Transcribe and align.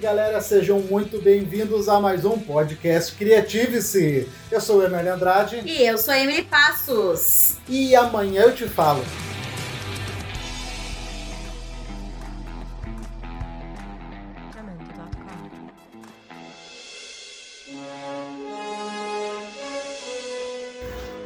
galera, 0.00 0.40
sejam 0.40 0.80
muito 0.80 1.20
bem-vindos 1.20 1.86
a 1.86 2.00
mais 2.00 2.24
um 2.24 2.38
podcast 2.38 3.14
Criative-se. 3.16 4.26
Eu 4.50 4.58
sou 4.58 4.78
o 4.78 4.82
Emily 4.82 5.10
Andrade. 5.10 5.60
E 5.66 5.82
eu 5.86 5.98
sou 5.98 6.14
a 6.14 6.18
Emily 6.18 6.42
Passos. 6.42 7.58
E 7.68 7.94
amanhã 7.94 8.44
eu 8.44 8.54
te 8.54 8.66
falo. 8.66 9.04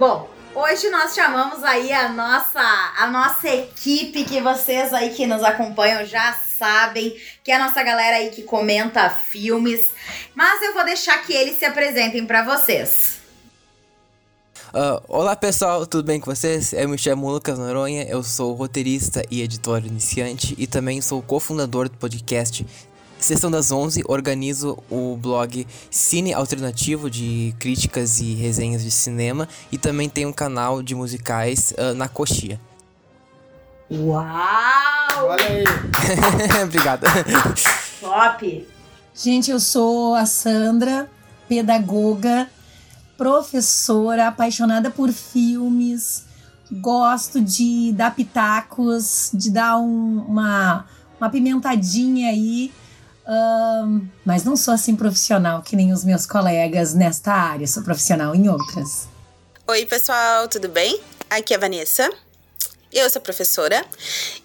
Bom, 0.00 0.28
hoje 0.52 0.90
nós 0.90 1.14
chamamos 1.14 1.62
aí 1.62 1.92
a 1.92 2.08
nossa, 2.08 2.60
a 2.98 3.06
nossa 3.06 3.48
equipe 3.48 4.24
que 4.24 4.40
vocês 4.40 4.92
aí 4.92 5.10
que 5.10 5.28
nos 5.28 5.44
acompanham 5.44 6.04
já 6.04 6.32
sabem, 6.58 7.16
que 7.42 7.50
é 7.50 7.56
a 7.56 7.58
nossa 7.58 7.82
galera 7.82 8.16
aí 8.16 8.30
que 8.30 8.42
comenta 8.42 9.10
filmes, 9.10 9.80
mas 10.34 10.62
eu 10.62 10.74
vou 10.74 10.84
deixar 10.84 11.18
que 11.24 11.32
eles 11.32 11.58
se 11.58 11.64
apresentem 11.64 12.24
para 12.26 12.42
vocês. 12.42 13.14
Uh, 14.74 15.00
olá 15.06 15.36
pessoal, 15.36 15.86
tudo 15.86 16.04
bem 16.04 16.18
com 16.18 16.34
vocês? 16.34 16.72
Eu 16.72 16.88
me 16.88 16.98
chamo 16.98 17.30
Lucas 17.30 17.58
Noronha, 17.58 18.04
eu 18.08 18.24
sou 18.24 18.54
roteirista 18.54 19.22
e 19.30 19.40
editor 19.40 19.86
iniciante 19.86 20.54
e 20.58 20.66
também 20.66 21.00
sou 21.00 21.22
cofundador 21.22 21.88
do 21.88 21.96
podcast 21.96 22.66
Sessão 23.24 23.50
das 23.50 23.72
11, 23.72 24.02
organizo 24.06 24.76
o 24.90 25.16
blog 25.16 25.66
Cine 25.90 26.34
Alternativo 26.34 27.08
de 27.08 27.54
críticas 27.58 28.20
e 28.20 28.34
resenhas 28.34 28.84
de 28.84 28.90
cinema 28.90 29.48
e 29.72 29.78
também 29.78 30.10
tenho 30.10 30.28
um 30.28 30.32
canal 30.32 30.82
de 30.82 30.94
musicais 30.94 31.72
uh, 31.78 31.94
na 31.94 32.06
Coxia. 32.06 32.60
Uau! 33.90 35.28
Olha 35.28 35.46
aí. 35.46 35.64
Obrigado. 36.64 37.06
Top! 38.00 38.68
Gente, 39.14 39.50
eu 39.50 39.60
sou 39.60 40.14
a 40.14 40.26
Sandra, 40.26 41.08
pedagoga, 41.48 42.48
professora, 43.16 44.28
apaixonada 44.28 44.90
por 44.90 45.12
filmes, 45.12 46.24
gosto 46.72 47.40
de 47.40 47.92
dar 47.92 48.14
pitacos, 48.14 49.30
de 49.32 49.50
dar 49.50 49.76
um, 49.78 50.24
uma, 50.26 50.86
uma 51.20 51.30
pimentadinha 51.30 52.30
aí. 52.30 52.72
Um, 53.26 54.06
mas 54.24 54.44
não 54.44 54.56
sou 54.56 54.74
assim 54.74 54.94
profissional 54.96 55.62
que 55.62 55.76
nem 55.76 55.92
os 55.92 56.04
meus 56.04 56.26
colegas 56.26 56.92
nesta 56.92 57.32
área, 57.32 57.66
sou 57.66 57.82
profissional 57.82 58.34
em 58.34 58.48
outras. 58.48 59.08
Oi, 59.66 59.86
pessoal, 59.86 60.46
tudo 60.48 60.68
bem? 60.68 61.00
Aqui 61.30 61.54
é 61.54 61.56
a 61.56 61.60
Vanessa. 61.60 62.10
Eu 62.94 63.10
sou 63.10 63.20
professora 63.20 63.84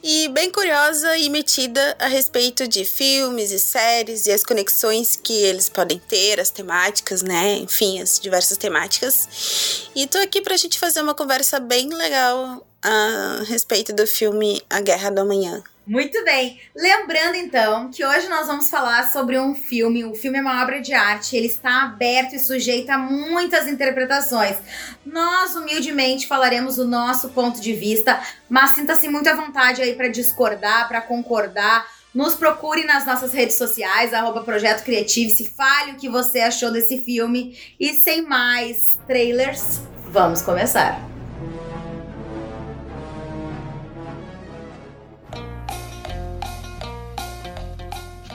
e 0.01 0.27
bem 0.29 0.49
curiosa 0.49 1.15
e 1.19 1.29
metida 1.29 1.95
a 1.99 2.07
respeito 2.07 2.67
de 2.67 2.83
filmes 2.83 3.51
e 3.51 3.59
séries 3.59 4.25
e 4.25 4.31
as 4.31 4.43
conexões 4.43 5.15
que 5.15 5.33
eles 5.33 5.69
podem 5.69 5.99
ter, 5.99 6.39
as 6.39 6.49
temáticas, 6.49 7.21
né? 7.21 7.57
Enfim, 7.57 8.01
as 8.01 8.19
diversas 8.19 8.57
temáticas. 8.57 9.87
E 9.95 10.07
tô 10.07 10.17
aqui 10.17 10.41
pra 10.41 10.57
gente 10.57 10.79
fazer 10.79 10.99
uma 11.03 11.13
conversa 11.13 11.59
bem 11.59 11.89
legal 11.89 12.65
a 12.83 13.43
respeito 13.47 13.93
do 13.93 14.05
filme 14.07 14.61
A 14.69 14.81
Guerra 14.81 15.09
do 15.09 15.21
Amanhã. 15.21 15.63
Muito 15.89 16.23
bem. 16.23 16.59
Lembrando 16.75 17.33
então 17.33 17.89
que 17.89 18.05
hoje 18.05 18.29
nós 18.29 18.45
vamos 18.45 18.69
falar 18.69 19.11
sobre 19.11 19.39
um 19.39 19.55
filme. 19.55 20.05
O 20.05 20.13
filme 20.13 20.37
é 20.37 20.41
uma 20.41 20.61
obra 20.61 20.79
de 20.79 20.93
arte, 20.93 21.35
ele 21.35 21.47
está 21.47 21.81
aberto 21.81 22.35
e 22.35 22.39
sujeito 22.39 22.91
a 22.91 22.97
muitas 22.99 23.67
interpretações. 23.67 24.55
Nós 25.03 25.55
humildemente 25.55 26.27
falaremos 26.27 26.77
o 26.77 26.85
nosso 26.85 27.29
ponto 27.29 27.59
de 27.59 27.73
vista, 27.73 28.21
mas 28.47 28.75
sinta-se 28.75 29.09
muito 29.09 29.29
à 29.29 29.33
vontade 29.33 29.81
aí 29.81 29.95
para 29.95 30.09
discordar, 30.09 30.87
para 30.87 31.01
concordar. 31.01 31.87
Nos 32.13 32.35
procure 32.35 32.85
nas 32.85 33.07
nossas 33.07 33.33
redes 33.33 33.57
sociais, 33.57 34.13
arroba 34.13 34.43
Projeto 34.43 34.83
Criativo, 34.83 35.35
se 35.35 35.49
fale 35.49 35.93
o 35.93 35.95
que 35.95 36.07
você 36.07 36.39
achou 36.39 36.71
desse 36.71 36.99
filme. 37.03 37.57
E 37.79 37.95
sem 37.95 38.21
mais 38.21 38.95
trailers, 39.07 39.79
vamos 40.11 40.43
começar. 40.43 41.18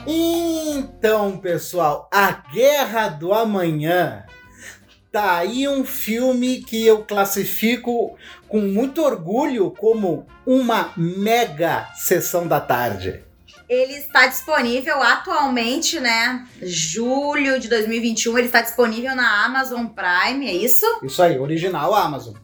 Então, 0.07 1.37
pessoal, 1.37 2.07
A 2.13 2.31
Guerra 2.31 3.09
do 3.09 3.33
Amanhã. 3.33 4.23
Tá 5.11 5.37
aí 5.37 5.67
um 5.67 5.85
filme 5.85 6.61
que 6.61 6.85
eu 6.85 7.03
classifico 7.05 8.17
com 8.49 8.59
muito 8.59 9.01
orgulho 9.01 9.71
como 9.71 10.27
uma 10.45 10.91
mega 10.97 11.89
sessão 11.95 12.45
da 12.47 12.59
tarde. 12.59 13.23
Ele 13.67 13.93
está 13.93 14.27
disponível 14.27 15.01
atualmente, 15.01 15.99
né? 15.99 16.45
Julho 16.61 17.59
de 17.59 17.67
2021, 17.69 18.37
ele 18.37 18.47
está 18.47 18.61
disponível 18.61 19.15
na 19.15 19.45
Amazon 19.45 19.85
Prime, 19.87 20.47
é 20.47 20.53
isso? 20.53 20.85
Isso 21.01 21.23
aí, 21.23 21.39
original 21.39 21.95
Amazon. 21.95 22.35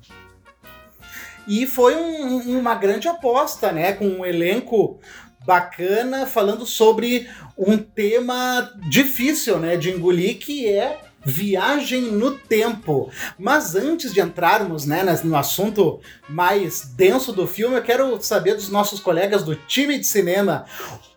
E 1.48 1.68
foi 1.68 1.96
um- 1.96 2.58
uma 2.60 2.76
grande 2.76 3.08
aposta, 3.08 3.72
né? 3.72 3.94
Com 3.94 4.06
um 4.08 4.26
elenco 4.26 5.00
bacana, 5.46 6.26
falando 6.26 6.66
sobre 6.66 7.30
um 7.58 7.78
tema 7.78 8.72
difícil, 8.90 9.60
né? 9.60 9.78
De 9.78 9.90
engolir, 9.90 10.38
que 10.38 10.68
é 10.68 11.00
viagem 11.24 12.02
no 12.02 12.32
tempo. 12.38 13.12
Mas 13.38 13.76
antes 13.76 14.14
de 14.14 14.22
entrarmos 14.22 14.86
né, 14.86 15.04
no 15.24 15.36
assunto 15.36 16.00
mais 16.28 16.82
denso 16.96 17.32
do 17.32 17.48
filme, 17.48 17.76
eu 17.76 17.84
quero 17.84 18.22
saber 18.22 18.56
dos 18.56 18.70
nossos 18.70 19.00
colegas 19.00 19.44
do 19.44 19.56
time 19.56 20.00
de 20.00 20.08
cinema 20.08 20.66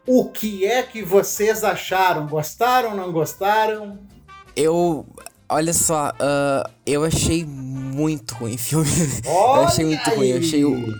o 0.06 0.28
que 0.28 0.66
é 0.66 0.82
que 0.82 1.02
vocês 1.02 1.64
acharam? 1.64 2.26
Gostaram, 2.26 2.94
não 2.94 3.10
gostaram? 3.12 3.98
Eu. 4.54 5.06
Olha 5.48 5.72
só, 5.72 6.12
ah, 6.18 6.70
eu 6.86 7.04
achei 7.04 7.44
muito 7.44 8.34
ruim 8.34 8.54
o 8.54 8.58
filme. 8.58 8.90
eu 9.24 9.64
achei 9.64 9.84
muito 9.84 10.10
ruim, 10.10 10.28
eu 10.28 10.38
achei 10.38 10.64
o. 10.64 10.94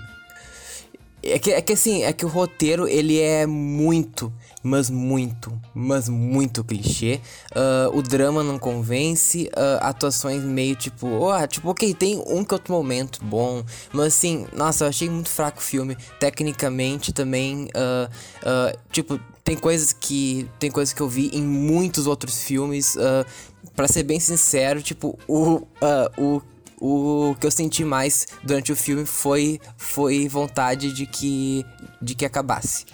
É 1.27 1.39
que, 1.39 1.51
é 1.53 1.61
que 1.63 1.73
assim, 1.73 2.03
é 2.03 2.13
que 2.13 2.27
o 2.27 2.29
roteiro 2.29 2.87
ele 2.87 3.19
é 3.19 3.47
muito, 3.47 4.31
mas 4.63 4.91
muito, 4.91 5.59
mas 5.75 6.07
muito 6.07 6.63
clichê. 6.63 7.19
Ah, 7.55 7.89
o 7.95 8.03
drama 8.03 8.43
não 8.43 8.59
convence, 8.59 9.49
ah, 9.57 9.89
atuações 9.89 10.43
meio 10.45 10.77
tipo, 10.77 11.31
ah, 11.31 11.47
tipo, 11.47 11.71
ok, 11.71 11.95
tem 11.95 12.23
um 12.27 12.45
que 12.45 12.53
outro 12.53 12.75
momento 12.75 13.25
bom, 13.25 13.65
mas 13.91 14.09
assim, 14.09 14.47
nossa, 14.55 14.85
eu 14.85 14.89
achei 14.89 15.09
muito 15.09 15.31
fraco 15.31 15.61
o 15.61 15.63
filme. 15.63 15.97
Tecnicamente 16.21 17.11
também, 17.11 17.69
ah, 17.75 18.73
tipo, 18.93 19.19
tem 19.43 19.57
coisas 19.57 19.93
que. 19.93 20.49
Tem 20.59 20.71
coisas 20.71 20.93
que 20.93 21.01
eu 21.01 21.09
vi 21.09 21.31
em 21.33 21.43
muitos 21.43 22.07
outros 22.07 22.43
filmes. 22.43 22.97
ah, 22.99 23.25
Pra 23.75 23.89
ser 23.89 24.03
bem 24.05 24.21
sincero, 24.21 24.83
tipo, 24.83 25.19
o, 25.27 25.67
ah, 25.81 26.11
o 26.19 26.41
o 26.87 27.35
que 27.41 27.47
eu 27.47 27.51
senti 27.51 27.83
mais 27.83 28.27
durante 28.43 28.71
o 28.71 28.77
filme 28.77 29.07
foi 29.07 29.59
foi 29.79 30.29
vontade 30.29 30.93
de 30.93 31.07
que 31.07 31.65
de 32.01 32.15
que 32.15 32.27
acabasse. 32.27 32.85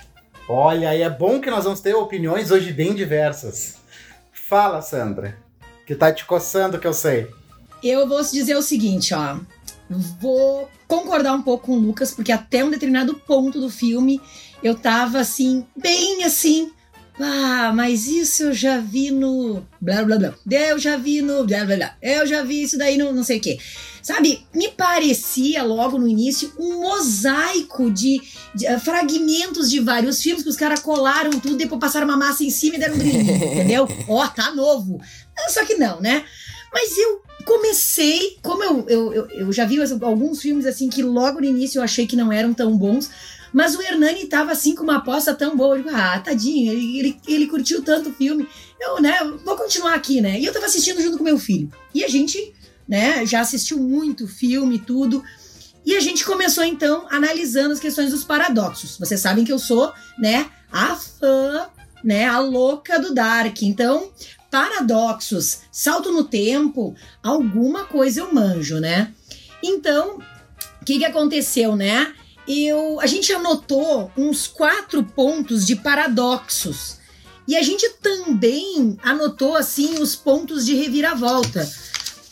Olha, 0.49 0.95
e 0.95 1.03
é 1.03 1.11
bom 1.11 1.41
que 1.41 1.51
nós 1.51 1.65
vamos 1.65 1.81
ter 1.81 1.95
opiniões 1.95 2.53
hoje 2.53 2.73
bem 2.73 2.95
diversas. 2.95 3.79
Fala, 4.33 4.81
Sandra, 4.81 5.37
que 5.85 5.97
tá 5.97 6.13
te 6.13 6.25
coçando 6.25 6.79
que 6.79 6.87
eu 6.87 6.95
sei. 6.95 7.29
Eu 7.83 8.09
vou 8.09 8.23
te 8.23 8.31
dizer 8.31 8.57
o 8.57 8.63
seguinte, 8.63 9.13
ó. 9.13 9.39
Vou 10.21 10.69
concordar 10.87 11.33
um 11.33 11.43
pouco 11.43 11.67
com 11.67 11.73
o 11.73 11.81
Lucas, 11.81 12.13
porque 12.13 12.31
até 12.31 12.65
um 12.65 12.71
determinado 12.71 13.15
ponto 13.15 13.61
do 13.61 13.69
filme 13.69 14.21
eu 14.63 14.77
tava 14.77 15.19
assim, 15.19 15.67
bem 15.77 16.23
assim. 16.23 16.71
Ah, 17.23 17.73
mas 17.75 18.07
isso 18.07 18.45
eu 18.45 18.53
já 18.53 18.79
vi 18.79 19.11
no. 19.11 19.67
Blá 19.81 20.03
blá 20.03 20.19
blá. 20.19 20.35
Eu 20.51 20.79
já 20.79 20.97
vi 20.97 21.21
no. 21.21 21.45
Blá 21.45 21.65
blá 21.65 21.77
blá. 21.77 21.97
Eu 22.01 22.27
já 22.27 22.43
vi 22.43 22.63
isso 22.63 22.79
daí 22.79 22.97
no 22.97 23.13
não 23.13 23.23
sei 23.23 23.39
o 23.39 23.41
quê. 23.41 23.59
Sabe, 24.03 24.47
me 24.55 24.69
parecia 24.69 25.63
logo 25.63 25.99
no 25.99 26.09
início 26.09 26.51
um 26.59 26.81
mosaico 26.81 27.91
de, 27.91 28.21
de, 28.55 28.67
ah, 28.67 28.81
fragmentos 28.81 29.69
de 29.69 29.79
vários 29.79 30.23
filmes 30.23 30.43
que 30.43 30.49
os 30.49 30.57
caras 30.57 30.81
colaram 30.81 31.39
tudo, 31.39 31.57
depois 31.57 31.79
passaram 31.79 32.07
uma 32.07 32.17
massa 32.17 32.43
em 32.43 32.51
cima 32.51 32.77
e 32.77 32.79
deram 32.79 32.95
um 32.95 32.99
brilhinho, 32.99 33.37
entendeu? 33.53 33.89
Ó, 34.09 34.27
tá 34.27 34.55
novo. 34.55 34.99
Ah, 35.39 35.51
Só 35.51 35.67
que 35.67 35.75
não, 35.75 36.01
né? 36.01 36.25
Mas 36.73 36.97
eu 36.97 37.23
comecei, 37.45 38.39
como 38.43 38.63
eu, 38.63 38.87
eu, 38.89 39.13
eu, 39.13 39.31
eu 39.31 39.53
já 39.53 39.65
vi 39.67 39.77
alguns 40.03 40.41
filmes 40.41 40.65
assim 40.65 40.89
que 40.89 41.03
logo 41.03 41.41
no 41.41 41.47
início 41.47 41.79
eu 41.79 41.83
achei 41.83 42.07
que 42.07 42.17
não 42.17 42.33
eram 42.33 42.55
tão 42.55 42.77
bons, 42.79 43.11
mas 43.53 43.75
o 43.75 43.83
Hernani 43.83 44.27
tava 44.27 44.53
assim 44.53 44.75
com 44.75 44.83
uma 44.83 44.97
aposta 44.97 45.35
tão 45.35 45.57
boa. 45.57 45.77
Eu 45.77 45.83
digo, 45.83 45.95
ah, 45.95 46.19
tadinho, 46.19 46.73
ele, 46.73 46.99
ele, 46.99 47.21
ele 47.27 47.47
curtiu 47.47 47.83
tanto 47.83 48.11
o 48.11 48.13
filme. 48.13 48.49
Eu, 48.81 49.01
né, 49.01 49.19
vou 49.45 49.57
continuar 49.57 49.95
aqui, 49.95 50.21
né? 50.21 50.39
E 50.39 50.45
eu 50.45 50.53
tava 50.53 50.67
assistindo 50.67 51.03
junto 51.03 51.19
com 51.19 51.25
meu 51.25 51.39
filho. 51.39 51.71
E 51.95 52.05
a 52.05 52.09
gente, 52.09 52.55
né, 52.89 53.27
já 53.27 53.41
assistiu 53.41 53.79
muito 53.79 54.29
filme 54.29 54.77
e 54.77 54.81
tudo. 54.81 55.23
E 55.85 55.97
a 55.97 56.01
gente 56.01 56.25
começou 56.25 56.65
então 56.65 57.07
analisando 57.11 57.73
as 57.73 57.81
questões 57.81 58.11
dos 58.11 58.25
paradoxos. 58.25 58.99
Vocês 58.99 59.21
sabem 59.21 59.45
que 59.45 59.53
eu 59.53 59.59
sou, 59.59 59.93
né, 60.19 60.51
a 60.71 60.95
fã, 60.95 61.69
né, 62.05 62.27
a 62.27 62.39
louca 62.39 62.99
do 62.99 63.15
Dark. 63.15 63.63
Então, 63.63 64.11
paradoxos, 64.51 65.61
salto 65.71 66.13
no 66.13 66.25
tempo, 66.25 66.95
alguma 67.23 67.85
coisa 67.85 68.21
eu 68.21 68.33
manjo, 68.33 68.79
né? 68.79 69.13
Então, 69.63 70.19
o 70.81 70.85
que, 70.85 70.99
que 70.99 71.05
aconteceu, 71.05 71.77
né? 71.77 72.15
Eu, 72.53 72.99
a 73.01 73.07
gente 73.07 73.33
anotou 73.33 74.11
uns 74.17 74.49
quatro 74.49 75.05
pontos 75.05 75.65
de 75.65 75.77
paradoxos. 75.77 76.99
E 77.47 77.57
a 77.57 77.63
gente 77.63 77.89
também 78.03 78.99
anotou 79.03 79.55
assim 79.55 80.01
os 80.01 80.17
pontos 80.17 80.67
de 80.67 80.75
reviravolta. 80.75 81.71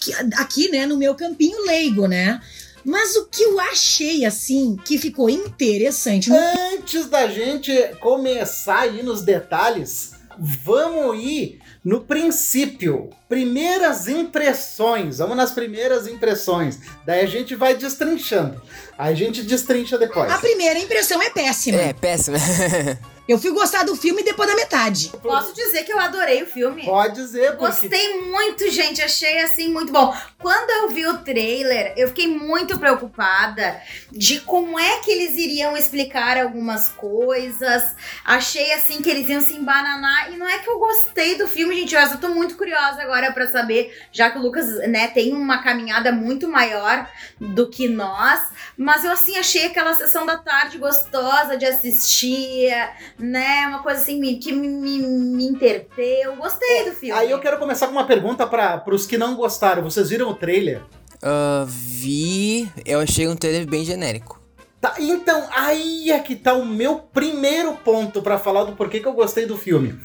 Que, 0.00 0.12
aqui, 0.37 0.69
né, 0.70 0.87
no 0.87 0.97
meu 0.97 1.15
campinho 1.15 1.65
leigo, 1.65 2.09
né? 2.09 2.41
Mas 2.85 3.15
o 3.15 3.26
que 3.26 3.44
eu 3.44 3.61
achei 3.61 4.25
assim 4.25 4.76
que 4.85 4.99
ficou 4.99 5.31
interessante. 5.31 6.32
Antes 6.32 7.06
da 7.06 7.29
gente 7.29 7.73
começar 8.00 8.81
aí 8.81 9.03
nos 9.05 9.23
detalhes, 9.23 10.14
vamos 10.38 11.23
ir 11.23 11.61
no 11.88 12.02
princípio. 12.02 13.08
Primeiras 13.31 14.08
impressões. 14.08 15.17
Vamos 15.19 15.38
nas 15.38 15.52
primeiras 15.52 16.06
impressões. 16.06 16.79
Daí 17.06 17.23
a 17.23 17.26
gente 17.26 17.55
vai 17.55 17.75
destrinchando. 17.75 18.61
Aí 18.99 19.14
a 19.14 19.17
gente 19.17 19.43
destrincha 19.43 19.96
depois. 19.96 20.31
A 20.31 20.37
primeira 20.37 20.79
impressão 20.79 21.23
é 21.23 21.31
péssima. 21.31 21.81
É, 21.81 21.94
péssimo. 21.94 22.37
Eu 23.28 23.38
fui 23.38 23.50
gostar 23.50 23.84
do 23.84 23.94
filme 23.94 24.22
depois 24.22 24.48
da 24.48 24.56
metade. 24.56 25.12
Posso 25.22 25.52
dizer 25.52 25.84
que 25.84 25.92
eu 25.92 26.00
adorei 26.00 26.42
o 26.42 26.46
filme. 26.46 26.86
Pode 26.86 27.16
dizer, 27.16 27.58
porque... 27.58 27.88
Gostei 27.88 28.22
muito, 28.22 28.70
gente. 28.70 29.02
Achei 29.02 29.42
assim 29.42 29.69
muito 29.69 29.92
bom. 29.92 30.16
Quando 30.38 30.70
eu 30.70 30.88
vi 30.88 31.06
o 31.06 31.19
trailer, 31.19 31.92
eu 31.94 32.08
fiquei 32.08 32.26
muito 32.26 32.78
preocupada 32.78 33.82
de 34.10 34.40
como 34.40 34.80
é 34.80 35.00
que 35.00 35.10
eles 35.10 35.36
iriam 35.36 35.76
explicar 35.76 36.38
algumas 36.38 36.88
coisas. 36.88 37.94
Achei 38.25 38.72
assim 38.72 39.02
que 39.02 39.10
eles 39.10 39.28
iam 39.28 39.42
se 39.42 39.52
embananar. 39.52 40.32
E 40.32 40.38
não 40.38 40.48
é 40.48 40.60
que 40.60 40.70
eu 40.70 40.78
gostei 40.78 41.36
do 41.36 41.46
filme, 41.46 41.76
gente. 41.76 41.94
Eu 41.94 42.19
tô 42.19 42.30
muito 42.30 42.56
curiosa 42.56 43.02
agora 43.02 43.30
para 43.32 43.46
saber, 43.50 43.94
já 44.10 44.30
que 44.30 44.38
o 44.38 44.40
Lucas, 44.40 44.66
né, 44.88 45.08
tem 45.08 45.34
uma 45.34 45.62
caminhada 45.62 46.10
muito 46.12 46.48
maior 46.48 47.06
do 47.38 47.69
que 47.69 47.88
nós. 47.88 48.40
Mas 48.75 49.04
eu 49.04 49.10
assim 49.10 49.36
achei 49.36 49.66
aquela 49.66 49.92
sessão 49.92 50.25
da 50.25 50.38
tarde 50.38 50.78
gostosa 50.78 51.58
de 51.58 51.66
assistir 51.66 52.72
né? 53.19 53.67
Uma 53.69 53.82
coisa 53.82 54.00
assim 54.00 54.20
me- 54.20 54.37
que 54.38 54.53
me, 54.53 54.69
me, 54.69 54.99
me 54.99 55.44
interteu. 55.44 56.37
Gostei 56.37 56.85
do 56.85 56.93
filme. 56.97 57.19
Aí 57.19 57.31
eu 57.31 57.38
quero 57.41 57.59
começar 57.59 57.87
com 57.87 57.93
uma 57.93 58.06
pergunta 58.06 58.47
para 58.47 58.82
os 58.93 59.06
que 59.06 59.19
não 59.19 59.35
gostaram. 59.35 59.82
Vocês 59.82 60.09
viram 60.11 60.29
o 60.31 60.35
trailer? 60.35 60.82
Ah, 61.23 61.65
vi. 61.67 62.70
Eu 62.85 63.00
achei 63.00 63.26
um 63.29 63.37
trailer 63.37 63.67
bem 63.67 63.85
genérico. 63.85 64.38
Tá, 64.81 64.94
então, 65.00 65.44
aí 65.53 66.11
é 66.12 66.19
que 66.20 66.37
tá 66.37 66.55
o 66.55 66.65
meu 66.65 67.00
primeiro 67.00 67.73
ponto 67.79 68.23
pra 68.23 68.38
falar 68.38 68.62
do 68.62 68.76
porquê 68.76 69.00
que 69.00 69.09
eu 69.09 69.12
gostei 69.12 69.44
do 69.44 69.56
filme. 69.59 69.99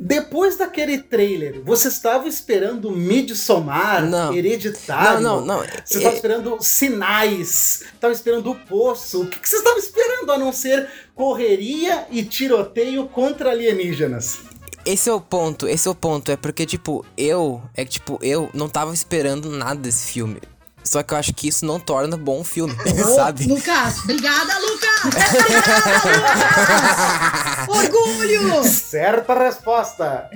Depois 0.00 0.56
daquele 0.56 0.98
trailer, 0.98 1.60
você 1.64 1.88
estava 1.88 2.28
esperando 2.28 2.90
Midsommar, 2.92 4.06
Não. 4.08 4.32
Hereditário? 4.32 5.20
Não, 5.20 5.40
não, 5.40 5.58
não. 5.58 5.64
Você 5.84 5.96
estava 5.98 6.14
É- 6.14 6.16
esperando 6.16 6.56
sinais, 6.60 7.82
estava 7.94 8.12
esperando 8.12 8.50
o 8.50 8.54
poço. 8.54 9.22
O 9.22 9.26
que, 9.26 9.40
que 9.40 9.48
você 9.48 9.56
estava 9.56 9.78
esperando 9.78 10.30
a 10.30 10.38
não 10.38 10.52
ser 10.52 10.88
correria 11.14 12.06
e 12.10 12.22
tiroteio 12.24 13.08
contra 13.08 13.50
alienígenas? 13.50 14.38
Esse 14.86 15.10
é 15.10 15.12
o 15.12 15.20
ponto, 15.20 15.66
esse 15.68 15.88
é 15.88 15.90
o 15.90 15.94
ponto. 15.94 16.30
É 16.30 16.36
porque, 16.36 16.64
tipo, 16.64 17.04
eu. 17.16 17.60
É 17.74 17.84
que, 17.84 17.90
tipo, 17.92 18.18
eu 18.22 18.48
não 18.54 18.68
tava 18.68 18.94
esperando 18.94 19.50
nada 19.50 19.80
desse 19.80 20.06
filme. 20.12 20.40
Só 20.88 21.02
que 21.02 21.12
eu 21.12 21.18
acho 21.18 21.34
que 21.34 21.48
isso 21.48 21.66
não 21.66 21.78
torna 21.78 22.16
bom 22.16 22.40
o 22.40 22.44
filme, 22.44 22.74
Ô, 23.04 23.14
sabe? 23.14 23.44
Lucas, 23.46 23.98
obrigada, 24.04 24.58
Lucas! 24.58 25.00
Obrigada, 25.04 26.02
Lucas! 27.68 27.68
Orgulho! 27.68 28.64
Certa 28.64 29.34
resposta. 29.34 30.30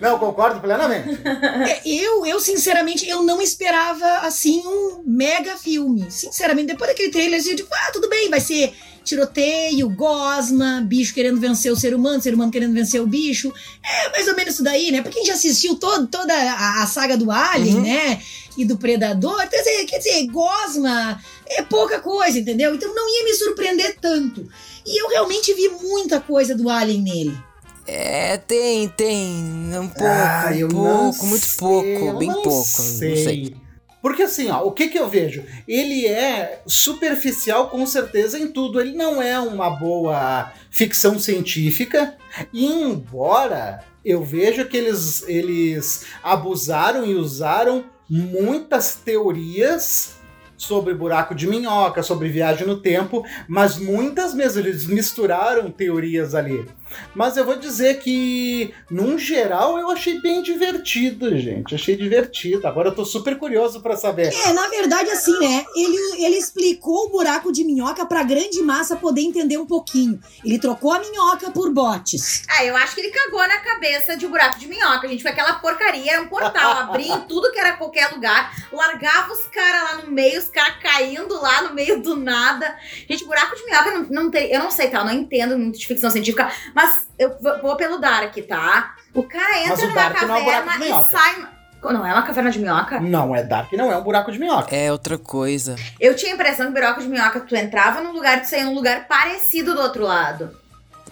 Não, 0.00 0.18
concordo 0.18 0.60
plenamente. 0.60 1.20
É, 1.68 1.80
Eu, 1.84 2.26
eu, 2.26 2.40
sinceramente, 2.40 3.08
eu 3.08 3.22
não 3.22 3.40
esperava, 3.40 4.18
assim, 4.26 4.62
um 4.66 5.02
mega 5.06 5.56
filme. 5.56 6.10
Sinceramente, 6.10 6.68
depois 6.68 6.90
daquele 6.90 7.10
trailer, 7.12 7.40
eu 7.46 7.54
digo, 7.54 7.68
ah, 7.72 7.90
tudo 7.92 8.08
bem, 8.08 8.28
vai 8.28 8.40
ser 8.40 8.74
tiroteio, 9.04 9.88
gosma, 9.90 10.82
bicho 10.84 11.12
querendo 11.14 11.38
vencer 11.38 11.70
o 11.70 11.76
ser 11.76 11.94
humano, 11.94 12.22
ser 12.22 12.32
humano 12.34 12.50
querendo 12.50 12.72
vencer 12.72 13.00
o 13.02 13.06
bicho. 13.06 13.52
É 13.84 14.08
mais 14.10 14.26
ou 14.26 14.34
menos 14.34 14.54
isso 14.54 14.64
daí, 14.64 14.90
né? 14.90 15.02
Porque 15.02 15.18
a 15.18 15.20
gente 15.20 15.28
já 15.28 15.34
assistiu 15.34 15.76
todo, 15.76 16.06
toda 16.06 16.32
a, 16.34 16.82
a 16.82 16.86
saga 16.86 17.14
do 17.16 17.30
Alien, 17.30 17.76
Uhum. 17.76 17.82
né? 17.82 18.20
E 18.56 18.64
do 18.64 18.76
Predador. 18.76 19.48
Quer 19.48 19.58
dizer, 19.58 19.84
quer 19.86 19.98
dizer, 19.98 20.26
gosma 20.28 21.20
é 21.46 21.62
pouca 21.62 22.00
coisa, 22.00 22.38
entendeu? 22.38 22.74
Então 22.74 22.94
não 22.94 23.08
ia 23.08 23.24
me 23.24 23.34
surpreender 23.34 23.96
tanto. 24.00 24.48
E 24.86 25.00
eu 25.00 25.08
realmente 25.08 25.52
vi 25.54 25.68
muita 25.68 26.20
coisa 26.20 26.54
do 26.54 26.68
Alien 26.68 27.02
nele. 27.02 27.38
É, 27.86 28.38
tem, 28.38 28.88
tem. 28.88 29.44
Um 29.78 29.88
pouco, 29.88 30.04
Ah, 30.04 30.50
um 30.54 30.68
pouco, 30.68 31.26
muito 31.26 31.46
sei, 31.46 31.58
pouco, 31.58 32.18
bem 32.18 32.28
não 32.28 32.42
pouco. 32.42 32.64
Sei. 32.64 33.08
Não 33.10 33.16
sei. 33.16 33.56
Porque 34.00 34.22
assim, 34.22 34.50
ó, 34.50 34.62
o 34.62 34.72
que 34.72 34.88
que 34.88 34.98
eu 34.98 35.08
vejo? 35.08 35.44
Ele 35.66 36.06
é 36.06 36.60
superficial 36.66 37.70
com 37.70 37.86
certeza 37.86 38.38
em 38.38 38.48
tudo. 38.48 38.80
Ele 38.80 38.92
não 38.94 39.20
é 39.20 39.38
uma 39.38 39.70
boa 39.70 40.52
ficção 40.70 41.18
científica. 41.18 42.14
E 42.52 42.66
embora 42.66 43.82
eu 44.04 44.22
veja 44.22 44.64
que 44.64 44.76
eles, 44.76 45.22
eles 45.26 46.04
abusaram 46.22 47.06
e 47.06 47.14
usaram 47.14 47.86
muitas 48.08 48.96
teorias 48.96 50.16
sobre 50.56 50.94
buraco 50.94 51.34
de 51.34 51.46
minhoca, 51.46 52.02
sobre 52.02 52.28
viagem 52.28 52.66
no 52.66 52.80
tempo, 52.80 53.24
mas 53.48 53.78
muitas 53.78 54.34
mesmo 54.34 54.60
eles 54.60 54.86
misturaram 54.86 55.70
teorias 55.70 56.34
ali. 56.34 56.66
Mas 57.14 57.36
eu 57.36 57.44
vou 57.44 57.56
dizer 57.56 58.00
que, 58.00 58.74
num 58.90 59.18
geral, 59.18 59.78
eu 59.78 59.90
achei 59.90 60.20
bem 60.20 60.42
divertido, 60.42 61.36
gente. 61.38 61.74
Achei 61.74 61.96
divertido. 61.96 62.66
Agora 62.66 62.88
eu 62.88 62.94
tô 62.94 63.04
super 63.04 63.38
curioso 63.38 63.80
pra 63.80 63.96
saber. 63.96 64.32
É, 64.46 64.52
na 64.52 64.68
verdade, 64.68 65.10
assim, 65.10 65.38
né? 65.38 65.64
Ele, 65.76 66.24
ele 66.24 66.36
explicou 66.36 67.06
o 67.06 67.10
buraco 67.10 67.52
de 67.52 67.64
minhoca 67.64 68.04
pra 68.06 68.22
grande 68.22 68.60
massa 68.62 68.96
poder 68.96 69.22
entender 69.22 69.56
um 69.56 69.66
pouquinho. 69.66 70.20
Ele 70.44 70.58
trocou 70.58 70.92
a 70.92 70.98
minhoca 70.98 71.50
por 71.50 71.72
botes. 71.72 72.42
Ah, 72.48 72.64
eu 72.64 72.76
acho 72.76 72.94
que 72.94 73.00
ele 73.00 73.10
cagou 73.10 73.46
na 73.46 73.58
cabeça 73.58 74.16
de 74.16 74.26
buraco 74.26 74.58
de 74.58 74.66
minhoca, 74.66 75.08
gente. 75.08 75.22
Foi 75.22 75.30
aquela 75.30 75.54
porcaria, 75.54 76.12
era 76.12 76.22
um 76.22 76.28
portal. 76.28 76.72
Abria 76.72 77.14
em 77.14 77.20
tudo 77.22 77.50
que 77.52 77.58
era 77.58 77.76
qualquer 77.76 78.12
lugar, 78.12 78.54
largava 78.72 79.32
os 79.32 79.46
caras 79.46 79.82
lá 79.82 80.02
no 80.02 80.10
meio, 80.10 80.38
os 80.38 80.46
caras 80.46 80.76
caindo 80.82 81.34
lá 81.40 81.62
no 81.62 81.74
meio 81.74 82.02
do 82.02 82.16
nada. 82.16 82.76
Gente, 83.08 83.24
buraco 83.24 83.56
de 83.56 83.64
minhoca 83.64 83.90
não, 83.90 84.02
não 84.10 84.30
tem. 84.30 84.50
Eu 84.52 84.60
não 84.60 84.70
sei, 84.70 84.88
tá? 84.88 84.98
Eu 84.98 85.04
não 85.04 85.12
entendo 85.12 85.58
muito 85.58 85.78
de 85.78 85.86
ficção 85.86 86.10
científica, 86.10 86.50
mas 86.74 86.83
eu 87.18 87.36
vou- 87.60 87.76
pelo 87.76 87.98
Dark, 87.98 88.34
tá? 88.48 88.94
O 89.12 89.22
cara 89.22 89.52
Mas 89.68 89.70
entra 89.70 89.84
o 89.84 89.88
numa 89.88 89.94
Dark 89.94 90.22
não 90.22 90.36
é 90.36 90.40
um 90.40 90.44
caverna 90.44 90.86
e 90.86 91.10
sai. 91.10 91.48
Não 91.84 92.06
é 92.06 92.12
uma 92.14 92.22
caverna 92.22 92.50
de 92.50 92.58
minhoca? 92.58 92.98
Não 93.00 93.36
é 93.36 93.42
Dark, 93.42 93.72
não 93.74 93.92
é 93.92 93.96
um 93.96 94.02
buraco 94.02 94.32
de 94.32 94.38
minhoca. 94.38 94.74
É 94.74 94.90
outra 94.90 95.18
coisa. 95.18 95.76
Eu 96.00 96.16
tinha 96.16 96.32
a 96.32 96.34
impressão 96.34 96.66
que 96.66 96.72
buraco 96.72 97.00
de 97.02 97.08
minhoca, 97.08 97.40
tu 97.40 97.54
entrava 97.54 98.00
num 98.00 98.12
lugar 98.12 98.38
e 98.38 98.40
tu 98.40 98.48
saía 98.48 98.64
num 98.64 98.74
lugar 98.74 99.06
parecido 99.06 99.74
do 99.74 99.80
outro 99.82 100.02
lado. 100.02 100.56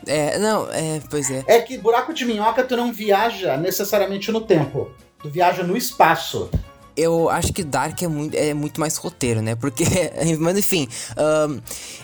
É, 0.06 0.38
não, 0.38 0.66
é, 0.72 1.00
pois 1.10 1.30
é. 1.30 1.44
É 1.46 1.60
que 1.60 1.76
buraco 1.76 2.12
de 2.14 2.24
minhoca 2.24 2.64
tu 2.64 2.76
não 2.76 2.92
viaja 2.92 3.56
necessariamente 3.56 4.32
no 4.32 4.40
tempo. 4.40 4.90
Tu 5.20 5.28
viaja 5.28 5.62
no 5.62 5.76
espaço. 5.76 6.50
Eu 6.96 7.30
acho 7.30 7.52
que 7.52 7.62
Dark 7.62 8.02
é 8.02 8.08
muito, 8.08 8.34
é 8.34 8.52
muito 8.52 8.80
mais 8.80 8.96
roteiro, 8.96 9.40
né? 9.40 9.54
Porque, 9.54 9.84
mas 10.40 10.58
enfim, 10.58 10.88
ahn, 11.16 11.58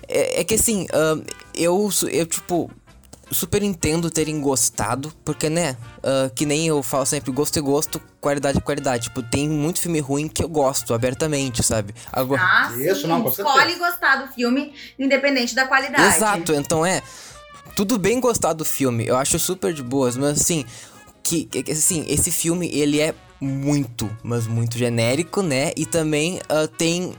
é, 0.07 0.41
é 0.41 0.45
que 0.45 0.55
assim, 0.55 0.87
ahn, 0.93 1.23
eu, 1.55 1.89
eu, 2.11 2.27
tipo, 2.27 2.71
super 3.31 3.63
entendo 3.63 4.11
terem 4.11 4.41
gostado, 4.41 5.13
porque, 5.25 5.49
né, 5.49 5.77
ah, 6.03 6.31
que 6.35 6.47
nem 6.47 6.67
eu 6.67 6.83
falo 6.83 7.05
sempre, 7.07 7.31
gosto 7.31 7.59
é 7.59 7.63
gosto, 7.63 8.01
qualidade 8.21 8.59
é 8.59 8.61
qualidade. 8.61 9.05
Tipo, 9.05 9.23
tem 9.23 9.49
muito 9.49 9.81
filme 9.81 10.01
ruim 10.01 10.29
que 10.29 10.43
eu 10.43 10.49
gosto, 10.49 10.95
abertamente, 10.95 11.63
sabe? 11.63 11.95
Agora, 12.13 12.41
Ah, 12.43 12.73
Isso, 12.77 13.03
sim. 13.03 13.07
não, 13.07 13.27
Escolhe 13.29 13.75
gostar 13.77 14.17
do 14.25 14.33
filme, 14.33 14.73
independente 14.99 15.55
da 15.55 15.67
qualidade. 15.67 16.17
Exato, 16.17 16.53
então 16.55 16.85
é. 16.85 17.03
Tudo 17.77 17.99
bem 17.99 18.19
gostar 18.19 18.55
do 18.55 18.65
filme, 18.65 19.07
eu 19.07 19.17
acho 19.17 19.39
super 19.39 19.73
de 19.73 19.83
boas, 19.83 20.17
mas 20.17 20.41
assim, 20.41 20.65
que, 21.23 21.49
assim, 21.71 22.05
esse 22.09 22.33
filme 22.33 22.69
ele 22.73 22.99
é 23.01 23.15
muito, 23.41 24.11
mas 24.23 24.47
muito 24.49 24.77
genérico, 24.77 25.43
né? 25.43 25.73
E 25.77 25.87
também 25.87 26.41
ah, 26.49 26.67
tem 26.67 27.15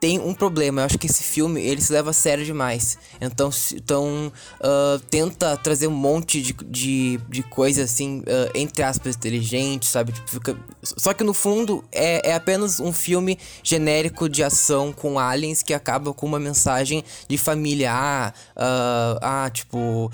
tem 0.00 0.18
um 0.20 0.32
problema. 0.32 0.80
Eu 0.80 0.84
acho 0.86 0.98
que 0.98 1.06
esse 1.06 1.22
filme 1.24 1.60
ele 1.60 1.80
se 1.80 1.92
leva 1.92 2.10
a 2.10 2.12
sério 2.12 2.44
demais. 2.44 2.96
Então, 3.20 3.50
então 3.74 4.32
ah, 4.60 5.00
tenta 5.10 5.56
trazer 5.56 5.86
um 5.88 5.92
monte 5.92 6.40
de, 6.40 6.52
de, 6.64 7.20
de 7.28 7.42
coisa 7.42 7.82
assim, 7.82 8.22
ah, 8.26 8.50
entre 8.54 8.82
aspas, 8.82 9.16
inteligente, 9.16 9.86
sabe? 9.86 10.12
Tipo, 10.12 10.28
fica- 10.30 10.56
Só 10.82 11.12
que 11.12 11.24
no 11.24 11.34
fundo 11.34 11.84
é, 11.90 12.30
é 12.30 12.34
apenas 12.34 12.78
um 12.80 12.92
filme 12.92 13.38
genérico 13.62 14.28
de 14.28 14.42
ação 14.44 14.92
com 14.92 15.18
aliens 15.18 15.62
que 15.62 15.74
acaba 15.74 16.12
com 16.14 16.26
uma 16.26 16.38
mensagem 16.38 17.02
de 17.28 17.36
família. 17.36 17.92
Ah, 17.92 18.32
ah, 18.56 19.18
ah, 19.46 19.50
tipo. 19.50 20.10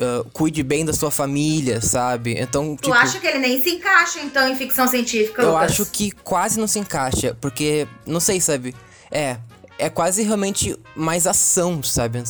ah, 0.00 0.24
cuide 0.32 0.62
bem 0.62 0.84
da 0.84 0.92
sua 0.92 1.10
família, 1.10 1.80
sabe? 1.80 2.34
Então, 2.38 2.76
Tu 2.76 2.82
tipo, 2.84 2.94
acha 2.94 3.18
que 3.18 3.26
ele 3.26 3.38
nem 3.40 3.60
se 3.62 3.70
encaixa, 3.70 4.20
então, 4.20 4.48
em 4.48 4.54
ficção 4.56 4.86
científica, 4.86 5.42
eu 5.42 5.50
Lucas? 5.50 5.70
acho 5.72 5.86
que 5.86 6.10
quase 6.12 6.58
não 6.60 6.66
se 6.68 6.78
encaixa, 6.78 7.36
porque, 7.40 7.86
não 8.06 8.20
sei, 8.20 8.40
sabe? 8.40 8.72
É, 9.10 9.38
é 9.78 9.88
quase 9.88 10.22
realmente 10.22 10.78
mais 10.94 11.26
ação, 11.26 11.82
sabe? 11.82 12.22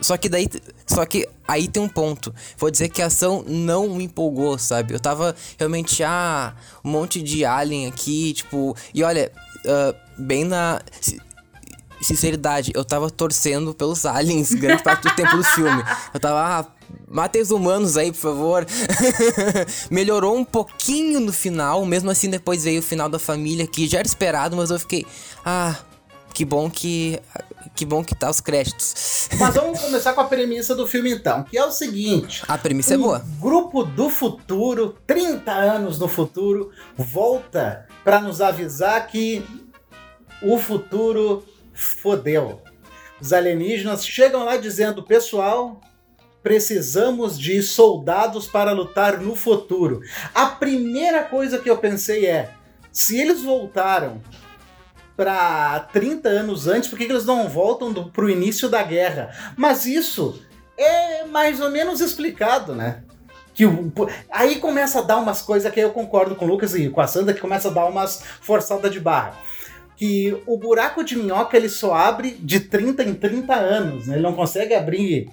Só 0.00 0.16
que 0.16 0.28
daí, 0.28 0.48
só 0.86 1.06
que 1.06 1.28
aí 1.46 1.68
tem 1.68 1.82
um 1.82 1.88
ponto. 1.88 2.34
Vou 2.58 2.70
dizer 2.70 2.88
que 2.88 3.00
a 3.00 3.06
ação 3.06 3.44
não 3.46 3.94
me 3.94 4.04
empolgou, 4.04 4.58
sabe? 4.58 4.92
Eu 4.94 5.00
tava 5.00 5.34
realmente, 5.58 6.02
ah, 6.02 6.52
um 6.84 6.90
monte 6.90 7.22
de 7.22 7.44
alien 7.44 7.86
aqui, 7.86 8.32
tipo, 8.32 8.76
e 8.92 9.02
olha, 9.04 9.30
ah, 9.66 9.94
bem 10.18 10.44
na 10.44 10.80
si- 11.00 11.20
Sinceridade, 11.98 12.72
eu 12.74 12.84
tava 12.84 13.08
torcendo 13.10 13.72
pelos 13.72 14.04
aliens 14.04 14.52
grande 14.60 14.82
parte 14.82 15.04
do 15.08 15.14
tempo 15.16 15.34
do 15.34 15.42
filme. 15.44 15.82
Eu 16.12 16.20
tava, 16.20 16.38
ah, 16.60 16.66
matem 17.08 17.40
os 17.40 17.50
humanos 17.50 17.96
aí, 17.96 18.12
por 18.12 18.18
favor. 18.20 18.66
Melhorou 19.90 20.36
um 20.36 20.44
pouquinho 20.44 21.20
no 21.20 21.32
final, 21.32 21.84
mesmo 21.86 22.10
assim 22.10 22.28
depois 22.28 22.64
veio 22.64 22.80
o 22.80 22.82
final 22.82 23.08
da 23.08 23.18
família, 23.18 23.66
que 23.66 23.88
já 23.88 23.98
era 24.00 24.06
esperado, 24.06 24.54
mas 24.56 24.70
eu 24.70 24.78
fiquei. 24.78 25.06
Ah, 25.44 25.74
que 26.36 26.44
bom 26.44 26.70
que. 26.70 27.18
Que 27.74 27.86
bom 27.86 28.04
que 28.04 28.14
tá 28.14 28.28
os 28.28 28.40
créditos. 28.40 29.28
Mas 29.38 29.52
vamos 29.56 29.80
começar 29.80 30.12
com 30.12 30.20
a 30.20 30.24
premissa 30.24 30.74
do 30.74 30.86
filme 30.86 31.10
então, 31.10 31.42
que 31.42 31.56
é 31.56 31.64
o 31.64 31.70
seguinte. 31.70 32.42
A 32.46 32.58
premissa 32.58 32.94
é 32.94 32.98
um 32.98 33.02
boa. 33.02 33.24
grupo 33.40 33.82
do 33.82 34.10
futuro, 34.10 34.96
30 35.06 35.50
anos 35.50 35.98
no 35.98 36.08
futuro, 36.08 36.70
volta 36.96 37.86
para 38.04 38.20
nos 38.20 38.42
avisar 38.42 39.06
que 39.06 39.44
o 40.42 40.58
futuro 40.58 41.42
fodeu. 41.74 42.60
Os 43.18 43.32
alienígenas 43.32 44.06
chegam 44.06 44.44
lá 44.44 44.58
dizendo, 44.58 45.02
pessoal, 45.02 45.80
precisamos 46.42 47.38
de 47.38 47.62
soldados 47.62 48.46
para 48.46 48.72
lutar 48.72 49.20
no 49.20 49.34
futuro. 49.34 50.00
A 50.34 50.46
primeira 50.46 51.22
coisa 51.22 51.58
que 51.58 51.68
eu 51.68 51.78
pensei 51.78 52.26
é, 52.26 52.50
se 52.92 53.18
eles 53.18 53.42
voltaram 53.42 54.20
para 55.16 55.80
30 55.92 56.28
anos 56.28 56.66
antes, 56.66 56.88
por 56.88 56.98
que, 56.98 57.06
que 57.06 57.12
eles 57.12 57.24
não 57.24 57.48
voltam 57.48 57.92
do, 57.92 58.10
pro 58.10 58.28
início 58.28 58.68
da 58.68 58.82
guerra? 58.82 59.30
Mas 59.56 59.86
isso 59.86 60.42
é 60.76 61.24
mais 61.24 61.60
ou 61.60 61.70
menos 61.70 62.00
explicado, 62.00 62.74
né? 62.74 63.02
Que 63.54 63.64
o, 63.64 63.90
aí 64.30 64.56
começa 64.56 64.98
a 64.98 65.02
dar 65.02 65.16
umas 65.16 65.40
coisas 65.40 65.72
que 65.72 65.80
eu 65.80 65.90
concordo 65.90 66.36
com 66.36 66.44
o 66.44 66.48
Lucas 66.48 66.74
e 66.74 66.90
com 66.90 67.00
a 67.00 67.06
Sandra, 67.06 67.32
que 67.32 67.40
começa 67.40 67.68
a 67.68 67.72
dar 67.72 67.86
umas 67.86 68.22
forçadas 68.42 68.92
de 68.92 69.00
barra. 69.00 69.34
Que 69.96 70.36
o 70.46 70.58
buraco 70.58 71.02
de 71.02 71.16
minhoca 71.16 71.56
ele 71.56 71.70
só 71.70 71.94
abre 71.94 72.32
de 72.32 72.60
30 72.60 73.02
em 73.02 73.14
30 73.14 73.54
anos, 73.54 74.06
né? 74.06 74.16
Ele 74.16 74.22
não 74.22 74.34
consegue 74.34 74.74
abrir 74.74 75.30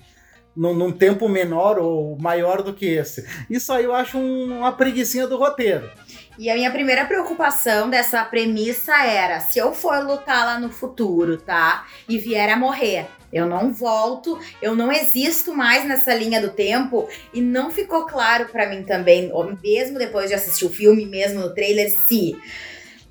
num, 0.56 0.74
num 0.74 0.92
tempo 0.92 1.28
menor 1.28 1.80
ou 1.80 2.18
maior 2.20 2.62
do 2.62 2.74
que 2.74 2.86
esse. 2.86 3.28
Isso 3.50 3.72
aí 3.72 3.84
eu 3.84 3.94
acho 3.94 4.18
um, 4.18 4.60
uma 4.60 4.72
preguiçinha 4.72 5.28
do 5.28 5.38
roteiro. 5.38 5.90
E 6.38 6.50
a 6.50 6.56
minha 6.56 6.72
primeira 6.72 7.06
preocupação 7.06 7.90
dessa 7.90 8.24
premissa 8.26 8.96
era: 9.04 9.40
se 9.40 9.60
eu 9.60 9.74
for 9.74 10.04
lutar 10.04 10.46
lá 10.46 10.60
no 10.60 10.70
futuro, 10.70 11.38
tá? 11.38 11.86
E 12.10 12.18
vier 12.18 12.50
a 12.50 12.58
morrer, 12.58 13.08
eu 13.32 13.46
não 13.46 13.72
volto, 13.72 14.40
eu 14.62 14.76
não 14.76 14.92
existo 14.92 15.56
mais 15.56 15.86
nessa 15.86 16.14
linha 16.14 16.42
do 16.42 16.50
tempo. 16.50 17.08
E 17.34 17.42
não 17.42 17.72
ficou 17.72 18.06
claro 18.06 18.48
para 18.48 18.68
mim 18.68 18.84
também, 18.84 19.32
mesmo 19.62 19.98
depois 19.98 20.30
de 20.30 20.36
assistir 20.36 20.66
o 20.66 20.70
filme, 20.70 21.06
mesmo 21.06 21.40
no 21.40 21.54
trailer, 21.54 21.92
se 21.92 22.36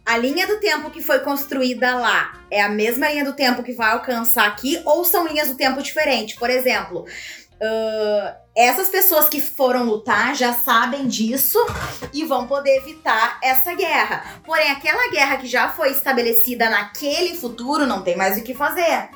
a 0.04 0.16
linha 0.16 0.46
do 0.46 0.58
tempo 0.58 0.90
que 0.90 1.02
foi 1.02 1.20
construída 1.20 1.94
lá 1.96 2.40
é 2.50 2.60
a 2.60 2.68
mesma 2.68 3.08
linha 3.08 3.24
do 3.24 3.32
tempo 3.32 3.62
que 3.62 3.72
vai 3.72 3.92
alcançar 3.92 4.46
aqui, 4.46 4.80
ou 4.84 5.04
são 5.04 5.26
linhas 5.26 5.48
do 5.48 5.56
tempo 5.56 5.82
diferentes. 5.82 6.36
Por 6.36 6.50
exemplo. 6.50 7.06
Uh, 7.62 8.42
essas 8.54 8.88
pessoas 8.88 9.28
que 9.28 9.40
foram 9.40 9.84
lutar 9.84 10.34
já 10.34 10.52
sabem 10.52 11.06
disso 11.06 11.58
e 12.12 12.24
vão 12.24 12.46
poder 12.46 12.76
evitar 12.78 13.38
essa 13.42 13.72
guerra. 13.74 14.40
Porém, 14.44 14.70
aquela 14.70 15.10
guerra 15.10 15.38
que 15.38 15.46
já 15.46 15.70
foi 15.70 15.92
estabelecida 15.92 16.68
naquele 16.68 17.34
futuro 17.34 17.86
não 17.86 18.02
tem 18.02 18.16
mais 18.16 18.36
o 18.36 18.42
que 18.42 18.52
fazer. 18.52 19.08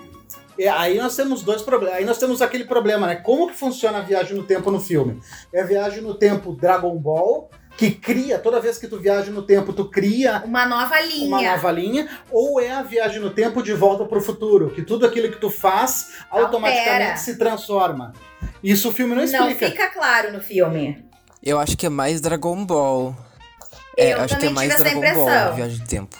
É, 0.58 0.68
aí 0.68 0.96
nós 0.96 1.14
temos 1.14 1.42
dois 1.42 1.60
problemas. 1.60 1.98
Aí 1.98 2.04
nós 2.04 2.18
temos 2.18 2.40
aquele 2.40 2.64
problema, 2.64 3.06
né? 3.06 3.16
Como 3.16 3.48
que 3.48 3.54
funciona 3.54 3.98
a 3.98 4.02
viagem 4.02 4.34
no 4.34 4.42
tempo 4.42 4.70
no 4.70 4.80
filme? 4.80 5.20
É 5.52 5.60
a 5.60 5.66
viagem 5.66 6.02
no 6.02 6.14
tempo 6.14 6.52
Dragon 6.52 6.96
Ball, 6.96 7.50
que 7.76 7.90
cria, 7.90 8.38
toda 8.38 8.60
vez 8.60 8.78
que 8.78 8.88
tu 8.88 8.98
viaja 8.98 9.30
no 9.30 9.42
tempo, 9.42 9.72
tu 9.72 9.84
cria 9.90 10.42
uma 10.44 10.64
nova 10.66 11.00
linha. 11.00 11.26
Uma 11.26 11.42
nova 11.42 11.70
linha, 11.70 12.08
ou 12.30 12.60
é 12.60 12.70
a 12.70 12.82
viagem 12.82 13.20
no 13.20 13.30
tempo 13.30 13.62
de 13.62 13.72
volta 13.74 14.04
pro 14.04 14.20
futuro, 14.20 14.70
que 14.70 14.82
tudo 14.82 15.06
aquilo 15.06 15.30
que 15.30 15.38
tu 15.38 15.50
faz 15.50 16.14
automaticamente 16.30 16.90
Altera. 16.90 17.16
se 17.16 17.36
transforma. 17.36 18.12
Isso 18.62 18.88
o 18.88 18.92
filme 18.92 19.14
não 19.14 19.22
explica. 19.22 19.44
Não 19.44 19.72
fica 19.72 19.90
claro 19.90 20.32
no 20.32 20.40
filme. 20.40 21.04
Eu 21.42 21.58
acho 21.58 21.76
que 21.76 21.86
é 21.86 21.90
mais 21.90 22.20
Dragon 22.20 22.64
Ball. 22.64 23.14
É, 23.96 24.12
Eu 24.12 24.20
acho 24.20 24.36
que 24.38 24.46
é 24.46 24.50
mais 24.50 24.76
Dragon 24.76 25.00
Ball. 25.00 25.54
Viagem 25.54 25.78
de 25.78 25.86
Tempo. 25.86 26.16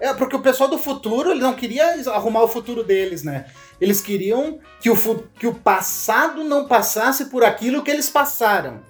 É, 0.00 0.14
porque 0.14 0.34
o 0.34 0.40
pessoal 0.40 0.68
do 0.68 0.78
futuro, 0.78 1.30
ele 1.30 1.40
não 1.40 1.52
queria 1.52 2.00
arrumar 2.10 2.42
o 2.42 2.48
futuro 2.48 2.82
deles, 2.82 3.22
né? 3.22 3.46
Eles 3.78 4.00
queriam 4.00 4.58
que 4.80 4.88
o, 4.88 4.96
que 5.38 5.46
o 5.46 5.54
passado 5.54 6.42
não 6.42 6.66
passasse 6.66 7.26
por 7.26 7.44
aquilo 7.44 7.82
que 7.82 7.90
eles 7.90 8.08
passaram. 8.08 8.80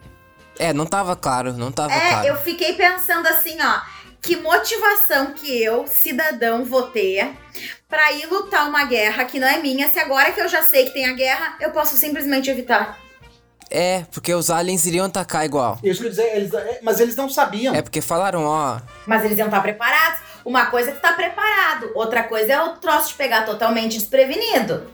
É, 0.61 0.75
não 0.75 0.85
tava 0.85 1.17
claro, 1.17 1.55
não 1.55 1.73
tava 1.73 1.93
É, 1.95 2.11
claro. 2.11 2.27
eu 2.29 2.37
fiquei 2.37 2.75
pensando 2.75 3.27
assim, 3.27 3.57
ó, 3.63 3.81
que 4.21 4.37
motivação 4.37 5.33
que 5.33 5.63
eu, 5.65 5.87
cidadão, 5.87 6.67
vou 6.67 6.83
ter 6.89 7.33
pra 7.89 8.13
ir 8.13 8.27
lutar 8.27 8.69
uma 8.69 8.85
guerra 8.85 9.25
que 9.25 9.39
não 9.41 9.49
é 9.49 9.59
minha, 9.59 9.91
se 9.91 9.99
agora 9.99 10.33
que 10.33 10.41
eu 10.41 10.49
já 10.49 10.63
sei 10.63 10.85
que 10.85 10.93
tem 10.93 11.09
a 11.09 11.15
guerra, 11.15 11.57
eu 11.61 11.71
posso 11.71 11.97
simplesmente 11.97 12.51
evitar. 12.51 12.99
É, 13.71 14.05
porque 14.13 14.35
os 14.35 14.51
aliens 14.51 14.85
iriam 14.85 15.07
atacar 15.07 15.47
igual. 15.47 15.79
Isso 15.83 16.03
quer 16.03 16.11
dizer, 16.11 16.37
eles, 16.37 16.53
é, 16.53 16.81
mas 16.83 17.01
eles 17.01 17.17
não 17.17 17.31
sabiam. 17.31 17.75
É 17.75 17.81
porque 17.81 18.03
falaram, 18.03 18.45
ó. 18.45 18.81
Mas 19.07 19.25
eles 19.25 19.39
iam 19.39 19.47
estar 19.47 19.63
preparados. 19.63 20.21
Uma 20.45 20.67
coisa 20.67 20.91
é 20.91 20.93
que 20.95 21.01
tá 21.01 21.13
preparado, 21.15 21.91
outra 21.95 22.25
coisa 22.25 22.53
é 22.53 22.63
o 22.63 22.77
troço 22.77 23.09
de 23.09 23.15
pegar 23.15 23.47
totalmente 23.47 23.97
desprevenido. 23.97 24.91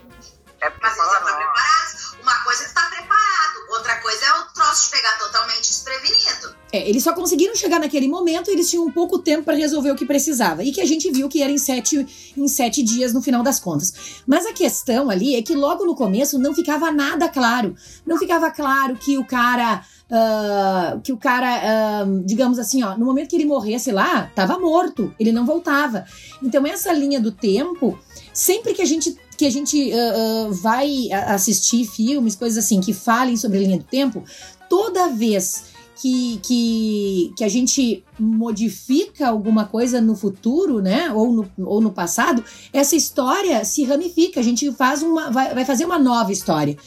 É 0.61 0.69
porque 0.69 0.85
Mas 0.87 0.97
eles 0.97 1.11
iam 1.11 1.19
falaram, 1.19 1.25
estar 1.25 1.35
preparados. 1.37 2.06
Uma 2.27 2.43
coisa 2.43 2.65
é 2.65 2.67
tá 2.67 2.81
preparado, 2.89 3.71
outra 3.71 4.01
coisa 4.01 4.25
é 4.25 4.31
o 4.41 4.53
troço 4.53 4.91
pegar 4.91 5.17
totalmente 5.17 5.61
desprevenido. 5.61 6.53
É, 6.73 6.89
eles 6.89 7.01
só 7.01 7.13
conseguiram 7.13 7.55
chegar 7.55 7.79
naquele 7.79 8.09
momento 8.09 8.49
e 8.49 8.53
eles 8.53 8.69
tinham 8.69 8.91
pouco 8.91 9.19
tempo 9.19 9.45
para 9.45 9.55
resolver 9.55 9.91
o 9.91 9.95
que 9.95 10.05
precisava. 10.05 10.61
E 10.61 10.73
que 10.73 10.81
a 10.81 10.85
gente 10.85 11.09
viu 11.09 11.29
que 11.29 11.41
era 11.41 11.49
em 11.49 11.57
sete, 11.57 12.33
em 12.35 12.47
sete 12.49 12.83
dias 12.83 13.13
no 13.13 13.21
final 13.21 13.41
das 13.41 13.61
contas. 13.61 13.93
Mas 14.27 14.45
a 14.45 14.51
questão 14.51 15.09
ali 15.09 15.37
é 15.37 15.41
que 15.41 15.55
logo 15.55 15.85
no 15.85 15.95
começo 15.95 16.37
não 16.37 16.53
ficava 16.53 16.91
nada 16.91 17.29
claro. 17.29 17.73
Não 18.05 18.17
ficava 18.17 18.51
claro 18.51 18.97
que 18.97 19.17
o 19.17 19.23
cara. 19.23 19.85
ah, 20.11 20.99
que 21.01 21.13
o 21.13 21.17
cara, 21.17 21.47
ah, 21.47 22.05
digamos 22.25 22.59
assim, 22.59 22.83
ó, 22.83 22.97
no 22.97 23.05
momento 23.05 23.29
que 23.29 23.37
ele 23.37 23.45
morresse 23.45 23.89
lá, 23.89 24.29
tava 24.35 24.59
morto, 24.59 25.15
ele 25.17 25.31
não 25.31 25.45
voltava. 25.45 26.05
Então, 26.43 26.67
essa 26.67 26.91
linha 26.91 27.21
do 27.21 27.31
tempo, 27.31 27.97
sempre 28.33 28.73
que 28.73 28.81
a 28.81 28.85
gente, 28.85 29.17
que 29.37 29.45
a 29.45 29.51
gente 29.51 29.93
ah, 29.93 29.97
ah, 29.97 30.47
vai 30.51 31.11
assistir 31.11 31.85
filmes, 31.85 32.35
coisas 32.35 32.63
assim, 32.63 32.81
que 32.81 32.93
falem 32.93 33.37
sobre 33.37 33.59
a 33.59 33.61
linha 33.61 33.77
do 33.77 33.83
tempo, 33.83 34.23
toda 34.69 35.09
vez 35.09 35.75
que, 36.01 36.39
que, 36.43 37.33
que 37.35 37.43
a 37.43 37.49
gente 37.49 38.03
modifica 38.19 39.27
alguma 39.27 39.65
coisa 39.65 39.99
no 39.99 40.15
futuro, 40.15 40.79
né? 40.79 41.11
Ou 41.11 41.31
no, 41.31 41.51
ou 41.65 41.81
no 41.81 41.91
passado, 41.91 42.43
essa 42.71 42.95
história 42.95 43.65
se 43.65 43.83
ramifica. 43.83 44.39
A 44.39 44.43
gente 44.43 44.71
faz 44.71 45.01
uma. 45.01 45.31
vai, 45.31 45.53
vai 45.53 45.65
fazer 45.65 45.85
uma 45.85 45.97
nova 45.97 46.31
história. 46.31 46.77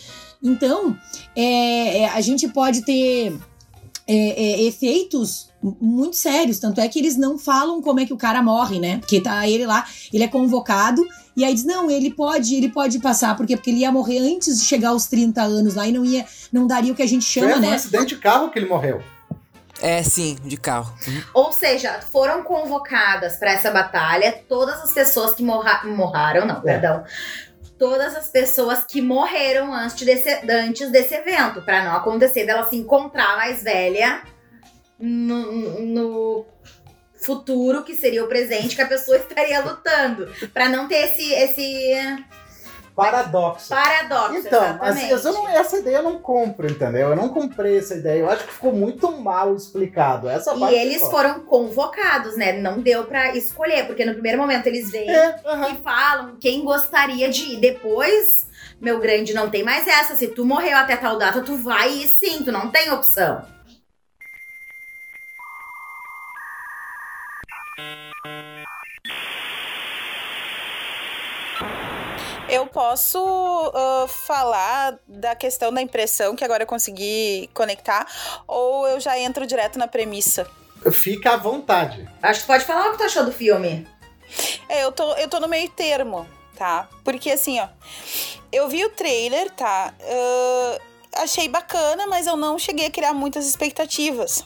Então, 0.42 0.96
é, 1.34 2.02
é, 2.02 2.08
a 2.08 2.20
gente 2.20 2.48
pode 2.48 2.82
ter 2.82 3.36
é, 4.06 4.16
é, 4.16 4.62
efeitos 4.62 5.48
muito 5.62 6.16
sérios. 6.16 6.58
Tanto 6.58 6.80
é 6.80 6.88
que 6.88 6.98
eles 6.98 7.16
não 7.16 7.36
falam 7.36 7.82
como 7.82 8.00
é 8.00 8.06
que 8.06 8.12
o 8.12 8.16
cara 8.16 8.42
morre, 8.42 8.78
né? 8.78 8.98
Porque 8.98 9.20
tá 9.20 9.46
ele 9.48 9.66
lá, 9.66 9.86
ele 10.12 10.24
é 10.24 10.28
convocado. 10.28 11.02
E 11.40 11.44
aí 11.44 11.54
diz, 11.54 11.64
não, 11.64 11.90
ele 11.90 12.12
pode, 12.12 12.54
ele 12.54 12.68
pode 12.68 12.98
passar, 12.98 13.34
porque, 13.34 13.56
porque 13.56 13.70
ele 13.70 13.78
ia 13.78 13.90
morrer 13.90 14.18
antes 14.18 14.60
de 14.60 14.66
chegar 14.66 14.90
aos 14.90 15.06
30 15.06 15.40
anos 15.40 15.74
lá 15.74 15.86
e 15.86 15.92
não 15.92 16.04
ia, 16.04 16.26
não 16.52 16.66
daria 16.66 16.92
o 16.92 16.94
que 16.94 17.02
a 17.02 17.08
gente 17.08 17.24
Foi 17.24 17.48
chama, 17.48 17.56
um 17.56 17.60
né? 17.60 17.76
acidente 17.76 18.14
de 18.14 18.16
carro 18.20 18.50
que 18.50 18.58
ele 18.58 18.68
morreu. 18.68 19.02
É, 19.80 20.02
sim, 20.02 20.36
de 20.44 20.58
carro. 20.58 20.94
Uhum. 21.08 21.22
Ou 21.32 21.50
seja, 21.50 21.98
foram 22.12 22.42
convocadas 22.42 23.38
para 23.38 23.52
essa 23.52 23.70
batalha 23.70 24.44
todas 24.46 24.82
as 24.82 24.92
pessoas 24.92 25.34
que 25.34 25.42
morra 25.42 25.82
morraram, 25.86 26.44
não, 26.44 26.60
perdão. 26.60 27.04
Todas 27.78 28.14
as 28.14 28.28
pessoas 28.28 28.84
que 28.84 29.00
morreram 29.00 29.72
antes 29.72 30.04
desse, 30.04 30.28
antes 30.46 30.90
desse 30.90 31.14
evento, 31.14 31.62
para 31.62 31.82
não 31.82 31.96
acontecer 31.96 32.44
dela 32.44 32.68
se 32.68 32.76
encontrar 32.76 33.38
mais 33.38 33.62
velha 33.62 34.20
no, 34.98 35.80
no 35.86 36.44
futuro, 37.24 37.82
que 37.82 37.94
seria 37.96 38.24
o 38.24 38.28
presente, 38.28 38.74
que 38.76 38.82
a 38.82 38.86
pessoa 38.88 39.16
estaria 39.16 39.60
lutando. 39.60 40.28
para 40.52 40.68
não 40.68 40.86
ter 40.88 40.96
esse, 41.06 41.32
esse 41.32 42.24
Paradoxo. 42.94 43.68
paradoxo. 43.70 44.36
Então, 44.38 44.62
exatamente. 44.62 45.10
eu 45.24 45.32
não- 45.32 45.48
essa 45.48 45.78
ideia 45.78 45.96
eu 45.98 46.02
não 46.02 46.18
compro, 46.18 46.70
entendeu? 46.70 47.10
Eu 47.10 47.16
não 47.16 47.28
comprei 47.30 47.78
essa 47.78 47.94
ideia. 47.94 48.20
Eu 48.20 48.30
acho 48.30 48.44
que 48.44 48.52
ficou 48.52 48.72
muito 48.72 49.10
mal 49.12 49.54
explicado. 49.54 50.28
Essa 50.28 50.54
E 50.54 50.74
eles 50.74 51.00
foram 51.08 51.40
convocados, 51.40 52.36
né? 52.36 52.52
Não 52.52 52.80
deu 52.80 53.04
pra 53.04 53.34
escolher, 53.36 53.86
porque 53.86 54.04
no 54.04 54.12
primeiro 54.12 54.36
momento 54.38 54.66
eles 54.66 54.90
vêm 54.90 55.08
É, 55.08 55.36
aham. 55.46 55.68
e 55.70 55.76
falam 55.76 56.36
quem 56.40 56.62
gostaria 56.64 57.30
de 57.30 57.54
ir. 57.54 57.60
Depois, 57.60 58.46
meu 58.80 58.98
grande, 58.98 59.32
não 59.32 59.48
tem 59.48 59.62
mais 59.62 59.86
essa. 59.86 60.14
Se 60.14 60.28
tu 60.28 60.44
morreu 60.44 60.76
até 60.76 60.96
tal 60.96 61.16
data, 61.16 61.40
tu 61.42 61.56
vai 61.56 61.90
ir 61.90 62.08
sim, 62.08 62.42
tu 62.44 62.52
não 62.52 62.70
tem 62.70 62.90
opção. 62.90 63.42
Eu 72.50 72.66
posso 72.66 73.18
ah, 73.74 74.06
falar 74.08 74.98
da 75.06 75.34
questão 75.36 75.72
da 75.72 75.80
impressão, 75.80 76.34
que 76.34 76.44
agora 76.44 76.64
eu 76.64 76.66
consegui 76.66 77.48
conectar, 77.54 78.06
ou 78.46 78.88
eu 78.88 78.98
já 78.98 79.18
entro 79.18 79.46
direto 79.46 79.78
na 79.78 79.86
premissa? 79.86 80.46
Fica 80.92 81.34
à 81.34 81.36
vontade. 81.36 82.08
Acho 82.22 82.40
que 82.40 82.46
tu 82.46 82.48
pode 82.48 82.64
falar 82.64 82.88
o 82.88 82.92
que 82.92 82.98
tu 82.98 83.04
achou 83.04 83.24
do 83.24 83.32
filme. 83.32 83.86
É, 84.68 84.84
eu 84.84 84.92
tô, 84.92 85.12
eu 85.14 85.28
tô 85.28 85.38
no 85.38 85.48
meio 85.48 85.68
termo, 85.70 86.26
tá? 86.56 86.88
Porque 87.04 87.30
assim, 87.30 87.60
ó, 87.60 87.68
eu 88.50 88.68
vi 88.68 88.84
o 88.84 88.90
trailer, 88.90 89.50
tá? 89.50 89.94
Ah, 90.02 90.78
achei 91.22 91.48
bacana, 91.48 92.06
mas 92.06 92.26
eu 92.26 92.36
não 92.36 92.58
cheguei 92.58 92.86
a 92.86 92.90
criar 92.90 93.12
muitas 93.12 93.46
expectativas. 93.46 94.44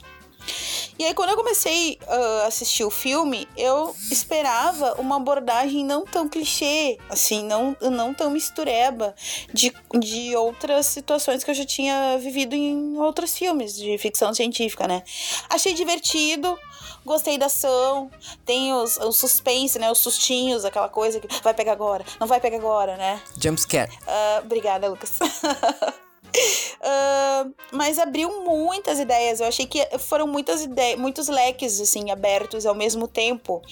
E 0.99 1.05
aí, 1.05 1.15
quando 1.15 1.31
eu 1.31 1.37
comecei 1.37 1.99
a 2.07 2.17
uh, 2.17 2.47
assistir 2.47 2.85
o 2.85 2.91
filme, 2.91 3.49
eu 3.57 3.95
esperava 4.11 4.95
uma 5.01 5.17
abordagem 5.17 5.85
não 5.85 6.05
tão 6.05 6.29
clichê, 6.29 6.99
assim, 7.09 7.43
não, 7.45 7.77
não 7.81 8.15
tão 8.15 8.31
mistureba 8.31 9.15
de, 9.53 9.75
de 9.99 10.37
outras 10.37 10.87
situações 10.87 11.43
que 11.43 11.51
eu 11.51 11.55
já 11.55 11.65
tinha 11.65 12.17
vivido 12.19 12.55
em 12.55 12.97
outros 12.97 13.37
filmes 13.37 13.75
de 13.75 13.99
ficção 13.99 14.33
científica, 14.33 14.87
né? 14.87 15.03
Achei 15.51 15.75
divertido, 15.75 16.57
gostei 17.05 17.37
da 17.37 17.47
ação, 17.47 18.11
tem 18.45 18.73
os, 18.73 18.97
os 18.99 19.17
suspense, 19.17 19.79
né? 19.79 19.91
Os 19.91 19.99
sustinhos, 19.99 20.65
aquela 20.65 20.89
coisa 20.89 21.19
que 21.19 21.27
vai 21.43 21.55
pegar 21.55 21.73
agora, 21.73 22.05
não 22.21 22.27
vai 22.27 22.41
pegar 22.41 22.59
agora, 22.59 22.97
né? 22.97 23.21
Jumpscare. 23.41 23.91
Uh, 23.91 24.45
obrigada, 24.45 24.89
Lucas. 24.89 25.19
Uh, 26.85 27.55
mas 27.73 27.99
abriu 27.99 28.45
muitas 28.45 29.01
ideias. 29.01 29.41
Eu 29.41 29.47
achei 29.47 29.65
que 29.65 29.81
foram 29.99 30.27
muitas 30.27 30.63
ideias, 30.63 31.01
muitos 31.01 31.29
leques 31.29 31.81
assim 31.81 32.11
abertos 32.11 32.67
ao 32.67 32.75
mesmo 32.75 33.09
tempo 33.09 33.63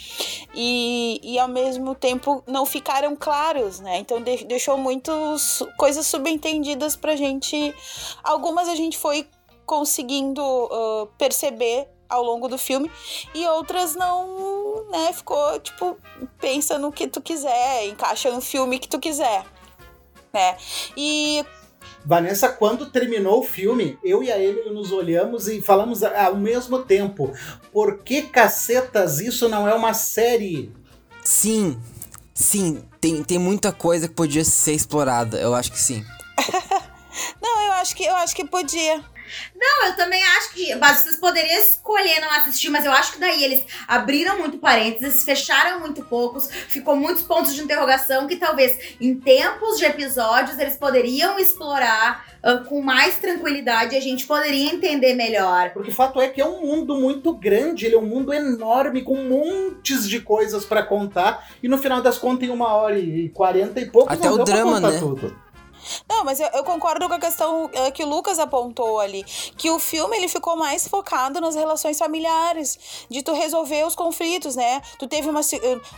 e, 0.55 1.21
e 1.23 1.39
ao 1.39 1.47
mesmo 1.47 1.95
tempo 1.95 2.43
não 2.47 2.65
ficaram 2.65 3.15
claros, 3.15 3.81
né? 3.81 3.99
Então 3.99 4.23
de, 4.23 4.45
deixou 4.45 4.79
muitas 4.79 5.63
coisas 5.77 6.07
subentendidas 6.07 6.97
pra 6.97 7.15
gente. 7.15 7.75
Algumas 8.25 8.67
a 8.67 8.75
gente 8.75 8.97
foi 8.97 9.29
conseguindo 9.67 10.43
uh, 10.43 11.07
perceber 11.19 11.89
ao 12.09 12.23
longo 12.23 12.49
do 12.49 12.57
filme 12.57 12.91
e 13.35 13.47
outras 13.47 13.95
não, 13.95 14.87
né? 14.91 15.13
Ficou 15.13 15.61
tipo 15.61 15.99
pensa 16.41 16.79
no 16.79 16.91
que 16.91 17.07
tu 17.07 17.21
quiser, 17.21 17.89
encaixa 17.89 18.31
no 18.31 18.41
filme 18.41 18.79
que 18.79 18.89
tu 18.89 18.99
quiser, 18.99 19.45
né? 20.33 20.57
E 20.97 21.45
Vanessa, 22.05 22.49
quando 22.49 22.87
terminou 22.87 23.41
o 23.41 23.45
filme, 23.45 23.99
eu 24.03 24.23
e 24.23 24.31
a 24.31 24.43
Emily 24.43 24.71
nos 24.71 24.91
olhamos 24.91 25.49
e 25.49 25.61
falamos 25.61 26.03
ao 26.03 26.37
mesmo 26.37 26.83
tempo: 26.83 27.33
por 27.73 27.99
que 27.99 28.23
cacetas 28.23 29.21
isso 29.21 29.49
não 29.49 29.69
é 29.69 29.75
uma 29.75 29.95
série? 29.95 30.73
Sim, 31.23 31.79
sim, 32.35 32.83
tem, 33.01 33.23
tem 33.23 33.39
muita 33.39 33.73
coisa 33.73 34.09
que 34.09 34.15
podia 34.15 34.45
ser 34.45 34.73
explorada, 34.73 35.39
eu 35.39 35.55
acho 35.55 35.71
que 35.71 35.81
sim. 35.81 36.05
não, 37.41 37.63
eu 37.67 37.73
acho 37.75 37.95
que 37.95 38.05
eu 38.05 38.17
acho 38.17 38.35
que 38.35 38.45
podia. 38.45 39.05
Não, 39.55 39.87
eu 39.87 39.97
também 39.97 40.23
acho 40.37 40.53
que. 40.53 40.75
Mas 40.77 40.99
vocês 40.99 41.17
poderiam 41.17 41.59
escolher 41.61 42.21
não 42.21 42.31
assistir, 42.31 42.71
mas 42.71 42.85
eu 42.85 42.93
acho 42.93 43.13
que 43.13 43.21
daí 43.21 43.43
eles 43.45 43.65
abriram 43.87 44.39
muito 44.39 44.59
parênteses, 44.59 45.25
fecharam 45.25 45.81
muito 45.81 46.03
poucos, 46.05 46.49
ficou 46.51 46.97
muitos 46.97 47.23
pontos 47.23 47.55
de 47.55 47.63
interrogação 47.63 48.27
que 48.27 48.37
talvez 48.37 48.97
em 49.01 49.15
tempos 49.15 49.79
de 49.79 49.85
episódios 49.85 50.59
eles 50.59 50.77
poderiam 50.77 51.39
explorar 51.39 52.25
uh, 52.43 52.65
com 52.65 52.83
mais 52.83 53.17
tranquilidade 53.17 53.95
e 53.95 53.99
a 53.99 54.01
gente 54.01 54.27
poderia 54.27 54.73
entender 54.73 55.15
melhor. 55.15 55.71
Porque 55.71 55.91
o 55.91 55.95
fato 55.95 56.21
é 56.21 56.29
que 56.29 56.41
é 56.41 56.47
um 56.47 56.61
mundo 56.61 56.97
muito 56.97 57.33
grande, 57.33 57.87
ele 57.87 57.95
é 57.95 57.99
um 57.99 58.07
mundo 58.07 58.33
enorme, 58.33 59.03
com 59.03 59.17
montes 59.17 60.09
de 60.09 60.21
coisas 60.21 60.65
para 60.65 60.83
contar, 60.83 61.49
e 61.63 61.69
no 61.69 61.79
final 61.79 62.03
das 62.03 62.19
contas, 62.19 62.49
em 62.49 62.51
uma 62.51 62.73
hora 62.75 62.99
e 62.99 63.29
quarenta 63.31 63.81
e 63.81 63.87
pouco, 63.87 64.13
Até 64.13 64.31
o 64.31 64.39
drama, 64.45 64.81
né? 64.81 64.99
Tudo. 64.99 65.37
Não, 66.09 66.25
mas 66.25 66.41
eu, 66.41 66.49
eu, 66.49 66.65
concordo 66.65 67.09
com 67.09 67.15
a 67.15 67.19
questão 67.19 67.67
uh, 67.67 67.93
que 67.93 68.05
o 68.05 68.09
Lucas 68.09 68.39
apontou 68.39 69.01
ali, 69.01 69.25
que 69.57 69.71
o 69.71 69.79
filme 69.79 70.17
ele 70.17 70.29
ficou 70.29 70.57
mais 70.57 70.87
focado 70.87 71.41
nas 71.41 71.55
relações 71.55 71.99
familiares, 71.99 73.07
de 73.09 73.23
tu 73.23 73.33
resolver 73.33 73.85
os 73.87 73.95
conflitos, 73.95 74.57
né? 74.57 74.81
Tu 74.99 75.07
teve 75.07 75.29
uma, 75.29 75.41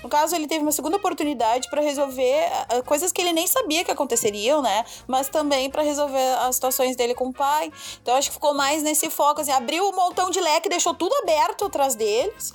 no 0.03 0.09
caso 0.09 0.35
ele 0.35 0.47
teve 0.47 0.63
uma 0.63 0.73
segunda 0.73 0.97
oportunidade 0.97 1.69
para 1.69 1.81
resolver 1.81 2.47
uh, 2.73 2.83
coisas 2.85 3.13
que 3.13 3.21
ele 3.21 3.33
nem 3.33 3.47
sabia 3.47 3.85
que 3.85 3.91
aconteceriam, 3.91 4.63
né? 4.63 4.85
Mas 5.07 5.29
também 5.29 5.71
para 5.71 5.83
resolver 5.83 6.39
as 6.41 6.55
situações 6.55 6.97
dele 6.97 7.15
com 7.15 7.29
o 7.29 7.33
pai. 7.33 7.73
Então 8.03 8.17
acho 8.17 8.29
que 8.29 8.35
ficou 8.35 8.55
mais 8.55 8.83
nesse 8.83 9.11
foco, 9.11 9.41
assim, 9.41 9.53
abriu 9.53 9.89
um 9.89 9.93
montão 9.95 10.31
de 10.31 10.41
leque, 10.41 10.69
deixou 10.69 10.95
tudo 10.95 11.15
aberto 11.23 11.67
atrás 11.67 11.95
deles, 11.95 12.53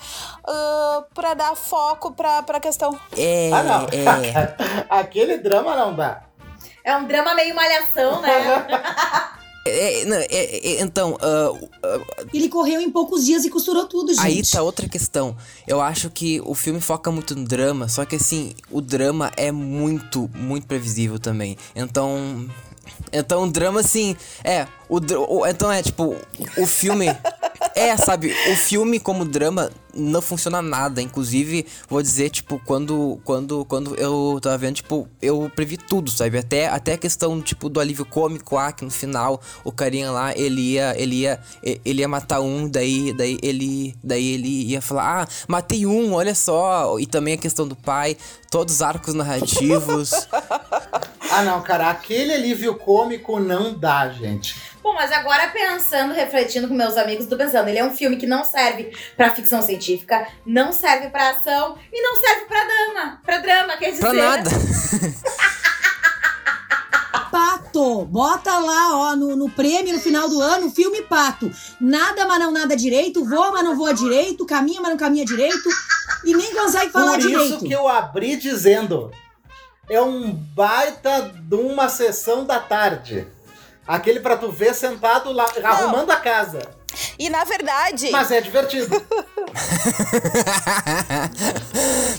uh, 0.47 1.03
para 1.13 1.33
dar 1.33 1.55
foco 1.55 2.11
para 2.11 2.39
a 2.39 2.59
questão. 2.59 2.97
É, 3.17 3.49
ah, 3.53 3.63
não. 3.63 3.83
É. 3.85 4.55
Aquele 4.89 5.37
drama 5.37 5.75
não 5.75 5.95
dá. 5.95 6.28
É 6.83 6.95
um 6.95 7.05
drama 7.05 7.33
meio 7.35 7.55
malhação, 7.55 8.21
né? 8.21 8.29
É, 9.65 10.05
não, 10.05 10.17
é, 10.17 10.27
é, 10.29 10.81
então. 10.81 11.11
Uh, 11.21 11.65
uh, 11.65 12.27
Ele 12.33 12.49
correu 12.49 12.81
em 12.81 12.89
poucos 12.89 13.25
dias 13.25 13.45
e 13.45 13.49
costurou 13.49 13.85
tudo, 13.85 14.13
gente. 14.13 14.25
Aí 14.25 14.41
tá 14.41 14.61
outra 14.61 14.87
questão. 14.87 15.35
Eu 15.67 15.81
acho 15.81 16.09
que 16.09 16.41
o 16.45 16.55
filme 16.55 16.81
foca 16.81 17.11
muito 17.11 17.35
no 17.35 17.45
drama, 17.45 17.87
só 17.87 18.05
que 18.05 18.15
assim, 18.15 18.53
o 18.71 18.81
drama 18.81 19.31
é 19.35 19.51
muito, 19.51 20.29
muito 20.33 20.65
previsível 20.65 21.19
também. 21.19 21.57
Então. 21.75 22.49
Então 23.11 23.43
o 23.43 23.51
drama, 23.51 23.81
assim. 23.81 24.15
É. 24.43 24.65
O, 24.89 24.97
o 25.39 25.45
então 25.45 25.71
é 25.71 25.81
tipo. 25.81 26.15
O 26.57 26.65
filme. 26.65 27.07
É, 27.75 27.95
sabe, 27.95 28.33
o 28.51 28.55
filme 28.55 28.99
como 28.99 29.23
drama 29.23 29.71
não 29.93 30.21
funciona 30.21 30.61
nada. 30.61 31.01
Inclusive, 31.01 31.65
vou 31.87 32.01
dizer, 32.01 32.29
tipo, 32.29 32.59
quando, 32.65 33.19
quando, 33.23 33.63
quando 33.65 33.95
eu 33.95 34.39
tava 34.41 34.57
vendo, 34.57 34.75
tipo, 34.75 35.07
eu 35.21 35.51
previ 35.55 35.77
tudo, 35.77 36.09
sabe? 36.11 36.37
Até, 36.37 36.67
até 36.67 36.93
a 36.93 36.97
questão, 36.97 37.41
tipo, 37.41 37.69
do 37.69 37.79
alívio 37.79 38.05
cômico 38.05 38.55
lá, 38.55 38.71
que 38.71 38.83
no 38.83 38.91
final 38.91 39.41
o 39.63 39.71
carinha 39.71 40.11
lá, 40.11 40.35
ele 40.35 40.73
ia, 40.73 40.93
ele 40.97 41.21
ia, 41.21 41.39
ele 41.63 42.01
ia 42.01 42.07
matar 42.07 42.41
um, 42.41 42.67
daí, 42.67 43.13
daí 43.13 43.37
ele, 43.41 43.95
daí 44.03 44.33
ele 44.33 44.65
ia 44.65 44.81
falar, 44.81 45.23
ah, 45.23 45.27
matei 45.47 45.85
um, 45.85 46.13
olha 46.13 46.35
só. 46.35 46.97
E 46.99 47.05
também 47.05 47.35
a 47.35 47.37
questão 47.37 47.67
do 47.67 47.75
pai, 47.75 48.17
todos 48.49 48.75
os 48.75 48.81
arcos 48.81 49.13
narrativos. 49.13 50.11
ah, 51.31 51.43
não, 51.43 51.61
cara, 51.61 51.89
aquele 51.89 52.33
alívio 52.33 52.75
cômico 52.75 53.39
não 53.39 53.73
dá, 53.73 54.09
gente. 54.09 54.69
Bom, 54.81 54.93
mas 54.93 55.11
agora 55.11 55.49
pensando, 55.49 56.13
refletindo 56.13 56.67
com 56.67 56.73
meus 56.73 56.95
amigos, 56.97 57.27
tô 57.27 57.35
pensando, 57.35 57.67
ele 57.67 57.79
é 57.79 57.83
um 57.83 57.95
filme 57.95 58.17
que 58.17 58.25
não 58.25 58.43
serve 58.43 58.91
para 59.15 59.33
ficção 59.35 59.61
científica, 59.61 60.27
não 60.45 60.71
serve 60.71 61.09
para 61.09 61.31
ação 61.31 61.77
e 61.91 62.01
não 62.01 62.15
serve 62.15 62.45
para 62.45 62.63
drama, 62.63 63.21
para 63.25 63.37
drama, 63.39 63.77
quer 63.77 63.91
dizer. 63.91 64.01
Pra 64.01 64.13
nada. 64.13 64.49
Pato, 67.29 68.05
bota 68.05 68.57
lá, 68.57 68.97
ó, 68.97 69.15
no, 69.15 69.35
no 69.35 69.49
prêmio 69.49 69.93
no 69.93 69.99
final 69.99 70.27
do 70.27 70.41
ano, 70.41 70.71
filme 70.71 71.03
Pato. 71.03 71.51
Nada, 71.79 72.25
mas 72.25 72.39
não 72.39 72.51
nada 72.51 72.75
direito, 72.75 73.23
voa, 73.23 73.51
mas 73.51 73.63
não 73.63 73.77
voa 73.77 73.93
direito, 73.93 74.45
caminha, 74.45 74.81
mas 74.81 74.89
não 74.91 74.97
caminha 74.97 75.25
direito 75.25 75.69
e 76.25 76.33
nem 76.33 76.53
consegue 76.53 76.91
falar 76.91 77.11
Por 77.11 77.19
direito. 77.19 77.39
Por 77.39 77.55
isso 77.57 77.65
que 77.65 77.73
eu 77.73 77.87
abri 77.87 78.35
dizendo, 78.35 79.11
é 79.89 80.01
um 80.01 80.31
baita 80.31 81.31
de 81.35 81.55
uma 81.55 81.87
sessão 81.89 82.45
da 82.45 82.59
tarde. 82.59 83.27
Aquele 83.89 84.19
pra 84.19 84.37
tu 84.37 84.51
ver 84.51 84.75
sentado 84.75 85.31
lá, 85.31 85.51
Não. 85.59 85.67
arrumando 85.67 86.11
a 86.11 86.17
casa. 86.17 86.59
E 87.17 87.27
na 87.27 87.43
verdade. 87.43 88.11
Mas 88.11 88.29
é 88.29 88.39
divertido. 88.39 88.87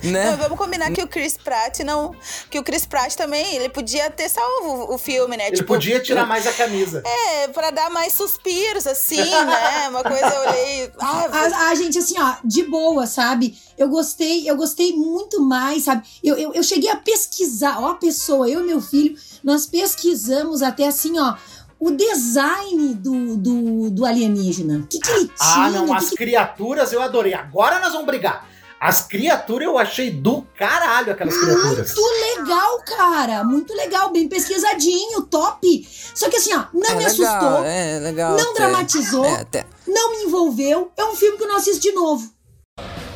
né? 0.03 0.31
Não, 0.31 0.37
vamos 0.37 0.59
combinar 0.59 0.91
que 0.91 1.03
o 1.03 1.07
Chris 1.07 1.37
Pratt 1.37 1.81
não. 1.81 2.15
Que 2.51 2.59
o 2.59 2.65
Chris 2.65 2.87
Pratt 2.87 3.15
também, 3.15 3.55
ele 3.55 3.69
podia 3.69 4.11
ter 4.11 4.29
salvo 4.29 4.93
o 4.93 4.99
filme, 4.99 5.37
né? 5.37 5.47
Ele 5.47 5.57
tipo, 5.57 5.69
podia 5.69 6.01
tirar 6.01 6.27
mais 6.27 6.45
a 6.47 6.53
camisa. 6.53 7.03
É, 7.05 7.49
pra 7.49 7.71
dar 7.71 7.91
mais 7.91 8.13
suspiros, 8.15 8.87
assim, 8.87 9.17
né? 9.17 9.89
Uma 9.91 10.03
coisa 10.03 10.27
eu 10.27 10.49
olhei. 10.49 10.93
Ah, 10.99 11.29
a, 11.31 11.71
a, 11.71 11.75
gente, 11.75 11.99
assim, 11.99 12.21
ó, 12.21 12.35
de 12.45 12.65
boa, 12.65 13.07
sabe? 13.07 13.57
Eu 13.79 13.89
gostei, 13.89 14.51
eu 14.51 14.57
gostei 14.57 14.93
muito 14.93 15.41
mais, 15.41 15.85
sabe? 15.85 16.07
Eu, 16.23 16.37
eu, 16.37 16.53
eu 16.53 16.63
cheguei 16.63 16.91
a 16.91 16.97
pesquisar, 16.97 17.81
ó, 17.81 17.91
a 17.91 17.95
pessoa, 17.95 18.49
eu 18.49 18.61
e 18.61 18.65
meu 18.65 18.81
filho, 18.81 19.17
nós 19.43 19.67
pesquisamos 19.67 20.63
até 20.63 20.87
assim, 20.87 21.19
ó 21.19 21.35
o 21.81 21.91
design 21.91 22.95
do, 22.95 23.37
do, 23.37 23.91
do 23.91 24.05
alienígena. 24.05 24.81
O 24.81 24.87
que, 24.87 25.01
que 25.01 25.11
ele 25.11 25.33
ah, 25.41 25.55
tinha? 25.55 25.67
Ah, 25.67 25.71
não, 25.71 25.95
as 25.95 26.11
que 26.11 26.17
criaturas 26.17 26.93
eu 26.93 27.01
adorei. 27.01 27.33
Agora 27.33 27.81
nós 27.81 27.93
vamos 27.93 28.07
brigar. 28.07 28.47
As 28.79 29.03
criaturas 29.03 29.67
eu 29.67 29.79
achei 29.79 30.11
do 30.11 30.43
caralho, 30.57 31.13
aquelas 31.13 31.37
criaturas. 31.37 31.95
Muito 31.95 32.39
legal, 32.39 32.83
cara. 32.85 33.45
Muito 33.45 33.75
legal, 33.75 34.11
bem 34.11 34.29
pesquisadinho, 34.29 35.23
top. 35.23 35.89
Só 36.15 36.29
que 36.29 36.37
assim, 36.37 36.55
ó, 36.55 36.65
não 36.73 36.91
é 36.91 36.95
me 36.95 37.05
legal, 37.05 37.07
assustou. 37.07 37.65
É 37.65 37.99
legal. 37.99 38.37
Não 38.37 38.51
até, 38.51 38.55
dramatizou. 38.55 39.25
É, 39.25 39.41
até. 39.41 39.67
Não 39.87 40.13
me 40.13 40.25
envolveu. 40.25 40.91
É 40.97 41.05
um 41.05 41.15
filme 41.15 41.37
que 41.37 41.45
eu 41.45 41.49
não 41.49 41.57
assisto 41.57 41.81
de 41.81 41.93
novo. 41.93 42.31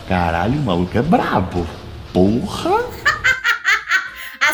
Caralho, 0.09 0.59
o 0.59 0.63
maluco 0.63 0.97
é 0.97 1.03
brabo. 1.03 1.67
Porra! 2.13 3.04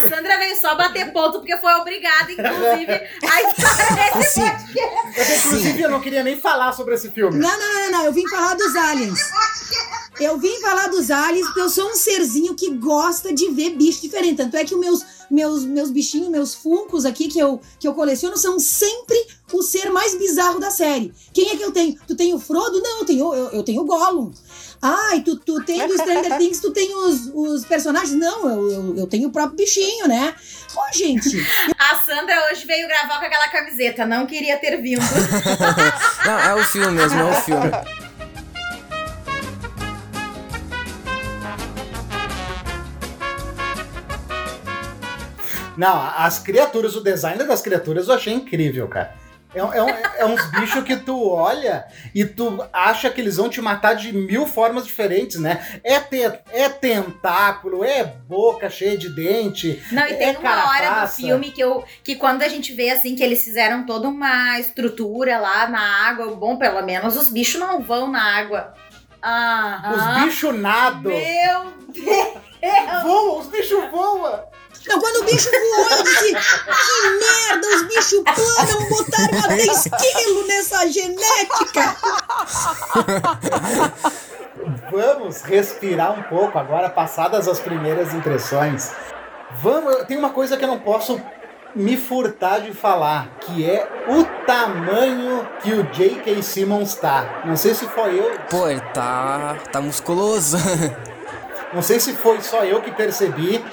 A 0.00 0.08
Sandra 0.08 0.38
veio 0.38 0.58
só 0.58 0.74
bater 0.74 1.12
ponto 1.12 1.38
porque 1.40 1.56
foi 1.58 1.72
obrigada, 1.74 2.32
inclusive, 2.32 2.92
a 2.92 3.42
estar 3.42 4.16
nesse 4.16 4.40
podcast. 4.40 5.46
Inclusive, 5.46 5.82
eu 5.82 5.90
não 5.90 6.00
queria 6.00 6.22
nem 6.22 6.36
falar 6.40 6.72
sobre 6.72 6.94
esse 6.94 7.10
filme. 7.10 7.38
Não, 7.38 7.58
não, 7.58 7.74
não, 7.74 7.90
não. 7.90 8.04
Eu 8.06 8.12
vim 8.12 8.26
falar 8.28 8.54
dos 8.54 8.74
aliens. 8.74 9.20
Eu 10.18 10.38
vim 10.38 10.60
falar 10.60 10.88
dos 10.88 11.10
aliens 11.10 11.46
porque 11.46 11.60
eu 11.60 11.70
sou 11.70 11.90
um 11.90 11.94
serzinho 11.94 12.54
que 12.54 12.70
gosta 12.74 13.32
de 13.32 13.50
ver 13.50 13.70
bicho 13.70 14.02
diferente. 14.02 14.36
Tanto 14.36 14.56
é 14.56 14.64
que 14.64 14.74
os 14.74 14.80
meus, 14.80 15.04
meus, 15.30 15.64
meus 15.64 15.90
bichinhos, 15.90 16.28
meus 16.28 16.54
funcos 16.54 17.04
aqui 17.04 17.28
que 17.28 17.38
eu, 17.38 17.60
que 17.78 17.86
eu 17.86 17.94
coleciono 17.94 18.36
são 18.36 18.58
sempre 18.58 19.16
o 19.52 19.62
ser 19.62 19.90
mais 19.90 20.14
bizarro 20.14 20.60
da 20.60 20.70
série. 20.70 21.12
Quem 21.32 21.50
é 21.50 21.56
que 21.56 21.62
eu 21.62 21.72
tenho? 21.72 21.98
Tu 22.06 22.14
tem 22.14 22.34
o 22.34 22.40
Frodo? 22.40 22.80
Não, 22.80 22.98
eu 22.98 23.04
tenho, 23.04 23.34
eu, 23.34 23.48
eu 23.50 23.62
tenho 23.62 23.82
o 23.82 23.86
Gollum. 23.86 24.30
Ai, 24.82 25.20
tu, 25.20 25.36
tu 25.36 25.62
tem 25.62 25.86
do 25.86 25.92
Stranger 25.92 26.38
Things, 26.38 26.58
tu 26.58 26.72
tem 26.72 26.94
os, 26.94 27.30
os 27.34 27.66
personagens. 27.66 28.12
Não, 28.12 28.48
eu, 28.48 28.70
eu, 28.72 28.96
eu 28.98 29.06
tenho 29.06 29.28
o 29.28 29.32
próprio 29.32 29.56
bichinho, 29.56 30.08
né? 30.08 30.34
Ô, 30.74 30.96
gente, 30.96 31.46
A 31.78 31.96
Sandra 31.96 32.48
hoje 32.50 32.66
veio 32.66 32.88
gravar 32.88 33.18
com 33.18 33.26
aquela 33.26 33.48
camiseta, 33.48 34.06
não 34.06 34.26
queria 34.26 34.56
ter 34.58 34.80
vindo. 34.80 35.02
Não, 36.24 36.38
é 36.38 36.54
o 36.54 36.64
filme 36.64 36.92
mesmo, 36.92 37.20
é 37.20 37.24
o 37.24 37.34
filme. 37.42 37.70
Não, 45.76 46.00
as 46.16 46.38
criaturas, 46.38 46.94
o 46.94 47.02
design 47.02 47.42
das 47.44 47.62
criaturas 47.62 48.08
eu 48.08 48.14
achei 48.14 48.32
incrível, 48.32 48.86
cara. 48.88 49.19
É, 49.52 49.58
é, 49.58 50.20
é 50.22 50.24
uns 50.26 50.44
bichos 50.52 50.84
que 50.84 50.96
tu 50.96 51.28
olha 51.28 51.84
e 52.14 52.24
tu 52.24 52.64
acha 52.72 53.10
que 53.10 53.20
eles 53.20 53.36
vão 53.36 53.48
te 53.48 53.60
matar 53.60 53.94
de 53.94 54.12
mil 54.12 54.46
formas 54.46 54.86
diferentes, 54.86 55.40
né? 55.40 55.80
É, 55.82 55.98
te- 55.98 56.38
é 56.52 56.68
tentáculo, 56.68 57.84
é 57.84 58.04
boca 58.04 58.70
cheia 58.70 58.96
de 58.96 59.08
dente. 59.08 59.82
Não, 59.90 60.06
e 60.06 60.14
tem 60.14 60.28
É 60.34 60.38
uma 60.38 60.50
hora 60.50 60.78
do 60.78 60.82
carapaça. 60.84 61.16
filme 61.16 61.50
que 61.50 61.60
eu 61.60 61.84
que 62.04 62.14
quando 62.14 62.42
a 62.42 62.48
gente 62.48 62.72
vê 62.72 62.90
assim 62.90 63.16
que 63.16 63.22
eles 63.24 63.42
fizeram 63.44 63.84
toda 63.84 64.08
uma 64.08 64.58
estrutura 64.60 65.38
lá 65.38 65.66
na 65.68 65.80
água, 66.08 66.28
bom, 66.36 66.56
pelo 66.56 66.82
menos 66.82 67.16
os 67.16 67.28
bichos 67.28 67.58
não 67.60 67.82
vão 67.82 68.08
na 68.08 68.22
água. 68.22 68.72
Ah, 69.22 69.92
Os 70.16 70.24
bichos 70.24 70.54
nadam. 70.58 71.12
Meu 71.12 71.72
Deus! 71.92 73.02
Voam, 73.02 73.38
os 73.40 73.46
bichos 73.48 73.90
voam. 73.90 74.44
Não, 74.88 75.00
quando 75.00 75.16
o 75.16 75.24
bicho 75.24 75.50
voou, 75.50 75.90
eu 75.90 76.02
disse: 76.02 76.34
que 76.34 77.10
merda, 77.18 77.68
os 77.68 77.82
bichos 77.82 78.22
planam, 78.22 78.88
botaram 78.88 79.38
até 79.44 79.56
esquilo 79.56 80.46
nessa 80.46 80.88
genética. 80.88 81.96
Vamos 84.90 85.42
respirar 85.42 86.18
um 86.18 86.22
pouco 86.22 86.58
agora, 86.58 86.88
passadas 86.88 87.46
as 87.46 87.60
primeiras 87.60 88.14
impressões. 88.14 88.90
Vamos, 89.62 90.04
tem 90.04 90.16
uma 90.16 90.30
coisa 90.30 90.56
que 90.56 90.64
eu 90.64 90.68
não 90.68 90.78
posso 90.78 91.20
me 91.74 91.96
furtar 91.96 92.60
de 92.60 92.72
falar, 92.72 93.28
que 93.40 93.64
é 93.64 93.86
o 94.08 94.24
tamanho 94.44 95.46
que 95.62 95.72
o 95.72 95.84
J.K. 95.84 96.42
Simmons 96.42 96.94
tá. 96.94 97.42
Não 97.44 97.56
sei 97.56 97.74
se 97.74 97.86
foi 97.86 98.18
eu, 98.18 98.38
Pô, 98.48 98.68
ele 98.68 98.80
tá, 98.92 99.56
tá 99.70 99.80
musculoso. 99.80 100.56
não 101.72 101.82
sei 101.82 102.00
se 102.00 102.14
foi 102.14 102.40
só 102.40 102.64
eu 102.64 102.80
que 102.82 102.90
percebi. 102.90 103.64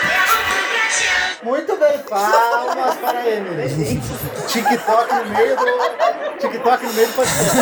Muito 1.43 1.77
bem, 1.77 1.99
palmas 1.99 2.95
para 2.97 3.29
Emily. 3.29 4.01
TikTok 4.47 5.13
no 5.13 5.25
meio 5.29 5.55
do 5.55 6.37
TikTok 6.39 6.85
no 6.85 6.93
meio 6.93 7.07
do 7.07 7.13
podcast. 7.13 7.57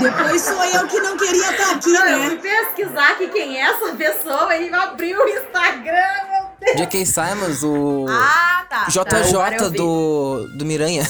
Depois 0.00 0.42
sou 0.42 0.64
eu 0.64 0.86
que 0.88 1.00
não 1.00 1.16
queria 1.16 1.50
estar 1.50 1.72
aqui, 1.76 1.92
Não, 1.92 2.08
eu 2.08 2.22
fui 2.24 2.34
né? 2.36 2.40
pesquisar 2.42 3.12
aqui 3.12 3.28
quem 3.28 3.56
é 3.60 3.70
essa 3.70 3.92
pessoa 3.94 4.56
e 4.56 4.72
abriu 4.72 5.20
o 5.22 5.28
Instagram. 5.28 6.08
meu 6.30 6.46
Deus. 6.60 6.76
J.K. 6.76 7.06
Simons, 7.06 7.62
o 7.62 8.06
Ah, 8.08 8.64
tá. 8.68 8.84
tá, 8.86 9.20
JJ 9.20 9.70
vi. 9.70 9.76
do, 9.76 10.48
do 10.56 10.64
Miranha. 10.64 11.02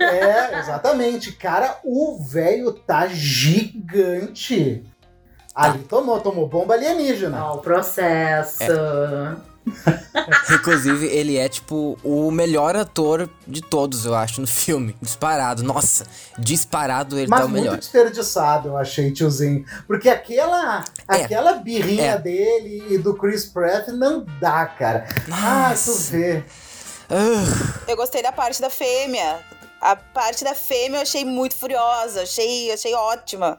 É, 0.00 0.58
exatamente. 0.60 1.32
Cara, 1.32 1.78
o 1.84 2.18
velho 2.24 2.72
tá 2.72 3.06
gigante. 3.08 4.84
Ali 5.54 5.80
tomou, 5.80 6.18
tomou 6.20 6.48
bomba 6.48 6.74
alienígena. 6.74 7.44
Ó, 7.44 7.54
o 7.56 7.58
processo. 7.58 8.62
Inclusive, 10.54 11.06
ele 11.06 11.36
é, 11.36 11.48
tipo, 11.48 11.98
o 12.02 12.30
melhor 12.30 12.76
ator 12.76 13.28
de 13.46 13.60
todos, 13.62 14.04
eu 14.04 14.14
acho, 14.14 14.40
no 14.40 14.46
filme. 14.46 14.96
Disparado. 15.00 15.62
Nossa, 15.62 16.06
disparado 16.38 17.18
ele 17.18 17.28
Mas 17.28 17.40
tá 17.40 17.46
o 17.46 17.48
muito 17.48 17.62
melhor. 17.64 17.78
desperdiçado, 17.78 18.68
eu 18.68 18.76
achei, 18.76 19.10
tiozinho. 19.12 19.64
Porque 19.86 20.08
aquela, 20.08 20.84
É. 21.08 21.22
aquela 21.24 21.54
birrinha 21.54 22.12
É. 22.12 22.18
dele 22.18 22.84
e 22.90 22.98
do 22.98 23.14
Chris 23.14 23.44
Pratt 23.46 23.88
não 23.88 24.24
dá, 24.40 24.66
cara. 24.66 25.06
Ah, 25.30 25.68
tu 25.74 25.90
Nossa. 25.90 26.10
vê. 26.12 26.44
Ah, 27.10 27.82
Eu 27.88 27.96
gostei 27.96 28.22
da 28.22 28.32
parte 28.32 28.60
da 28.60 28.70
fêmea. 28.70 29.40
A 29.80 29.96
parte 29.96 30.44
da 30.44 30.54
fêmea 30.54 30.98
eu 30.98 31.02
achei 31.02 31.24
muito 31.24 31.56
furiosa, 31.56 32.22
achei, 32.22 32.70
achei 32.72 32.94
ótima. 32.94 33.58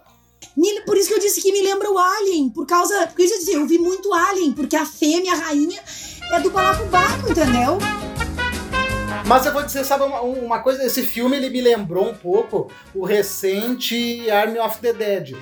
Me- 0.56 0.82
Por 0.82 0.97
isso 0.97 1.08
que 1.10 1.13
eu 1.15 1.19
disse 1.19 1.41
que 1.41 1.51
me 1.51 1.62
lembra 1.62 1.89
o 1.91 1.97
Alien, 1.97 2.49
por 2.49 2.65
causa. 2.65 3.08
Porque 3.08 3.23
eu 3.23 3.27
disse, 3.27 3.53
eu 3.53 3.65
vi 3.67 3.77
muito 3.77 4.13
Alien, 4.13 4.51
porque 4.53 4.75
a 4.75 4.86
fêmea, 4.86 5.34
a 5.34 5.36
rainha, 5.36 5.82
é 6.32 6.39
do 6.39 6.49
balacobaco, 6.49 7.29
entendeu? 7.32 7.77
Mas 9.25 9.45
eu 9.45 9.53
vou 9.53 9.63
dizer, 9.63 9.86
sabe 9.86 10.03
uma, 10.03 10.21
uma 10.21 10.60
coisa? 10.60 10.84
Esse 10.84 11.03
filme 11.03 11.38
ele 11.38 11.49
me 11.49 11.62
lembrou 11.62 12.10
um 12.10 12.13
pouco 12.15 12.69
o 12.93 13.06
recente 13.06 14.29
Army 14.29 14.60
of 14.60 14.79
the 14.79 14.91
Dead. 14.93 15.36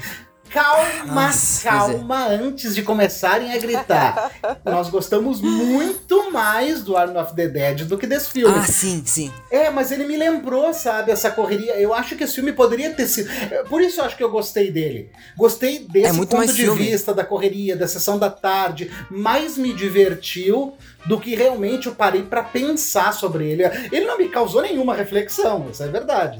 Calma, 0.52 1.26
Nossa, 1.28 1.64
calma, 1.70 2.28
antes 2.28 2.76
de 2.76 2.82
começarem 2.84 3.54
a 3.54 3.58
gritar. 3.58 4.32
Nós 4.66 4.90
gostamos 4.90 5.40
muito 5.42 6.32
mais 6.32 6.84
do 6.84 6.98
Army 6.98 7.18
of 7.18 7.34
the 7.36 7.48
Dead 7.48 7.86
do 7.86 7.98
que 7.98 8.06
desse 8.06 8.30
filme. 8.32 8.54
ah, 8.58 8.66
sim, 8.66 9.02
sim. 9.06 9.32
É, 9.50 9.70
mas 9.70 9.92
ele 9.92 10.06
me 10.06 10.18
lembrou, 10.18 10.74
sabe, 10.74 11.12
essa 11.12 11.32
correria. 11.32 11.76
Eu 11.80 11.94
acho 11.94 12.16
que 12.16 12.24
esse 12.26 12.36
filme 12.36 12.52
poderia 12.52 12.92
ter 12.94 13.08
sido. 13.08 13.30
é, 13.32 13.64
Por 13.64 13.82
isso 13.82 14.02
eu 14.02 14.06
acho 14.06 14.18
que 14.18 14.24
eu 14.24 14.30
gostei 14.30 14.70
dele. 14.72 15.10
Gostei 15.38 15.80
desse 15.80 16.20
É 16.20 16.26
ponto 16.26 16.46
de 16.48 16.54
filme. 16.54 16.84
vista 16.84 17.14
da 17.14 17.24
correria, 17.24 17.76
da 17.76 17.88
sessão 17.88 18.20
da 18.20 18.30
tarde. 18.30 18.92
Mais 19.10 19.58
me 19.58 19.74
divertiu 19.74 20.74
do 21.06 21.20
que 21.20 21.34
realmente 21.34 21.88
eu 21.88 21.96
parei 21.96 22.24
pra 22.24 22.44
pensar 22.44 23.14
sobre 23.14 23.50
ele. 23.50 23.64
Ele 23.92 24.06
não 24.06 24.18
me 24.18 24.28
causou 24.28 24.62
nenhuma 24.62 24.94
reflexão, 24.96 25.68
isso 25.72 25.82
é 25.82 25.88
verdade. 25.88 26.38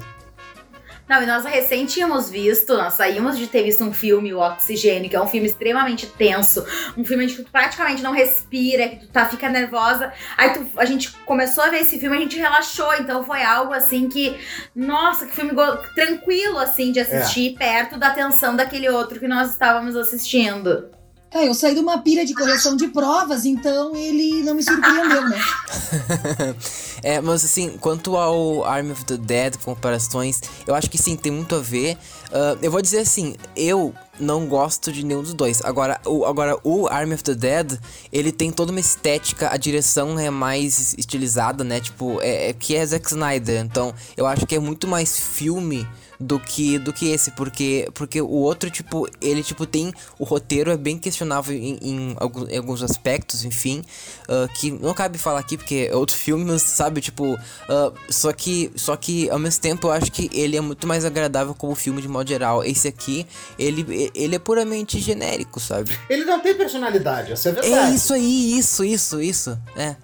Não, 1.12 1.22
e 1.22 1.26
nós 1.26 1.44
recém 1.44 1.84
tínhamos 1.84 2.30
visto, 2.30 2.72
nós 2.74 2.94
saímos 2.94 3.36
de 3.36 3.46
ter 3.46 3.62
visto 3.64 3.84
um 3.84 3.92
filme, 3.92 4.32
o 4.32 4.38
Oxigênio, 4.38 5.10
que 5.10 5.14
é 5.16 5.20
um 5.20 5.26
filme 5.26 5.46
extremamente 5.46 6.06
tenso, 6.06 6.64
um 6.96 7.04
filme 7.04 7.24
onde 7.24 7.36
tu 7.36 7.50
praticamente 7.50 8.02
não 8.02 8.12
respira, 8.12 8.88
que 8.88 8.96
tu 8.96 9.08
tá, 9.08 9.28
fica 9.28 9.50
nervosa. 9.50 10.10
Aí 10.38 10.54
tu- 10.54 10.66
a 10.74 10.86
gente 10.86 11.10
começou 11.26 11.64
a 11.64 11.68
ver 11.68 11.80
esse 11.82 11.98
filme, 11.98 12.16
a 12.16 12.20
gente 12.20 12.38
relaxou, 12.38 12.94
então 12.94 13.22
foi 13.24 13.42
algo 13.42 13.74
assim 13.74 14.08
que, 14.08 14.34
nossa, 14.74 15.26
que 15.26 15.34
filme 15.34 15.52
tranquilo 15.94 16.56
assim 16.58 16.90
de 16.92 17.00
assistir, 17.00 17.56
perto 17.58 17.98
da 17.98 18.08
tensão 18.12 18.56
daquele 18.56 18.88
outro 18.88 19.20
que 19.20 19.28
nós 19.28 19.50
estávamos 19.50 19.94
assistindo. 19.94 20.88
É, 21.34 21.48
eu 21.48 21.54
saí 21.54 21.74
de 21.74 21.80
uma 21.80 21.98
pilha 21.98 22.26
de 22.26 22.34
correção 22.34 22.76
de 22.76 22.88
provas, 22.88 23.44
então 23.46 23.96
ele 23.96 24.42
não 24.42 24.54
me 24.54 24.62
surpreendeu, 24.62 25.28
né? 25.28 25.40
É, 27.04 27.20
mas 27.20 27.44
assim, 27.44 27.76
quanto 27.80 28.16
ao 28.16 28.64
Army 28.64 28.92
of 28.92 29.04
the 29.04 29.16
Dead, 29.16 29.56
comparações, 29.64 30.40
eu 30.64 30.72
acho 30.72 30.88
que 30.88 30.96
sim, 30.96 31.16
tem 31.16 31.32
muito 31.32 31.56
a 31.56 31.58
ver. 31.58 31.98
Ah, 32.32 32.56
eu 32.62 32.70
vou 32.70 32.80
dizer 32.80 33.00
assim, 33.00 33.34
eu 33.54 33.92
não 34.18 34.46
gosto 34.46 34.90
de 34.90 35.04
nenhum 35.04 35.22
dos 35.22 35.34
dois. 35.34 35.60
Agora 35.62 36.00
o, 36.06 36.24
agora, 36.24 36.56
o 36.64 36.86
Army 36.86 37.14
of 37.14 37.22
the 37.22 37.34
Dead, 37.34 37.78
ele 38.12 38.32
tem 38.32 38.50
toda 38.50 38.70
uma 38.70 38.80
estética, 38.80 39.52
a 39.52 39.56
direção 39.56 40.18
é 40.18 40.30
mais 40.30 40.94
estilizada, 40.96 41.62
né? 41.62 41.80
Tipo, 41.80 42.20
é, 42.22 42.50
é 42.50 42.52
que 42.52 42.74
é 42.74 42.86
Zack 42.86 43.06
Snyder. 43.08 43.60
Então, 43.60 43.94
eu 44.16 44.26
acho 44.26 44.46
que 44.46 44.54
é 44.54 44.58
muito 44.58 44.88
mais 44.88 45.18
filme 45.18 45.86
do 46.22 46.38
que 46.38 46.78
do 46.78 46.92
que 46.92 47.10
esse, 47.10 47.30
porque 47.32 47.88
porque 47.94 48.20
o 48.20 48.30
outro 48.30 48.70
tipo, 48.70 49.08
ele 49.20 49.42
tipo 49.42 49.66
tem 49.66 49.92
o 50.18 50.24
roteiro 50.24 50.70
é 50.70 50.76
bem 50.76 50.98
questionável 50.98 51.56
em, 51.56 51.78
em 51.82 52.16
alguns, 52.18 52.48
em 52.48 52.56
alguns 52.56 52.82
aspectos, 52.82 53.44
enfim, 53.44 53.82
ah, 54.28 54.48
que 54.54 54.70
não 54.70 54.94
cabe 54.94 55.18
falar 55.18 55.40
aqui 55.40 55.56
porque 55.56 55.88
é 55.90 55.96
outro 55.96 56.16
filme, 56.16 56.44
mas 56.44 56.62
sabe, 56.62 57.00
tipo, 57.00 57.38
ah, 57.68 57.92
só 58.08 58.32
que 58.32 58.70
só 58.76 58.96
que 58.96 59.28
ao 59.30 59.38
mesmo 59.38 59.60
tempo 59.60 59.88
eu 59.88 59.92
acho 59.92 60.10
que 60.10 60.30
ele 60.32 60.56
é 60.56 60.60
muito 60.60 60.86
mais 60.86 61.04
agradável 61.04 61.54
como 61.54 61.74
filme 61.74 62.00
de 62.00 62.08
modo 62.08 62.28
geral. 62.28 62.64
Esse 62.64 62.88
aqui, 62.88 63.26
ele 63.58 64.10
ele 64.14 64.36
é 64.36 64.38
puramente 64.38 65.00
genérico, 65.00 65.58
sabe? 65.58 65.98
Ele 66.08 66.24
não 66.24 66.40
tem 66.40 66.54
personalidade, 66.54 67.32
isso 67.32 67.48
é 67.48 67.50
É 67.50 67.54
verdade. 67.54 67.94
isso 67.94 68.14
aí, 68.14 68.58
isso, 68.58 68.84
isso, 68.84 69.20
isso. 69.20 69.58
É. 69.76 69.96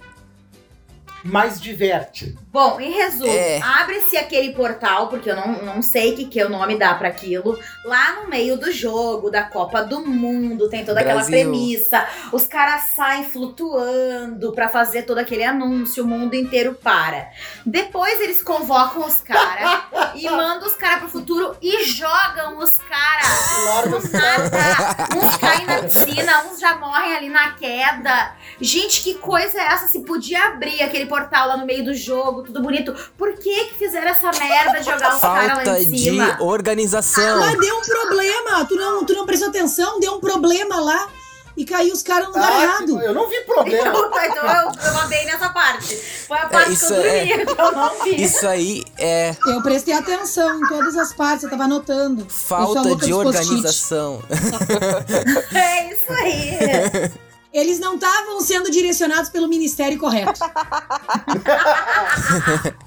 Mas 1.24 1.60
diverte. 1.60 2.36
Bom, 2.58 2.80
em 2.80 2.90
resumo, 2.90 3.32
É. 3.32 3.60
abre-se 3.62 4.16
aquele 4.16 4.52
portal, 4.52 5.06
porque 5.06 5.30
eu 5.30 5.36
não, 5.36 5.62
não 5.62 5.80
sei 5.80 6.12
o 6.12 6.16
que, 6.16 6.24
que 6.24 6.42
o 6.42 6.48
nome 6.48 6.76
dá 6.76 6.92
pra 6.94 7.06
aquilo. 7.06 7.56
Lá 7.84 8.14
no 8.14 8.28
meio 8.28 8.58
do 8.58 8.72
jogo, 8.72 9.30
da 9.30 9.44
Copa 9.44 9.84
do 9.84 10.00
Mundo, 10.04 10.68
tem 10.68 10.84
toda 10.84 10.98
aquela 10.98 11.22
Brasil. 11.22 11.30
premissa. 11.38 12.04
Os 12.32 12.48
caras 12.48 12.82
saem 12.96 13.22
flutuando 13.24 14.50
pra 14.52 14.68
fazer 14.68 15.02
todo 15.02 15.18
aquele 15.18 15.44
anúncio, 15.44 16.02
o 16.02 16.06
mundo 16.08 16.34
inteiro 16.34 16.74
para. 16.74 17.28
Depois 17.64 18.20
eles 18.20 18.42
convocam 18.42 19.06
os 19.06 19.20
caras 19.20 19.80
e 20.16 20.24
mandam 20.28 20.66
os 20.66 20.74
caras 20.74 20.98
pro 20.98 21.08
futuro 21.08 21.56
e 21.62 21.84
jogam 21.84 22.58
os 22.58 22.72
caras. 22.72 24.12
Nada. 24.12 25.16
Uns 25.16 25.36
caem 25.36 25.64
na 25.64 25.82
piscina, 25.82 26.44
uns 26.46 26.58
já 26.58 26.76
morrem 26.76 27.14
ali 27.16 27.28
na 27.28 27.52
queda. 27.52 28.32
Gente, 28.60 29.00
que 29.02 29.14
coisa 29.14 29.60
é 29.60 29.66
essa? 29.66 29.86
Se 29.86 30.00
podia 30.00 30.46
abrir 30.46 30.82
aquele 30.82 31.06
portal 31.06 31.46
lá 31.48 31.56
no 31.56 31.64
meio 31.64 31.84
do 31.84 31.94
jogo, 31.94 32.47
tudo 32.48 32.62
bonito. 32.62 32.94
Por 33.16 33.32
que 33.34 33.64
que 33.66 33.74
fizeram 33.74 34.08
essa 34.08 34.30
merda 34.32 34.78
de 34.80 34.84
jogar 34.84 35.14
os 35.14 35.20
caras 35.20 35.48
lá 35.48 35.54
Falta 35.64 35.80
em 35.82 35.90
de 35.90 35.98
cima? 35.98 36.36
organização. 36.40 37.40
Mas 37.40 37.58
deu 37.58 37.76
um 37.76 37.82
problema, 37.82 38.64
tu 38.64 38.74
não, 38.76 39.04
tu 39.04 39.12
não 39.14 39.26
prestou 39.26 39.48
atenção, 39.48 40.00
deu 40.00 40.14
um 40.14 40.20
problema 40.20 40.80
lá. 40.80 41.08
e 41.56 41.64
caiu 41.64 41.92
os 41.92 42.04
caras 42.04 42.28
no 42.28 42.34
lugar 42.34 42.52
Ah, 42.52 42.62
errado. 42.62 43.00
eu 43.02 43.12
não 43.12 43.28
vi 43.28 43.40
problema. 43.40 43.88
Então, 43.98 44.24
então 44.24 44.44
eu, 44.46 44.70
eu 44.86 44.94
mandei 44.94 45.24
nessa 45.24 45.48
parte. 45.50 45.96
Foi 46.28 46.38
a 46.38 46.46
parte 46.46 46.72
isso 46.72 46.86
que 46.86 46.92
eu 46.92 47.02
é- 47.02 47.26
dormi, 47.26 47.46
que 47.56 47.60
eu 47.60 47.72
não 47.72 48.04
vi. 48.04 48.22
Isso 48.22 48.46
aí 48.46 48.84
é 48.96 49.34
Eu 49.44 49.60
prestei 49.60 49.92
atenção 49.92 50.56
em 50.60 50.68
todas 50.68 50.96
as 50.96 51.12
partes, 51.12 51.42
eu 51.42 51.50
tava 51.50 51.64
anotando. 51.64 52.24
Falta 52.30 52.94
de 52.94 53.12
organização. 53.12 54.22
É 55.52 55.92
isso 55.92 56.12
aí. 56.12 57.10
Eles 57.52 57.78
não 57.78 57.94
estavam 57.94 58.40
sendo 58.40 58.70
direcionados 58.70 59.30
pelo 59.30 59.48
ministério 59.48 59.98
correto. 59.98 60.40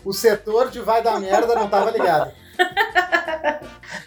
O 0.03 0.13
setor 0.13 0.69
de 0.69 0.79
vai 0.79 1.01
dar 1.01 1.19
merda 1.19 1.55
não 1.55 1.69
tava 1.69 1.91
ligado. 1.91 2.31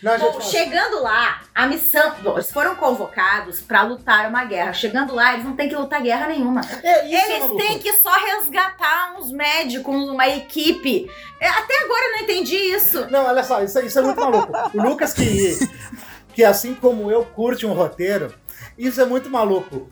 Não, 0.03 0.19
Bom, 0.19 0.41
chegando 0.41 1.01
lá, 1.03 1.41
a 1.55 1.67
missão. 1.67 2.15
Bom, 2.23 2.35
eles 2.35 2.51
foram 2.51 2.77
convocados 2.77 3.61
pra 3.61 3.83
lutar 3.83 4.29
uma 4.29 4.45
guerra. 4.45 4.73
Chegando 4.73 5.15
lá, 5.15 5.33
eles 5.33 5.45
não 5.45 5.57
têm 5.57 5.69
que 5.69 5.77
lutar 5.77 6.03
guerra 6.03 6.27
nenhuma. 6.29 6.61
É, 6.83 7.01
é 7.01 7.25
Eles 7.27 7.41
maluco. 7.41 7.57
têm 7.57 7.79
que 7.79 7.93
só 7.95 8.13
resgatar 8.13 9.15
uns 9.19 9.31
médicos, 9.33 10.09
uma 10.09 10.29
equipe. 10.29 11.11
É, 11.41 11.49
Até 11.49 11.85
agora 11.85 12.05
eu 12.07 12.13
não 12.13 12.19
entendi 12.21 12.57
isso. 12.57 13.07
Não, 13.11 13.25
olha 13.25 13.43
só, 13.43 13.63
isso, 13.63 13.79
isso 13.81 13.99
é 13.99 14.03
muito 14.03 14.21
maluco. 14.21 14.53
O 14.75 14.83
Lucas, 14.83 15.15
que, 15.15 15.59
que 16.35 16.45
assim 16.45 16.75
como 16.75 17.11
eu, 17.11 17.25
curte 17.25 17.65
um 17.65 17.73
roteiro, 17.73 18.35
isso 18.77 19.01
é 19.01 19.05
muito 19.07 19.31
maluco. 19.31 19.89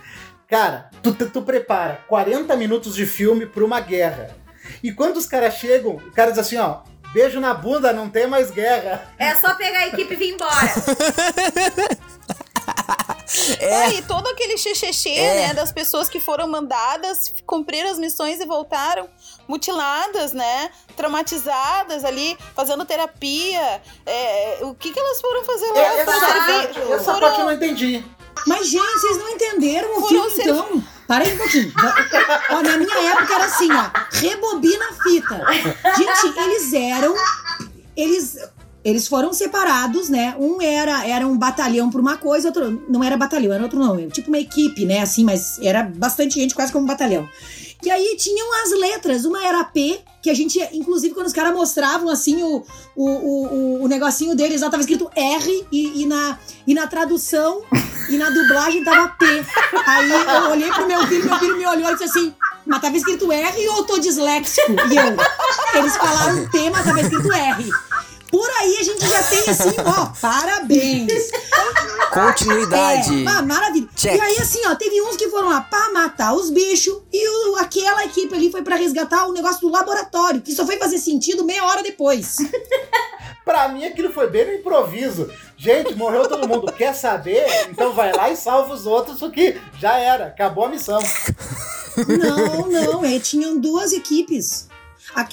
Cara, 0.53 0.91
tu, 1.03 1.15
tu, 1.15 1.31
tu 1.31 1.41
prepara 1.41 2.05
40 2.07 2.55
minutos 2.57 2.95
de 2.95 3.07
filme 3.07 3.47
pra 3.47 3.65
uma 3.65 3.81
guerra. 3.81 4.37
E 4.83 4.93
quando 4.93 5.17
os 5.17 5.25
caras 5.25 5.55
chegam, 5.55 5.93
o 5.95 6.13
cara 6.13 6.31
diz 6.31 6.39
assim, 6.39 6.59
ó, 6.59 6.81
beijo 7.15 7.41
na 7.41 7.55
bunda, 7.55 7.91
não 7.91 8.11
tem 8.11 8.27
mais 8.27 8.51
guerra. 8.51 9.11
É 9.19 9.35
só 9.35 9.55
pegar 9.55 9.79
a 9.79 9.87
equipe 9.89 10.13
e 10.13 10.17
vir 10.17 10.35
embora. 10.35 10.53
É, 13.59 13.75
Ah, 13.85 13.89
e 13.95 14.03
todo 14.03 14.29
aquele 14.29 14.59
xixi, 14.59 15.09
É. 15.09 15.35
né, 15.49 15.55
das 15.55 15.73
pessoas 15.73 16.07
que 16.09 16.21
foram 16.21 16.47
mandadas 16.47 17.33
cumprir 17.47 17.83
as 17.87 17.99
missões 17.99 18.39
e 18.41 18.45
voltaram 18.45 19.09
mutiladas, 19.49 20.33
né, 20.35 20.71
traumatizadas 20.95 22.05
ali, 22.05 22.37
fazendo 22.55 22.85
terapia. 22.85 23.81
É, 24.05 24.59
o 24.63 24.75
que 24.75 24.93
que 24.93 25.01
elas 25.01 25.19
foram 25.21 25.45
fazer 25.45 25.67
lá? 25.73 25.79
É, 25.81 26.05
Foram 26.05 26.19
essa, 26.19 26.27
servir- 26.27 26.55
parte, 26.75 26.93
essa 26.93 27.05
foram- 27.05 27.21
parte 27.21 27.41
eu 27.41 27.47
não 27.47 27.53
entendi. 27.55 28.05
Mas, 28.47 28.69
gente, 28.69 29.01
vocês 29.01 29.19
não 29.19 29.31
entenderam 29.31 29.99
o 29.99 30.09
filme, 30.09 30.33
então? 30.39 30.83
Para 31.07 31.25
aí 31.25 31.35
um 31.35 31.37
pouquinho. 31.37 31.73
ó, 32.51 32.63
na 32.63 32.77
minha 32.77 33.11
época 33.11 33.35
era 33.35 33.45
assim, 33.45 33.69
ó. 33.71 33.91
Rebobina 34.13 34.85
a 34.91 35.03
fita. 35.03 35.41
Gente, 35.97 36.39
eles 36.39 36.73
eram. 36.73 37.15
Eles. 37.97 38.37
Eles 38.85 39.07
foram 39.07 39.33
separados, 39.33 40.09
né? 40.09 40.35
Um 40.41 40.61
era, 40.61 41.07
era 41.07 41.25
um 41.25 41.39
batalhão 41.39 41.89
por 41.89 42.01
uma 42.01 42.17
coisa, 42.17 42.49
outro. 42.49 42.85
Não 42.89 43.05
era 43.05 43.17
batalhão, 43.17 43.53
era 43.53 43.63
outro 43.63 43.79
nome. 43.79 44.09
Tipo 44.09 44.29
uma 44.29 44.39
equipe, 44.39 44.85
né? 44.85 45.01
Assim, 45.01 45.23
mas 45.23 45.59
era 45.61 45.85
bastante 45.85 46.35
gente, 46.35 46.55
quase 46.55 46.73
como 46.73 46.85
um 46.85 46.89
batalhão. 46.89 47.29
E 47.83 47.91
aí 47.91 48.17
tinham 48.17 48.63
as 48.63 48.73
letras. 48.73 49.25
Uma 49.25 49.45
era 49.47 49.63
P, 49.65 50.01
que 50.23 50.31
a 50.31 50.35
gente, 50.35 50.59
inclusive, 50.73 51.13
quando 51.15 51.27
os 51.27 51.33
caras 51.33 51.53
mostravam 51.53 52.09
assim 52.09 52.43
o, 52.43 52.65
o, 52.95 53.05
o, 53.11 53.83
o- 53.83 53.89
negocinho 53.89 54.37
deles, 54.37 54.61
lá 54.61 54.71
tava 54.71 54.81
escrito 54.83 55.11
R 55.17 55.67
e, 55.73 56.03
e 56.03 56.07
na, 56.07 56.39
e 56.67 56.73
na 56.75 56.87
tradução 56.87 57.61
e 58.09 58.17
na 58.17 58.31
dublagem 58.31 58.85
tava 58.85 59.09
P. 59.19 59.27
Aí 59.87 60.11
eu 60.11 60.51
olhei 60.51 60.71
pro 60.71 60.87
meu 60.87 61.05
filho, 61.07 61.25
meu 61.25 61.39
filho 61.41 61.57
me 61.59 61.67
olhou 61.67 61.91
e 61.91 61.93
disse 61.95 62.05
assim: 62.05 62.35
Mas 62.65 62.81
tava 62.81 62.97
escrito 62.97 63.33
R 63.33 63.69
ou 63.69 63.79
eu 63.79 63.85
tô 63.85 63.99
disléxico? 63.99 64.71
E 64.73 64.97
eu, 64.97 65.81
eles 65.81 65.97
falaram 65.97 66.49
P, 66.49 66.71
mas 66.71 66.85
tava 66.85 67.01
escrito 67.01 67.33
R. 67.33 67.71
Por 68.33 68.49
aí 68.61 68.79
a 68.79 68.83
gente 68.83 69.07
já 69.07 69.23
tem 69.23 69.39
assim, 69.51 69.75
ó, 69.85 70.07
parabéns. 70.21 71.31
continuidade. 72.13 73.25
É, 73.25 73.29
ah, 73.29 73.43
maravilha. 73.43 73.89
Check. 73.95 74.17
E 74.17 74.21
aí, 74.21 74.37
assim, 74.39 74.61
ó, 74.67 74.75
teve 74.75 75.01
uns 75.03 75.17
que 75.17 75.29
foram 75.29 75.49
lá 75.51 75.61
pra 75.61 75.91
matar 75.91 76.33
os 76.35 76.51
bichos 76.51 76.97
e 77.13 77.29
o- 77.29 77.57
aquela 77.57 78.05
equipe 78.05 78.35
ali 78.35 78.51
foi 78.51 78.63
pra 78.63 78.77
resgatar 78.77 79.27
o 79.27 79.33
negócio 79.33 79.61
do 79.61 79.69
laboratório, 79.69 80.41
que 80.41 80.53
só 80.55 80.65
foi 80.67 80.79
fazer 80.79 80.99
sentido 80.99 81.45
meia 81.45 81.65
hora 81.65 81.83
depois. 81.83 82.39
Pra 83.45 83.69
mim 83.69 83.85
aquilo 83.85 84.13
foi 84.13 84.31
bem 84.31 84.47
no 84.47 84.53
improviso. 84.55 85.29
Gente, 85.59 85.97
morreu 85.97 86.29
todo 86.29 86.47
mundo. 86.47 86.71
Quer 86.73 86.95
saber? 86.95 87.45
Então 87.69 87.93
vai 87.93 88.13
lá 88.13 88.31
e 88.31 88.37
salva 88.37 88.73
os 88.73 88.87
outros, 88.87 89.19
porque 89.19 89.61
já 89.81 89.99
era. 89.99 90.27
Acabou 90.27 90.65
a 90.67 90.69
missão. 90.69 91.01
Não, 92.07 92.69
não, 92.71 93.05
é, 93.05 93.19
tinham 93.19 93.59
duas 93.59 93.93
equipes. 93.93 94.69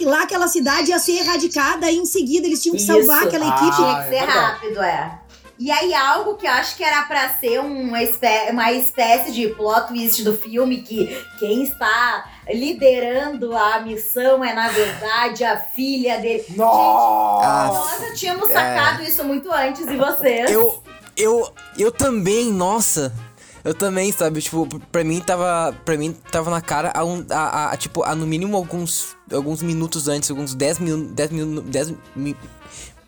Lá 0.05 0.23
aquela 0.23 0.47
cidade 0.47 0.89
ia 0.91 0.99
ser 0.99 1.17
erradicada 1.19 1.89
e 1.89 1.97
em 1.97 2.05
seguida 2.05 2.47
eles 2.47 2.61
tinham 2.61 2.75
que 2.75 2.81
salvar 2.81 3.19
Isso. 3.19 3.27
aquela 3.27 3.45
Ah, 3.45 3.55
equipe. 3.55 3.75
Tinha 3.75 4.03
que 4.03 4.09
ser 4.09 4.15
é 4.15 4.25
rápido, 4.25 4.81
é. 4.81 5.19
E 5.61 5.69
aí, 5.71 5.93
algo 5.93 6.35
que 6.35 6.47
eu 6.47 6.51
acho 6.51 6.77
que 6.77 6.83
era 6.85 7.01
pra 7.03 7.33
ser 7.33 7.59
uma, 7.59 8.01
espé 8.01 8.47
uma 8.49 8.71
espécie 8.71 9.33
de 9.33 9.49
plot 9.49 9.89
twist 9.89 10.23
do 10.23 10.33
filme, 10.37 10.81
que 10.81 11.21
quem 11.37 11.63
está 11.63 12.25
liderando 12.49 13.53
a 13.53 13.81
missão 13.81 14.41
é, 14.41 14.53
na 14.53 14.69
verdade, 14.69 15.43
a 15.43 15.57
filha 15.59 16.17
dele. 16.19 16.45
Nossa! 16.55 17.67
Nós 17.67 17.99
já 18.09 18.13
tínhamos 18.15 18.49
sacado 18.51 19.03
isso 19.03 19.21
muito 19.25 19.51
antes, 19.51 19.85
e 19.85 19.97
vocês? 19.97 20.49
Eu, 20.49 20.81
eu, 21.17 21.53
eu 21.77 21.91
também, 21.91 22.53
nossa. 22.53 23.13
Eu 23.63 23.73
também, 23.73 24.11
sabe? 24.11 24.41
Tipo, 24.41 24.67
pra 24.91 25.03
mim 25.03 25.19
tava. 25.19 25.75
Pra 25.85 25.97
mim 25.97 26.13
tava 26.31 26.49
na 26.49 26.61
cara 26.61 26.91
a, 26.95 27.03
um, 27.03 27.25
a, 27.29 27.35
a- 27.37 27.71
a, 27.71 27.77
tipo, 27.77 28.03
a 28.03 28.15
no 28.15 28.25
mínimo 28.25 28.55
alguns, 28.55 29.15
alguns 29.31 29.61
minutos 29.61 30.07
antes, 30.07 30.29
alguns 30.29 30.53
10 30.55 30.79
minutos. 30.79 31.11
10 31.13 31.31
minu, 31.31 31.61
10 31.61 31.93
mi- 32.15 32.37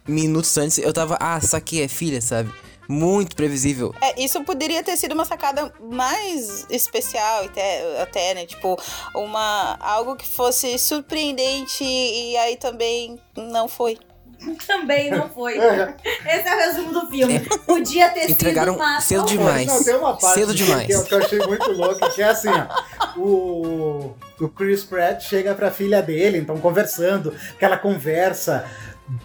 minutos 0.08 0.58
antes, 0.58 0.78
eu 0.78 0.92
tava. 0.94 1.18
Ah, 1.20 1.40
saquei, 1.40 1.84
é 1.84 1.88
filha, 1.88 2.22
sabe? 2.22 2.52
Muito 2.90 3.36
previsível. 3.38 3.94
É, 4.02 4.22
isso 4.22 4.44
poderia 4.44 4.84
ter 4.84 4.98
sido 4.98 5.14
uma 5.14 5.24
sacada 5.24 5.72
mais 5.80 6.66
especial, 6.70 7.46
até, 7.46 8.02
até, 8.02 8.34
né? 8.34 8.46
Tipo, 8.46 8.78
uma, 9.16 9.78
algo 9.80 10.16
que 10.18 10.28
fosse 10.28 10.78
surpreendente 10.78 11.84
e 11.86 12.36
aí 12.38 12.58
também 12.58 13.18
não 13.38 13.70
foi. 13.70 13.98
Também 14.66 15.10
não 15.12 15.30
foi. 15.30 15.58
É. 15.58 15.96
Esse 16.26 16.48
é 16.48 16.56
o 16.56 16.60
resumo 16.60 16.94
do 16.94 17.08
filme. 17.10 17.40
Podia 17.66 18.10
ter 18.10 18.30
Entregaram 18.30 18.74
sido, 18.74 18.84
mas 18.84 19.04
cedo 19.04 19.26
demais. 19.26 19.68
Não, 19.68 19.84
tem 19.84 19.96
uma 19.96 20.18
parte 20.18 20.40
Cedo 20.40 20.54
demais. 20.54 20.86
Que, 20.86 20.94
eu, 20.94 21.04
que 21.04 21.14
eu 21.14 21.18
achei 21.20 21.40
muito 21.40 21.72
louca, 21.72 22.10
que 22.10 22.22
é 22.22 22.30
assim, 22.30 22.50
ó. 22.50 23.20
O, 23.20 24.16
o 24.40 24.50
Chris 24.50 24.84
Pratt 24.84 25.24
chega 25.24 25.54
pra 25.54 25.72
filha 25.72 26.02
dele, 26.02 26.38
então 26.38 26.58
conversando, 26.58 27.36
aquela 27.56 27.78
conversa 27.78 28.66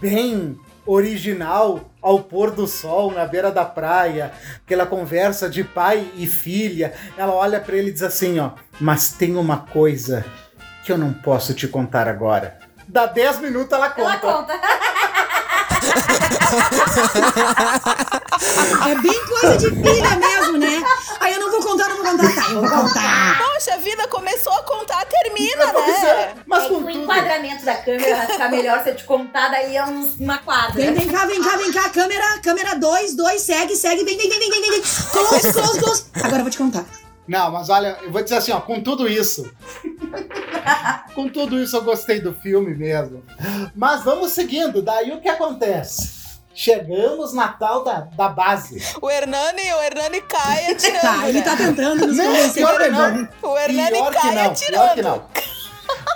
bem 0.00 0.58
original 0.84 1.90
ao 2.00 2.20
pôr 2.20 2.50
do 2.50 2.66
sol 2.66 3.10
na 3.10 3.24
beira 3.26 3.50
da 3.50 3.64
praia, 3.64 4.32
aquela 4.64 4.86
conversa 4.86 5.48
de 5.48 5.64
pai 5.64 6.08
e 6.14 6.26
filha. 6.26 6.94
Ela 7.16 7.32
olha 7.32 7.60
pra 7.60 7.76
ele 7.76 7.88
e 7.90 7.92
diz 7.92 8.02
assim, 8.02 8.38
ó: 8.38 8.52
"Mas 8.80 9.12
tem 9.12 9.36
uma 9.36 9.58
coisa 9.58 10.24
que 10.84 10.92
eu 10.92 10.98
não 10.98 11.12
posso 11.12 11.54
te 11.54 11.66
contar 11.66 12.06
agora." 12.06 12.58
Dá 12.88 13.06
10 13.06 13.40
minutos 13.40 13.72
ela 13.72 13.90
conta. 13.90 14.10
Ela 14.10 14.18
conta. 14.18 14.52
É 18.90 18.94
bem 19.00 19.24
coisa 19.26 19.56
de 19.56 19.66
filha 19.70 20.16
mesmo, 20.16 20.58
né? 20.58 20.82
Aí 21.20 21.34
eu 21.34 21.40
não 21.40 21.50
vou 21.50 21.62
contar, 21.62 21.88
não 21.88 21.96
vou 21.96 22.04
contar. 22.06 22.34
Tá, 22.34 22.50
eu 22.50 22.60
vou 22.60 22.70
contar. 22.70 23.38
Poxa, 23.38 23.74
a 23.74 23.76
vida 23.78 24.06
começou 24.08 24.52
a 24.52 24.62
contar, 24.62 25.04
termina, 25.06 25.66
né? 25.72 25.90
é, 26.04 26.34
Mas 26.46 26.64
É 26.64 26.68
com 26.68 26.74
o 26.76 26.90
enquadramento 26.90 27.64
da 27.64 27.74
câmera 27.76 28.16
vai 28.16 28.26
ficar 28.26 28.48
melhor 28.50 28.82
se 28.82 28.90
eu 28.90 28.96
te 28.96 29.04
contar 29.04 29.48
daí 29.48 29.76
é 29.76 29.84
uns- 29.84 30.16
uma 30.20 30.38
quadra. 30.38 30.72
Vem, 30.74 30.92
vem 30.94 31.06
cá, 31.08 31.26
vem 31.26 31.42
cá, 31.42 31.56
vem 31.56 31.72
cá. 31.72 31.88
Câmera, 31.90 32.38
câmera 32.42 32.74
2, 32.76 33.14
2, 33.16 33.40
segue, 33.40 33.74
segue. 33.76 34.04
Vem, 34.04 34.16
vem, 34.16 34.28
vem, 34.28 34.38
vem, 34.38 34.50
vem, 34.50 34.70
vem. 34.70 34.82
Close, 34.82 35.52
close, 35.52 35.78
close. 35.80 36.04
Agora 36.14 36.36
eu 36.38 36.42
vou 36.42 36.50
te 36.50 36.58
contar. 36.58 36.84
Não, 37.28 37.50
mas 37.50 37.68
olha, 37.68 37.98
eu 38.02 38.10
vou 38.12 38.22
dizer 38.22 38.36
assim, 38.36 38.52
ó, 38.52 38.60
com 38.60 38.80
tudo 38.80 39.08
isso. 39.08 39.50
com 41.14 41.28
tudo 41.28 41.60
isso 41.60 41.76
eu 41.76 41.82
gostei 41.82 42.20
do 42.20 42.32
filme 42.34 42.74
mesmo. 42.74 43.22
Mas 43.74 44.02
vamos 44.04 44.32
seguindo, 44.32 44.82
daí 44.82 45.12
o 45.12 45.20
que 45.20 45.28
acontece? 45.28 46.16
Chegamos 46.54 47.34
na 47.34 47.48
tal 47.48 47.84
da, 47.84 48.00
da 48.16 48.28
base. 48.28 48.82
O 49.02 49.10
Hernani, 49.10 49.60
o 49.74 49.82
Hernani 49.82 50.22
cai 50.22 50.72
atirando. 50.72 51.00
Tá, 51.02 51.28
ele 51.28 51.38
né? 51.40 51.44
tá 51.44 51.56
tentando 51.56 52.06
nos 52.06 52.16
Não, 52.16 52.24
convencer. 52.24 52.54
pior 52.54 52.78
que 52.78 52.84
que 52.84 52.90
não. 52.90 53.24
bom. 53.42 53.48
O 53.52 53.58
Hernani 53.58 53.90
Pior 53.90 54.12
que 54.12 54.18
cai 54.20 54.34
não, 54.34 54.50
atirando. 54.50 54.82
pior 54.82 54.94
que 54.94 55.02
não. 55.02 55.26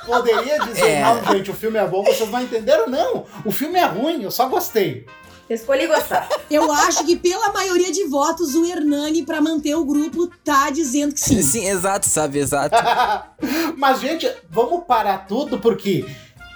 Poderia 0.07 0.59
dizer, 0.61 0.89
É. 0.89 1.03
não, 1.03 1.25
gente, 1.35 1.51
o 1.51 1.55
filme 1.55 1.79
é 1.79 1.87
bom, 1.87 2.03
vocês 2.03 2.29
não 2.31 2.41
entenderam? 2.43 2.89
Não, 2.89 3.27
o 3.45 3.53
filme 3.53 3.79
é 3.79 3.85
ruim, 3.85 4.23
eu 4.23 4.31
só 4.31 4.49
gostei. 4.49 5.07
Eu 5.51 5.57
escolhi 5.57 5.89
gostar. 5.89 6.29
Eu 6.49 6.71
acho 6.71 7.05
que 7.05 7.17
pela 7.17 7.53
maioria 7.53 7.91
de 7.91 8.05
votos, 8.05 8.55
o 8.55 8.65
Hernani, 8.65 9.25
pra 9.25 9.41
manter 9.41 9.75
o 9.75 9.85
grupo, 9.85 10.29
tá 10.45 10.71
dizendo 10.71 11.13
que 11.13 11.19
sim. 11.19 11.43
Sim, 11.43 11.67
exato, 11.67 12.09
sabe? 12.09 12.39
Exato. 12.39 12.77
Mas, 13.77 14.01
gente, 14.01 14.33
vamos 14.49 14.85
parar 14.85 15.27
tudo 15.27 15.59
porque 15.59 16.07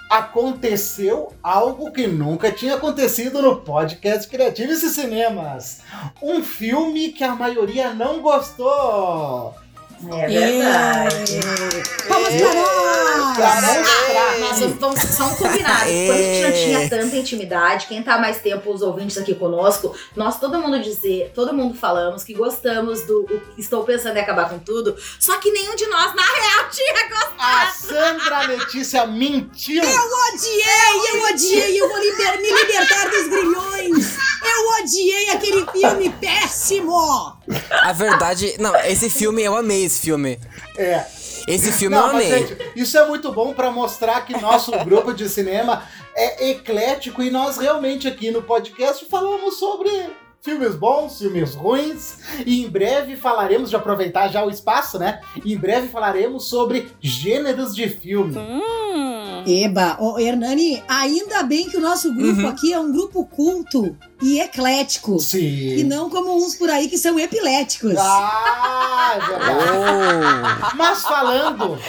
aconteceu 0.09 1.33
algo 1.43 1.91
que 1.91 2.07
nunca 2.07 2.49
tinha 2.53 2.75
acontecido 2.75 3.41
no 3.41 3.57
podcast 3.57 4.29
Criativos 4.29 4.81
e 4.81 4.89
Cinemas. 4.89 5.81
Um 6.21 6.41
filme 6.41 7.09
que 7.09 7.25
a 7.25 7.35
maioria 7.35 7.93
não 7.93 8.21
gostou. 8.21 9.53
É 10.13 10.27
verdade. 10.27 11.39
Palmas 12.07 12.33
pra 12.35 12.53
nós! 12.53 13.35
Pra 13.35 13.55
mostrar. 13.61 14.39
Nós 14.39 14.59
vamos, 14.59 14.77
vamos 14.79 14.99
só 15.01 15.25
um 15.25 15.35
combinado. 15.35 15.89
É. 15.89 16.05
Quando 16.07 16.17
a 16.17 16.21
gente 16.21 16.43
não 16.43 16.51
tinha 16.51 16.89
tanta 16.89 17.15
intimidade, 17.17 17.87
quem 17.87 18.01
tá 18.03 18.15
há 18.15 18.19
mais 18.19 18.37
tempo, 18.37 18.71
os 18.71 18.81
ouvintes 18.81 19.17
aqui 19.17 19.35
conosco, 19.35 19.95
nós 20.15 20.39
todo 20.39 20.57
mundo 20.59 20.79
dizer, 20.81 21.31
todo 21.35 21.53
mundo 21.53 21.75
falamos 21.77 22.23
que 22.23 22.33
gostamos 22.33 23.01
do 23.01 23.25
Estou 23.57 23.83
Pensando 23.83 24.17
em 24.17 24.21
Acabar 24.21 24.49
com 24.49 24.59
Tudo, 24.59 24.95
só 25.19 25.37
que 25.37 25.51
nenhum 25.51 25.75
de 25.75 25.85
nós, 25.87 26.15
na 26.15 26.23
real, 26.23 26.69
tinha 26.71 27.09
gostado. 27.09 27.35
A 27.37 27.67
Sandra 27.71 28.41
Letícia 28.47 29.05
mentiu. 29.05 29.83
Eu 29.83 29.89
odiei, 30.33 31.11
eu 31.11 31.23
odiei, 31.33 31.81
eu 31.81 31.89
vou 31.89 31.97
liber- 31.99 32.41
me 32.41 32.51
libertar 32.51 33.09
dos 33.09 33.27
grilhões! 33.27 34.15
Eu 34.43 34.83
odiei 34.83 35.29
aquele 35.31 35.65
filme 35.71 36.09
péssimo! 36.21 37.34
A 37.69 37.91
verdade. 37.93 38.55
Não, 38.59 38.75
esse 38.77 39.09
filme 39.09 39.43
eu 39.43 39.55
amei 39.55 39.85
esse 39.85 40.01
filme. 40.01 40.39
É. 40.77 41.05
Esse 41.47 41.71
filme 41.71 41.95
eu 41.95 42.01
Não, 42.01 42.13
mas, 42.13 42.25
amei. 42.25 42.47
gente, 42.47 42.71
isso 42.75 42.97
é 42.97 43.05
muito 43.07 43.31
bom 43.31 43.53
pra 43.53 43.69
mostrar 43.69 44.21
que 44.25 44.35
nosso 44.39 44.71
grupo 44.83 45.13
de 45.13 45.29
cinema 45.29 45.83
é 46.15 46.49
eclético 46.49 47.21
e 47.21 47.29
nós 47.29 47.57
realmente 47.57 48.07
aqui 48.07 48.31
no 48.31 48.41
podcast 48.41 49.05
falamos 49.05 49.59
sobre 49.59 49.89
filmes 50.45 50.75
bons, 50.75 51.17
filmes 51.17 51.55
ruins 51.55 52.19
e 52.45 52.63
em 52.63 52.69
breve 52.69 53.15
falaremos, 53.17 53.71
de 53.71 53.75
aproveitar 53.75 54.27
já 54.27 54.45
o 54.45 54.49
espaço, 54.49 54.99
né? 54.99 55.19
Em 55.43 55.57
breve 55.57 55.87
falaremos 55.87 56.47
sobre 56.47 56.87
gêneros 57.01 57.75
de 57.75 57.89
filme. 57.89 58.37
Hum. 58.37 59.43
Eba, 59.47 59.97
ô 59.99 60.17
Hernani, 60.19 60.83
ainda 60.87 61.41
bem 61.43 61.67
que 61.67 61.77
o 61.77 61.81
nosso 61.81 62.13
grupo 62.13 62.41
Uhum. 62.41 62.47
aqui 62.47 62.71
é 62.73 62.79
um 62.79 62.91
grupo 62.91 63.25
culto 63.25 63.95
e 64.21 64.39
eclético. 64.39 65.19
Sim. 65.19 65.77
E 65.77 65.83
não 65.83 66.09
como 66.09 66.35
uns 66.35 66.55
por 66.55 66.69
aí 66.69 66.87
que 66.87 66.97
são 66.97 67.19
epiléticos. 67.19 67.95
Ah, 67.97 69.13
é 69.15 69.19
verdade. 69.19 69.69
Oh. 70.73 70.75
Mas 70.75 71.01
falando. 71.01 71.79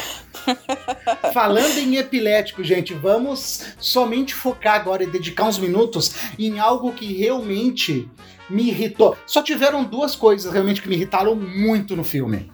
Falando 1.33 1.79
em 1.79 1.97
epilético, 1.97 2.63
gente, 2.63 2.95
vamos 2.95 3.63
somente 3.79 4.35
focar 4.35 4.75
agora 4.77 5.03
e 5.03 5.07
dedicar 5.07 5.45
uns 5.45 5.59
minutos 5.59 6.13
em 6.39 6.59
algo 6.59 6.93
que 6.93 7.13
realmente 7.15 8.09
me 8.51 8.65
irritou. 8.69 9.17
Só 9.27 9.43
tiveram 9.43 9.85
duas 9.85 10.15
coisas 10.17 10.53
realmente 10.53 10.83
que 10.83 10.89
me 10.89 10.97
irritaram 10.97 11.35
muito 11.35 11.97
no 11.97 12.05
filme. 12.05 12.51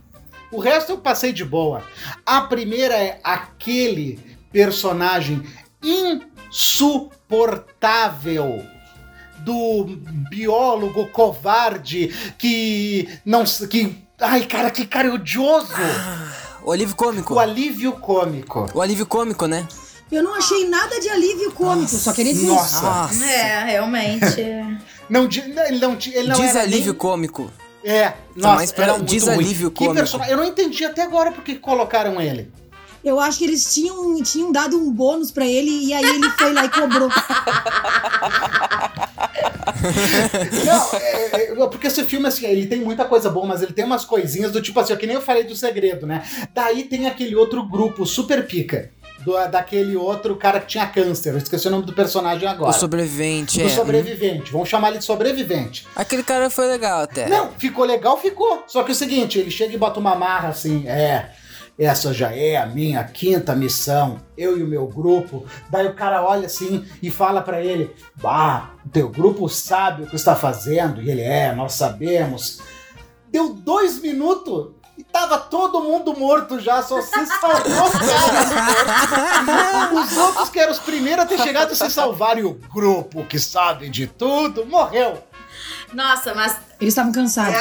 O 0.51 0.59
resto 0.61 0.93
eu 0.93 0.99
passei 0.99 1.33
de 1.33 1.45
boa. 1.45 1.83
A 2.27 2.43
primeira 2.43 2.95
é 2.95 3.19
aquele 3.25 4.19
personagem 4.53 5.43
insuportável 5.83 8.63
do 9.39 9.85
biólogo 10.31 11.07
covarde 11.09 12.09
que 12.39 13.09
não 13.25 13.43
que 13.69 13.97
ai 14.21 14.45
cara 14.47 14.71
que 14.71 14.87
cara 14.87 15.13
odioso 15.13 15.73
O 16.63 16.71
alívio 16.71 16.95
cômico. 16.95 17.35
o 17.35 17.41
alívio 17.41 17.93
cômico 17.95 18.71
O 18.73 18.81
alívio 18.81 19.05
cômico, 19.07 19.47
né? 19.47 19.67
Eu 20.13 20.23
não 20.23 20.35
achei 20.35 20.69
nada 20.69 21.01
de 21.01 21.09
alívio 21.09 21.51
cômico, 21.53 21.89
só 21.89 22.13
queria 22.13 22.35
dizer 22.35 22.47
Nossa. 22.47 22.83
Nossa. 22.83 23.25
É, 23.25 23.65
realmente. 23.65 24.37
não 25.09 25.27
ele 25.67 25.79
não 25.79 25.97
ele 26.05 26.29
não 26.29 26.37
era 26.37 26.47
Desalívio 26.47 26.93
nem, 26.93 26.99
cômico. 26.99 27.51
é 27.83 28.13
nossa 28.37 28.75
pra 28.75 28.85
era 28.85 28.93
muito 28.95 29.09
desalívio 29.09 29.71
que 29.71 29.79
cômico. 29.79 29.95
personagem 29.97 30.33
eu 30.33 30.39
não 30.39 30.45
entendi 30.45 30.85
até 30.85 31.03
agora 31.03 31.33
porque 31.33 31.57
colocaram 31.57 32.21
ele 32.21 32.51
Eu 33.03 33.19
acho 33.19 33.39
que 33.39 33.45
eles 33.45 33.73
tinham, 33.73 34.23
tinham 34.23 34.53
dado 34.53 34.77
um 34.79 34.93
bônus 34.93 35.31
pra 35.31 35.47
ele 35.47 35.71
e 35.87 35.93
aí 35.93 36.05
ele 36.05 36.31
foi 36.31 36.53
lá 36.53 36.65
e 36.67 36.69
cobrou. 36.69 37.09
Não, 40.65 40.99
é, 40.99 41.51
é, 41.51 41.67
porque 41.69 41.89
esse 41.89 42.05
filme, 42.05 42.29
assim, 42.29 42.47
ele 42.47 42.67
tem 42.67 42.81
muita 42.81 43.05
coisa 43.05 43.29
boa, 43.29 43.45
mas 43.47 43.63
ele 43.63 43.73
tem 43.73 43.85
umas 43.85 44.05
coisinhas 44.05 44.53
do 44.53 44.63
tipo 44.63 44.79
assim, 44.79 44.93
ó, 44.93 44.97
que 44.97 45.07
nem 45.07 45.17
eu 45.17 45.23
falei 45.23 45.43
do 45.45 45.57
segredo, 45.57 46.07
né? 46.07 46.23
Daí 46.55 46.85
tem 46.85 47.09
aquele 47.09 47.35
outro 47.35 47.67
grupo, 47.67 48.07
super 48.07 48.47
pica, 48.47 48.91
do, 49.25 49.33
daquele 49.49 49.97
outro 49.97 50.37
cara 50.37 50.61
que 50.61 50.67
tinha 50.67 50.87
câncer, 50.87 51.33
eu 51.33 51.39
esqueci 51.39 51.69
o 51.69 51.71
nome 51.71 51.85
do 51.85 51.93
personagem 51.93 52.49
agora. 52.49 52.71
O 52.71 52.75
sobrevivente, 52.75 53.59
do 53.59 53.67
é. 53.67 53.69
sobrevivente, 53.69 54.53
vamos 54.53 54.69
chamar 54.69 54.91
ele 54.91 54.99
de 54.99 55.05
sobrevivente. 55.05 55.87
Aquele 55.95 56.23
cara 56.23 56.51
foi 56.51 56.67
legal 56.67 57.03
até. 57.03 57.29
Não, 57.29 57.53
ficou 57.53 57.85
legal, 57.85 58.19
ficou. 58.19 58.65
Só 58.67 58.83
que 58.83 58.91
é 58.91 58.95
o 58.95 58.97
seguinte, 58.97 59.39
ele 59.39 59.51
chega 59.51 59.75
e 59.75 59.79
bota 59.79 60.01
uma 60.01 60.15
marra 60.15 60.49
assim, 60.49 60.87
é. 60.87 61.31
Essa 61.79 62.13
já 62.13 62.31
é 62.31 62.59
a 62.59 62.67
minha 62.67 63.03
quinta 63.03 63.57
missão, 63.57 64.19
eu 64.37 64.59
e 64.59 64.63
o 64.63 64.67
meu 64.67 64.87
grupo. 64.87 65.47
Daí 65.71 65.87
o 65.87 65.95
cara 65.95 66.23
olha 66.23 66.47
assim 66.47 66.85
e 67.03 67.11
fala 67.11 67.41
pra 67.41 67.63
ele: 67.63 67.91
Bah, 68.17 68.75
o 68.85 68.91
teu 68.91 69.09
grupo 69.09 69.49
sabe 69.49 70.03
o 70.03 70.07
que 70.07 70.15
está 70.15 70.37
fazendo. 70.37 71.01
E 71.01 71.11
ele 71.11 71.23
é, 71.23 71.55
nós 71.55 71.73
sabemos. 71.73 72.61
Deu 73.31 73.55
dois 73.55 74.01
minutos 74.03 74.73
tava 75.13 75.39
todo 75.39 75.83
mundo 75.83 76.17
morto 76.19 76.59
já, 76.59 76.83
só 76.83 77.01
se 77.03 77.27
salvou 77.27 77.87
os 77.87 77.93
caras. 77.93 78.51
Os 79.93 80.17
outros 80.17 80.49
que 80.49 80.59
eram 80.59 80.73
os 80.73 80.79
primeiros 80.79 81.25
a 81.25 81.29
ter 81.29 81.39
chegado 81.39 81.73
a 81.73 81.75
se 81.75 81.91
salvar 81.91 82.39
e 82.39 82.45
o 82.45 82.55
grupo 82.55 83.25
que 83.27 83.39
sabe 83.39 83.89
de 83.89 84.07
tudo 84.07 84.65
morreu. 84.65 85.23
Nossa, 85.93 86.35
mas 86.35 86.57
Eles 86.83 86.93
estavam 86.95 87.13
cansados. 87.13 87.55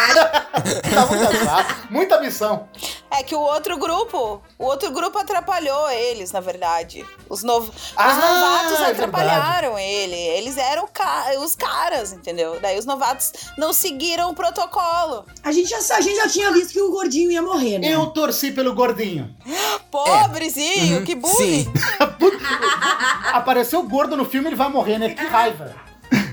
Muito 1.10 1.24
atrás, 1.38 1.68
muita 1.92 2.20
missão. 2.20 2.68
É 3.12 3.22
que 3.24 3.36
o 3.36 3.40
outro 3.40 3.78
grupo, 3.78 4.42
o 4.58 4.66
outro 4.66 4.90
grupo 4.92 5.18
atrapalhou 5.20 5.90
eles, 5.92 6.32
na 6.32 6.40
verdade. 6.40 7.06
Os, 7.30 7.44
nov... 7.44 7.70
os 7.70 7.74
Ah, 7.96 8.14
novatos 8.16 8.80
é 8.80 8.92
atrapalharam 8.92 9.78
ele. 9.78 10.16
Eles 10.16 10.58
eram 10.58 10.88
ca- 10.92 11.26
os 11.40 11.56
caras, 11.56 12.12
entendeu? 12.14 12.60
Daí 12.60 12.80
os 12.80 12.86
novatos 12.86 13.32
não 13.60 13.72
seguiram 13.74 14.32
o 14.32 14.34
protocolo. 14.34 15.26
A 15.44 15.52
gente, 15.52 15.70
já, 15.70 15.78
a 15.96 16.02
gente 16.02 16.16
já 16.16 16.28
tinha 16.28 16.52
visto 16.52 16.74
que 16.74 16.82
o 16.82 16.90
gordinho 16.90 17.32
ia 17.32 17.42
morrer, 17.44 17.78
né? 17.78 17.90
Eu 17.94 18.08
torci 18.08 18.52
pelo 18.52 18.74
gordinho. 18.74 19.36
Pobrezinho, 19.92 20.98
Uhum, 21.00 21.06
que 21.06 21.14
bullying. 21.16 21.72
Apareceu 23.34 23.84
gordo 23.84 24.18
no 24.18 24.26
filme, 24.26 24.48
ele 24.50 24.56
vai 24.56 24.70
morrer, 24.70 24.98
né? 24.98 25.10
Que 25.10 25.26
raiva. 25.26 25.76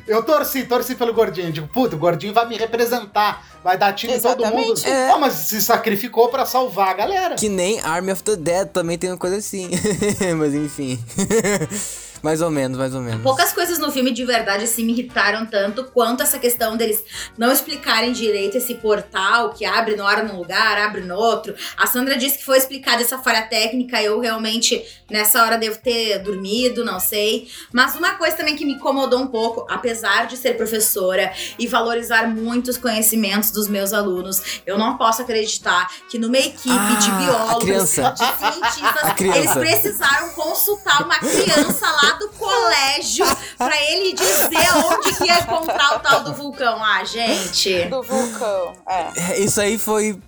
Eu 0.08 0.22
torci, 0.22 0.64
torci 0.64 0.94
pelo 0.94 1.12
gordinho. 1.12 1.52
Digo, 1.52 1.68
puta, 1.68 1.94
o 1.94 1.98
gordinho 1.98 2.32
vai 2.32 2.48
me 2.48 2.56
representar. 2.56 3.46
Vai 3.62 3.76
dar 3.76 3.92
tiro 3.92 4.12
em 4.14 4.20
todo 4.20 4.46
mundo. 4.46 4.80
É. 4.84 5.10
Ah, 5.10 5.18
mas 5.18 5.34
se 5.34 5.60
sacrificou 5.60 6.28
pra 6.30 6.46
salvar 6.46 6.88
a 6.88 6.94
galera. 6.94 7.34
Que 7.34 7.48
nem 7.48 7.78
Army 7.80 8.12
of 8.12 8.22
the 8.22 8.34
Dead 8.34 8.68
também 8.68 8.96
tem 8.96 9.10
uma 9.10 9.18
coisa 9.18 9.36
assim. 9.36 9.70
Mas 10.38 10.54
enfim. 10.54 10.98
mais 12.22 12.40
ou 12.40 12.50
menos, 12.50 12.76
mais 12.78 12.94
ou 12.94 13.00
menos. 13.00 13.22
poucas 13.22 13.52
coisas 13.52 13.78
no 13.78 13.90
filme 13.90 14.10
de 14.10 14.24
verdade 14.24 14.64
assim 14.64 14.84
me 14.84 14.92
irritaram 14.92 15.46
tanto 15.46 15.84
quanto 15.84 16.22
essa 16.22 16.38
questão 16.38 16.76
deles 16.76 17.02
não 17.36 17.50
explicarem 17.52 18.12
direito 18.12 18.56
esse 18.56 18.74
portal 18.74 19.50
que 19.50 19.64
abre 19.64 19.96
na 19.96 20.04
hora 20.04 20.22
num 20.22 20.36
lugar, 20.36 20.78
abre 20.78 21.02
no 21.02 21.14
outro. 21.14 21.54
A 21.76 21.86
Sandra 21.86 22.16
disse 22.16 22.38
que 22.38 22.44
foi 22.44 22.58
explicada 22.58 23.02
essa 23.02 23.18
falha 23.18 23.42
técnica, 23.42 24.02
eu 24.02 24.18
realmente 24.20 24.84
nessa 25.10 25.42
hora 25.42 25.56
devo 25.56 25.78
ter 25.78 26.18
dormido, 26.18 26.84
não 26.84 27.00
sei. 27.00 27.48
Mas 27.72 27.94
uma 27.94 28.14
coisa 28.14 28.36
também 28.36 28.56
que 28.56 28.64
me 28.64 28.74
incomodou 28.74 29.20
um 29.20 29.26
pouco, 29.28 29.66
apesar 29.70 30.26
de 30.26 30.36
ser 30.36 30.56
professora 30.56 31.32
e 31.58 31.66
valorizar 31.66 32.28
muito 32.28 32.68
os 32.68 32.76
conhecimentos 32.76 33.50
dos 33.50 33.68
meus 33.68 33.92
alunos, 33.92 34.60
eu 34.66 34.76
não 34.76 34.96
posso 34.96 35.22
acreditar 35.22 35.90
que 36.10 36.18
numa 36.18 36.38
equipe 36.38 36.68
Ah, 36.70 36.98
de 37.00 37.10
biólogos, 37.10 37.64
de 37.66 37.86
cientistas, 37.88 39.20
eles 39.36 39.52
precisaram 39.52 40.30
consultar 40.30 41.02
uma 41.04 41.18
criança 41.18 41.86
lá 41.86 42.07
do 42.12 42.28
colégio 42.30 43.26
pra 43.58 43.76
ele 43.90 44.12
dizer 44.12 44.74
onde 44.76 45.16
que 45.16 45.24
ia 45.24 45.40
encontrar 45.40 45.96
o 45.96 46.00
tal 46.00 46.24
do 46.24 46.34
vulcão. 46.34 46.82
Ah, 46.82 47.04
gente. 47.04 47.84
Do 47.86 48.02
vulcão. 48.02 48.74
É. 48.86 49.32
É, 49.32 49.40
Isso 49.40 49.60
aí 49.60 49.78
foi. 49.78 50.18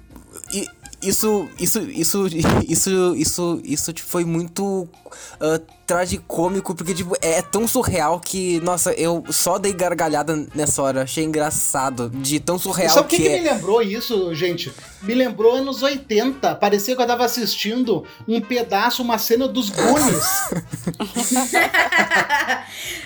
Isso, 1.02 1.48
isso, 1.58 1.80
isso, 1.80 2.26
isso, 2.68 3.14
isso, 3.16 3.60
isso 3.64 3.94
foi 4.06 4.24
muito 4.24 4.86
ah, 5.40 5.58
tragicômico, 5.90 6.72
porque, 6.72 6.94
tipo, 6.94 7.16
é 7.20 7.42
tão 7.42 7.66
surreal 7.66 8.20
que, 8.20 8.60
nossa, 8.60 8.92
eu 8.92 9.24
só 9.28 9.58
dei 9.58 9.72
gargalhada 9.72 10.46
nessa 10.54 10.80
hora. 10.80 11.02
Achei 11.02 11.24
engraçado 11.24 12.08
de 12.10 12.38
tão 12.38 12.56
surreal 12.56 12.94
Sabe 12.94 13.06
o 13.06 13.08
que, 13.08 13.16
que, 13.16 13.22
que 13.24 13.28
é. 13.28 13.40
me 13.40 13.50
lembrou 13.50 13.82
isso, 13.82 14.32
gente? 14.32 14.72
Me 15.02 15.14
lembrou 15.14 15.56
anos 15.56 15.82
80. 15.82 16.54
Parecia 16.54 16.94
que 16.94 17.02
eu 17.02 17.06
tava 17.06 17.24
assistindo 17.24 18.06
um 18.28 18.40
pedaço, 18.40 19.02
uma 19.02 19.18
cena 19.18 19.48
dos 19.48 19.68
Goonies. 19.68 20.50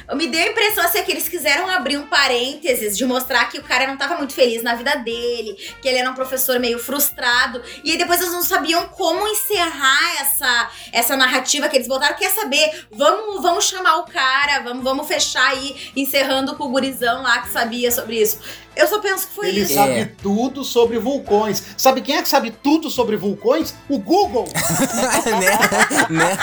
Me 0.14 0.26
deu 0.26 0.42
a 0.42 0.48
impressão 0.48 0.84
assim, 0.84 1.02
que 1.02 1.10
eles 1.10 1.28
quiseram 1.28 1.68
abrir 1.68 1.96
um 1.96 2.06
parênteses 2.06 2.96
de 2.96 3.04
mostrar 3.06 3.48
que 3.48 3.58
o 3.58 3.62
cara 3.62 3.86
não 3.86 3.96
tava 3.96 4.16
muito 4.16 4.34
feliz 4.34 4.62
na 4.62 4.74
vida 4.74 4.96
dele, 4.96 5.54
que 5.80 5.88
ele 5.88 5.98
era 5.98 6.10
um 6.10 6.14
professor 6.14 6.58
meio 6.60 6.78
frustrado. 6.78 7.62
E 7.82 7.92
aí 7.92 7.98
depois 7.98 8.20
eles 8.20 8.32
não 8.32 8.42
sabiam 8.42 8.86
como 8.88 9.26
encerrar 9.26 10.20
essa, 10.20 10.70
essa 10.92 11.16
narrativa 11.16 11.68
que 11.68 11.76
eles 11.76 11.88
botaram. 11.88 12.16
Quer 12.16 12.30
saber? 12.30 12.73
Vamos, 12.92 13.42
vamos 13.42 13.64
chamar 13.64 13.98
o 13.98 14.04
cara, 14.04 14.60
vamos, 14.60 14.82
vamos 14.84 15.06
fechar 15.06 15.48
aí, 15.50 15.76
encerrando 15.96 16.54
com 16.56 16.64
o 16.64 16.68
gurizão 16.70 17.22
lá 17.22 17.38
que 17.40 17.50
sabia 17.50 17.90
sobre 17.90 18.20
isso. 18.20 18.38
Eu 18.76 18.88
só 18.88 18.98
penso 18.98 19.28
que 19.28 19.34
foi 19.34 19.48
Ele 19.48 19.60
isso. 19.60 19.74
sabe 19.74 19.92
É. 19.92 20.04
tudo 20.20 20.64
sobre 20.64 20.98
vulcões. 20.98 21.62
Sabe 21.76 22.00
quem 22.00 22.16
é 22.16 22.22
que 22.22 22.28
sabe 22.28 22.50
tudo 22.50 22.90
sobre 22.90 23.16
vulcões? 23.16 23.74
O 23.88 23.98
Google! 23.98 24.48
né? 26.10 26.10
né? 26.10 26.38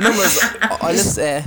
Não, 0.00 0.14
mas 0.14 0.38
olha, 0.80 1.22
é. 1.22 1.44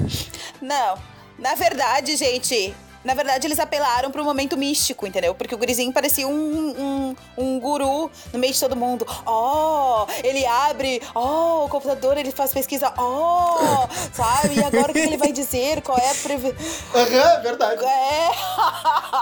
Não. 0.62 0.98
Na 1.38 1.56
verdade, 1.56 2.16
gente, 2.16 2.74
Na 3.04 3.14
verdade, 3.14 3.48
eles 3.48 3.60
apelaram 3.60 4.12
pro 4.12 4.24
momento 4.24 4.56
místico, 4.56 5.08
entendeu? 5.08 5.34
Porque 5.34 5.56
o 5.56 5.58
gurizinho 5.58 5.92
parecia 5.92 6.28
um, 6.28 6.36
um, 6.36 7.16
um 7.38 7.60
guru 7.60 8.12
no 8.32 8.40
meio 8.40 8.54
de 8.54 8.60
todo 8.60 8.76
mundo. 8.76 9.06
Oh, 9.26 10.06
ele 10.24 10.46
abre, 10.46 11.02
oh, 11.16 11.66
o 11.66 11.70
computador, 11.70 12.18
ele 12.18 12.32
faz 12.32 12.54
pesquisa, 12.54 12.94
oh, 12.98 13.88
sabe? 14.14 14.60
E 14.60 14.64
agora 14.64 14.92
o 14.92 14.94
que 14.94 15.00
ele 15.00 15.18
vai 15.18 15.32
dizer? 15.32 15.82
Qual 15.82 15.98
é 15.98 16.12
a 16.12 16.16
previ... 16.16 16.54
Aham, 16.94 17.42
verdade. 17.42 17.84
É. 17.84 18.32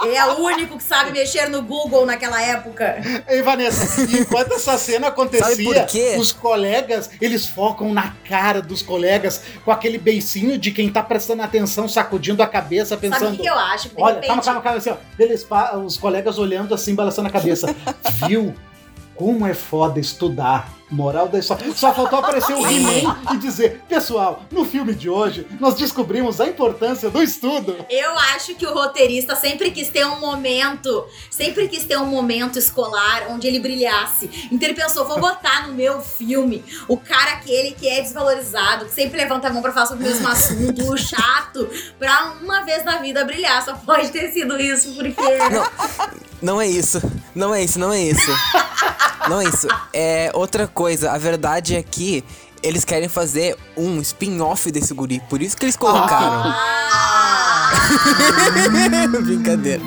Ele 0.04 0.16
é 0.16 0.26
o 0.26 0.40
único 0.40 0.76
que 0.76 0.84
sabe 0.84 1.10
mexer 1.10 1.48
no 1.48 1.62
Google 1.62 2.04
naquela 2.04 2.40
época. 2.42 2.96
Ei, 3.28 3.42
Vanessa, 3.42 4.02
enquanto 4.02 4.52
essa 4.52 4.76
cena 4.76 5.08
acontecia, 5.08 6.18
os 6.18 6.32
colegas, 6.32 7.10
eles 7.20 7.46
focam 7.46 7.92
na 7.92 8.14
cara 8.28 8.60
dos 8.60 8.82
colegas 8.82 9.40
com 9.64 9.70
aquele 9.70 9.98
beicinho 9.98 10.58
de 10.58 10.70
quem 10.70 10.90
tá 10.90 11.02
prestando 11.02 11.42
atenção, 11.42 11.88
sacudindo 11.88 12.42
a 12.42 12.46
cabeça, 12.46 12.90
Sabe 12.90 13.06
o 13.06 13.10
pensando. 13.10 13.36
que, 13.36 13.42
que 13.42 13.48
eu 13.48 13.54
acho? 13.54 13.69
Olha, 13.96 14.14
repente, 14.14 14.28
calma, 14.28 14.42
calma, 14.42 14.60
calma, 14.60 14.78
assim, 14.78 14.90
ó. 14.90 14.96
Eles, 15.18 15.46
os 15.84 15.96
colegas 15.96 16.38
olhando 16.38 16.74
assim, 16.74 16.94
balançando 16.94 17.28
a 17.28 17.30
cabeça. 17.30 17.74
Viu? 18.26 18.54
Como 19.20 19.46
é 19.46 19.52
foda 19.52 20.00
estudar. 20.00 20.72
Moral 20.90 21.28
da 21.28 21.38
história. 21.38 21.72
Só 21.76 21.94
faltou 21.94 22.18
aparecer 22.18 22.54
o 22.54 22.64
He-Man 22.66 23.16
e 23.34 23.36
dizer: 23.36 23.82
Pessoal, 23.86 24.42
no 24.50 24.64
filme 24.64 24.94
de 24.94 25.10
hoje, 25.10 25.46
nós 25.60 25.74
descobrimos 25.74 26.40
a 26.40 26.48
importância 26.48 27.10
do 27.10 27.22
estudo. 27.22 27.76
Eu 27.90 28.18
acho 28.34 28.54
que 28.54 28.66
o 28.66 28.72
roteirista 28.72 29.36
sempre 29.36 29.70
quis 29.70 29.90
ter 29.90 30.06
um 30.06 30.18
momento, 30.18 31.06
sempre 31.30 31.68
quis 31.68 31.84
ter 31.84 31.98
um 31.98 32.06
momento 32.06 32.58
escolar 32.58 33.26
onde 33.28 33.46
ele 33.46 33.60
brilhasse. 33.60 34.48
Então 34.50 34.68
ele 34.68 34.74
pensou, 34.74 35.06
vou 35.06 35.20
botar 35.20 35.68
no 35.68 35.74
meu 35.74 36.00
filme 36.00 36.64
o 36.88 36.96
cara 36.96 37.34
aquele 37.34 37.72
que 37.72 37.86
é 37.86 38.00
desvalorizado, 38.00 38.86
que 38.86 38.92
sempre 38.92 39.18
levanta 39.18 39.48
a 39.48 39.52
mão 39.52 39.60
pra 39.60 39.70
falar 39.70 39.86
sobre 39.86 40.06
o 40.06 40.08
mesmo 40.08 40.26
assunto, 40.26 40.92
o 40.92 40.96
chato, 40.96 41.68
pra 41.98 42.32
uma 42.42 42.64
vez 42.64 42.84
na 42.84 42.96
vida 42.96 43.22
brilhar. 43.24 43.62
Só 43.64 43.74
pode 43.74 44.08
ter 44.08 44.32
sido 44.32 44.58
isso, 44.58 44.94
porque... 44.94 45.20
Não 46.42 46.58
é 46.58 46.66
isso. 46.66 47.02
Não 47.34 47.54
é 47.54 47.62
isso, 47.62 47.78
não 47.78 47.92
é 47.92 48.00
isso. 48.00 48.30
Não 49.28 49.38
é 49.40 49.44
isso. 49.44 49.68
É 49.92 50.30
outra 50.34 50.66
coisa. 50.66 51.12
A 51.12 51.18
verdade 51.18 51.76
é 51.76 51.82
que 51.82 52.24
eles 52.62 52.84
querem 52.84 53.08
fazer 53.08 53.56
um 53.76 54.00
spin-off 54.00 54.70
desse 54.72 54.92
guri. 54.94 55.20
Por 55.28 55.42
isso 55.42 55.56
que 55.56 55.66
eles 55.66 55.76
colocaram. 55.76 56.42
Ah, 56.46 57.70
Brincadeira. 59.22 59.82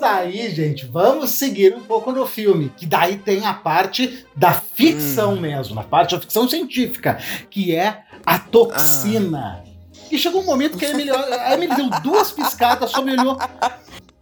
Daí, 0.00 0.48
gente, 0.54 0.86
vamos 0.86 1.30
seguir 1.32 1.74
um 1.76 1.82
pouco 1.82 2.10
no 2.10 2.26
filme, 2.26 2.72
que 2.74 2.86
daí 2.86 3.18
tem 3.18 3.44
a 3.44 3.52
parte 3.52 4.26
da 4.34 4.52
ficção 4.52 5.36
mesmo, 5.36 5.78
a 5.78 5.82
parte 5.82 6.14
da 6.14 6.20
ficção 6.20 6.48
científica, 6.48 7.18
que 7.50 7.74
é 7.76 8.02
a 8.24 8.38
toxina. 8.38 9.62
E 10.10 10.18
chegou 10.18 10.40
um 10.40 10.46
momento 10.46 10.78
que 10.78 10.86
a 10.86 10.90
Emily, 10.90 11.10
a 11.10 11.54
Emily 11.54 11.76
deu 11.76 11.90
duas 12.00 12.32
piscadas, 12.32 12.90
só 12.90 13.02
me 13.02 13.12
olhou. 13.12 13.38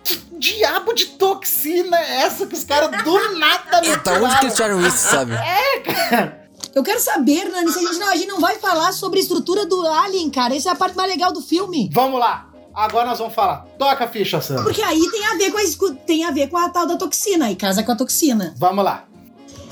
Que 0.02 0.16
diabo 0.32 0.92
de 0.92 1.06
toxina 1.06 1.96
é 1.96 2.22
essa 2.22 2.44
que 2.46 2.54
os 2.54 2.64
caras 2.64 2.90
do 3.04 3.38
nada 3.38 3.80
me 3.80 3.88
Então, 3.88 4.24
onde 4.24 4.36
que 4.36 4.46
eles 4.46 4.54
tiraram 4.56 4.84
isso, 4.84 4.98
sabe? 4.98 5.32
Eu 6.74 6.82
quero 6.82 7.00
saber, 7.00 7.44
Nani, 7.44 7.72
se 7.72 7.78
a 7.78 7.82
gente, 7.82 7.98
não, 7.98 8.08
a 8.08 8.16
gente 8.16 8.28
não 8.28 8.40
vai 8.40 8.56
falar 8.58 8.92
sobre 8.92 9.18
a 9.18 9.22
estrutura 9.22 9.64
do 9.64 9.86
Alien, 9.86 10.30
cara. 10.30 10.54
Essa 10.54 10.70
é 10.70 10.72
a 10.72 10.76
parte 10.76 10.96
mais 10.96 11.10
legal 11.10 11.32
do 11.32 11.40
filme. 11.40 11.90
Vamos 11.92 12.20
lá, 12.20 12.48
agora 12.84 13.08
nós 13.08 13.18
vamos 13.18 13.34
falar. 13.34 13.66
Toca 13.78 14.04
a 14.04 14.08
ficha, 14.08 14.40
Sandra. 14.40 14.62
Porque 14.62 14.82
aí 14.82 15.00
tem 15.10 15.26
a 15.26 15.34
ver 15.36 15.50
com 15.50 15.58
a, 15.58 15.94
tem 16.06 16.24
a 16.24 16.30
ver 16.30 16.48
com 16.48 16.56
a 16.56 16.68
tal 16.68 16.86
da 16.86 16.96
toxina, 16.96 17.50
e 17.50 17.56
casa 17.56 17.82
com 17.82 17.92
a 17.92 17.96
toxina. 17.96 18.54
Vamos 18.56 18.84
lá. 18.84 19.04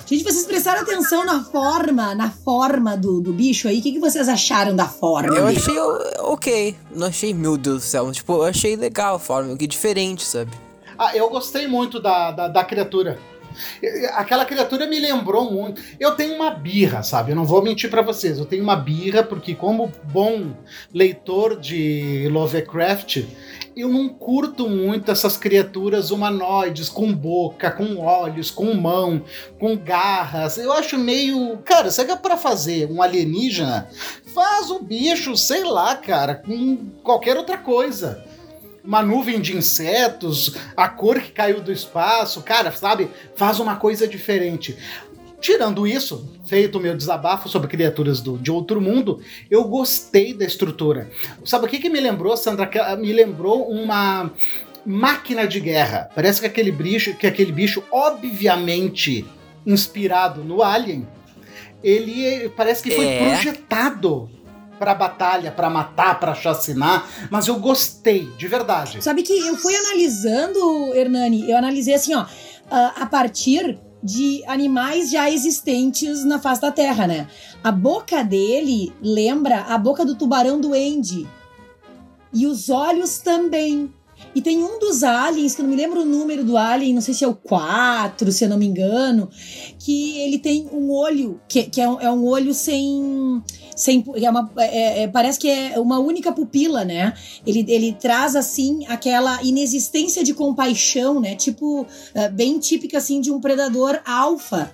Gente, 0.06 0.22
vocês 0.22 0.46
prestaram 0.46 0.82
atenção 0.82 1.24
na 1.24 1.42
forma, 1.42 2.14
na 2.14 2.30
forma 2.30 2.96
do, 2.96 3.20
do 3.20 3.32
bicho 3.32 3.66
aí? 3.66 3.80
O 3.80 3.82
que, 3.82 3.92
que 3.92 3.98
vocês 3.98 4.28
acharam 4.28 4.74
da 4.74 4.86
forma? 4.86 5.34
Eu 5.34 5.46
achei 5.48 5.76
ok. 6.20 6.76
Não 6.94 7.08
achei, 7.08 7.34
meu 7.34 7.56
Deus 7.56 7.82
do 7.82 7.86
céu. 7.86 8.12
Tipo, 8.12 8.34
eu 8.34 8.44
achei 8.44 8.76
legal 8.76 9.16
a 9.16 9.18
forma, 9.18 9.56
que 9.56 9.66
diferente, 9.66 10.24
sabe? 10.24 10.52
Ah, 10.96 11.16
eu 11.16 11.28
gostei 11.28 11.66
muito 11.66 12.00
da, 12.00 12.30
da, 12.30 12.48
da 12.48 12.64
criatura. 12.64 13.18
Aquela 14.14 14.44
criatura 14.44 14.86
me 14.86 14.98
lembrou 14.98 15.50
muito. 15.50 15.82
Eu 15.98 16.12
tenho 16.12 16.34
uma 16.34 16.50
birra, 16.50 17.02
sabe? 17.02 17.32
Eu 17.32 17.36
não 17.36 17.44
vou 17.44 17.62
mentir 17.62 17.90
pra 17.90 18.02
vocês. 18.02 18.38
Eu 18.38 18.44
tenho 18.44 18.62
uma 18.62 18.76
birra 18.76 19.22
porque, 19.22 19.54
como 19.54 19.92
bom 20.04 20.52
leitor 20.92 21.58
de 21.58 22.28
Lovecraft, 22.30 23.24
eu 23.76 23.88
não 23.88 24.08
curto 24.08 24.68
muito 24.68 25.10
essas 25.10 25.36
criaturas 25.36 26.10
humanoides 26.10 26.88
com 26.88 27.12
boca, 27.12 27.70
com 27.70 27.98
olhos, 27.98 28.50
com 28.50 28.72
mão, 28.74 29.22
com 29.58 29.76
garras. 29.76 30.56
Eu 30.58 30.72
acho 30.72 30.96
meio. 30.98 31.58
Cara, 31.58 31.90
se 31.90 32.00
é 32.00 32.16
pra 32.16 32.36
fazer 32.36 32.90
um 32.90 33.02
alienígena, 33.02 33.88
faz 34.34 34.70
o 34.70 34.80
bicho, 34.80 35.36
sei 35.36 35.64
lá, 35.64 35.94
cara, 35.96 36.34
com 36.34 36.76
qualquer 37.02 37.36
outra 37.36 37.58
coisa 37.58 38.24
uma 38.86 39.02
nuvem 39.02 39.40
de 39.40 39.56
insetos, 39.56 40.54
a 40.76 40.88
cor 40.88 41.20
que 41.20 41.32
caiu 41.32 41.60
do 41.60 41.72
espaço, 41.72 42.40
cara, 42.42 42.70
sabe? 42.72 43.08
Faz 43.34 43.58
uma 43.58 43.76
coisa 43.76 44.06
diferente. 44.06 44.76
Tirando 45.40 45.86
isso, 45.86 46.32
feito 46.46 46.78
o 46.78 46.80
meu 46.80 46.96
desabafo 46.96 47.48
sobre 47.48 47.68
criaturas 47.68 48.20
do, 48.20 48.38
de 48.38 48.50
outro 48.50 48.80
mundo, 48.80 49.20
eu 49.50 49.64
gostei 49.64 50.32
da 50.32 50.44
estrutura. 50.44 51.10
Sabe 51.44 51.66
o 51.66 51.68
que, 51.68 51.78
que 51.78 51.90
me 51.90 52.00
lembrou, 52.00 52.36
Sandra? 52.36 52.70
Ah, 52.80 52.96
Me 52.96 53.12
lembrou 53.12 53.68
uma 53.70 54.30
máquina 54.84 55.46
de 55.46 55.60
guerra. 55.60 56.08
Parece 56.14 56.40
que 56.40 56.46
aquele 56.46 56.72
bicho, 56.72 57.14
que 57.14 57.26
aquele 57.26 57.52
bicho, 57.52 57.82
obviamente 57.90 59.26
inspirado 59.66 60.42
no 60.44 60.62
Alien, 60.62 61.06
ele 61.82 62.48
parece 62.56 62.82
que 62.82 62.90
foi 62.92 63.06
É. 63.06 63.18
projetado 63.18 64.30
pra 64.78 64.94
batalha, 64.94 65.50
pra 65.50 65.70
matar, 65.70 66.20
pra 66.20 66.34
chacinar, 66.34 67.06
mas 67.30 67.48
eu 67.48 67.58
gostei, 67.58 68.26
de 68.36 68.46
verdade. 68.46 69.02
Sabe 69.02 69.22
que 69.22 69.32
eu 69.32 69.56
fui 69.56 69.74
analisando, 69.74 70.94
Hernani, 70.94 71.50
eu 71.50 71.56
analisei 71.56 71.94
assim, 71.94 72.14
ó, 72.14 72.26
a 72.70 73.02
a 73.02 73.06
partir 73.06 73.78
de 74.02 74.42
animais 74.46 75.10
já 75.10 75.30
existentes 75.30 76.24
na 76.24 76.38
face 76.38 76.60
da 76.60 76.70
Terra, 76.70 77.06
né? 77.06 77.26
A 77.62 77.72
boca 77.72 78.22
dele 78.22 78.92
lembra 79.02 79.62
a 79.62 79.76
boca 79.78 80.04
do 80.04 80.14
tubarão 80.14 80.60
do 80.60 80.72
Andy. 80.74 81.26
E 82.32 82.46
os 82.46 82.68
olhos 82.68 83.18
também. 83.18 83.92
E 84.36 84.42
tem 84.42 84.62
um 84.62 84.78
dos 84.78 85.02
aliens, 85.02 85.54
que 85.54 85.62
eu 85.62 85.64
não 85.64 85.70
me 85.70 85.80
lembro 85.80 86.02
o 86.02 86.04
número 86.04 86.44
do 86.44 86.58
alien, 86.58 86.92
não 86.92 87.00
sei 87.00 87.14
se 87.14 87.24
é 87.24 87.26
o 87.26 87.34
4, 87.34 88.30
se 88.30 88.44
eu 88.44 88.50
não 88.50 88.58
me 88.58 88.66
engano, 88.66 89.30
que 89.78 90.18
ele 90.18 90.38
tem 90.38 90.68
um 90.70 90.90
olho, 90.90 91.40
que, 91.48 91.62
que 91.62 91.80
é, 91.80 91.88
um, 91.88 91.98
é 91.98 92.10
um 92.12 92.22
olho 92.22 92.52
sem. 92.52 93.42
sem 93.74 94.04
é 94.14 94.28
uma, 94.28 94.52
é- 94.58 95.04
é- 95.04 95.08
parece 95.08 95.38
que 95.38 95.48
é 95.48 95.80
uma 95.80 95.98
única 95.98 96.32
pupila, 96.32 96.84
né? 96.84 97.14
Ele, 97.46 97.64
ele 97.66 97.94
traz, 97.94 98.36
assim, 98.36 98.84
aquela 98.88 99.42
inexistência 99.42 100.22
de 100.22 100.34
compaixão, 100.34 101.18
né? 101.18 101.34
Tipo, 101.34 101.86
eh, 102.14 102.28
bem 102.28 102.58
típica, 102.58 102.98
assim, 102.98 103.22
de 103.22 103.30
um 103.32 103.40
predador 103.40 103.98
alfa. 104.04 104.70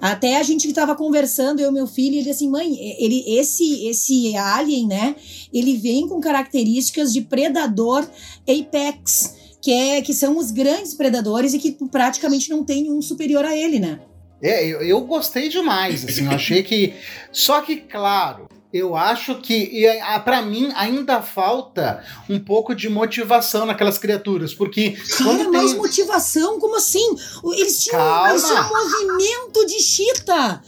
Até 0.00 0.36
a 0.36 0.42
gente 0.42 0.66
que 0.66 0.72
tava 0.72 0.94
conversando, 0.94 1.60
eu 1.60 1.70
e 1.70 1.74
meu 1.74 1.86
filho, 1.86 2.18
ele 2.18 2.30
assim, 2.30 2.48
mãe, 2.48 2.76
ele, 2.98 3.24
esse, 3.26 3.86
esse 3.88 4.36
alien, 4.36 4.86
né? 4.86 5.16
Ele 5.52 5.76
vem 5.76 6.06
com 6.06 6.20
características 6.20 7.12
de 7.12 7.22
predador 7.22 8.08
apex, 8.48 9.34
que, 9.60 9.72
é, 9.72 10.00
que 10.00 10.14
são 10.14 10.38
os 10.38 10.50
grandes 10.50 10.94
predadores 10.94 11.52
e 11.52 11.58
que 11.58 11.72
praticamente 11.90 12.48
não 12.50 12.64
tem 12.64 12.90
um 12.90 13.02
superior 13.02 13.44
a 13.44 13.56
ele, 13.56 13.80
né? 13.80 14.00
É, 14.40 14.64
eu, 14.64 14.82
eu 14.82 15.00
gostei 15.00 15.48
demais, 15.48 16.04
assim, 16.04 16.24
eu 16.24 16.30
achei 16.30 16.62
que. 16.62 16.94
Só 17.32 17.60
que, 17.60 17.76
claro, 17.76 18.48
eu 18.72 18.94
acho 18.94 19.36
que, 19.36 19.86
a- 20.02 20.20
pra 20.20 20.42
mim, 20.42 20.70
ainda 20.76 21.22
falta 21.22 22.04
um 22.28 22.38
pouco 22.38 22.74
de 22.74 22.88
motivação 22.88 23.64
naquelas 23.64 23.96
criaturas, 23.98 24.52
porque 24.54 24.90
Cara, 24.90 25.24
quando 25.24 25.52
mais 25.52 25.70
tem. 25.72 25.80
motivação? 25.80 26.58
Como 26.60 26.76
assim? 26.76 27.16
Eles 27.56 27.82
tinham, 27.84 27.98
tinham 28.38 28.68
movimento 28.68 29.66
de 29.66 29.80
chita. 29.80 30.62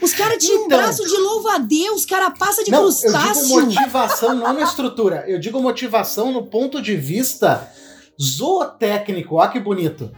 Os 0.00 0.12
caras 0.12 0.38
tinham 0.44 0.62
um 0.62 0.66
Então. 0.66 0.78
braço 0.78 1.04
de 1.04 1.16
louva-a-Deus, 1.16 2.04
carapaça 2.04 2.64
de 2.64 2.70
Não, 2.72 2.84
eu 2.84 2.88
digo 2.90 3.00
crustáceo. 3.02 3.48
motivação 3.66 4.34
não 4.34 4.52
na 4.52 4.62
estrutura, 4.62 5.24
eu 5.28 5.38
digo 5.38 5.60
motivação 5.62 6.32
no 6.32 6.46
ponto 6.46 6.82
de 6.82 6.96
vista 6.96 7.70
zootécnico, 8.20 9.36
ó 9.36 9.46
que 9.48 9.60
bonito. 9.60 10.10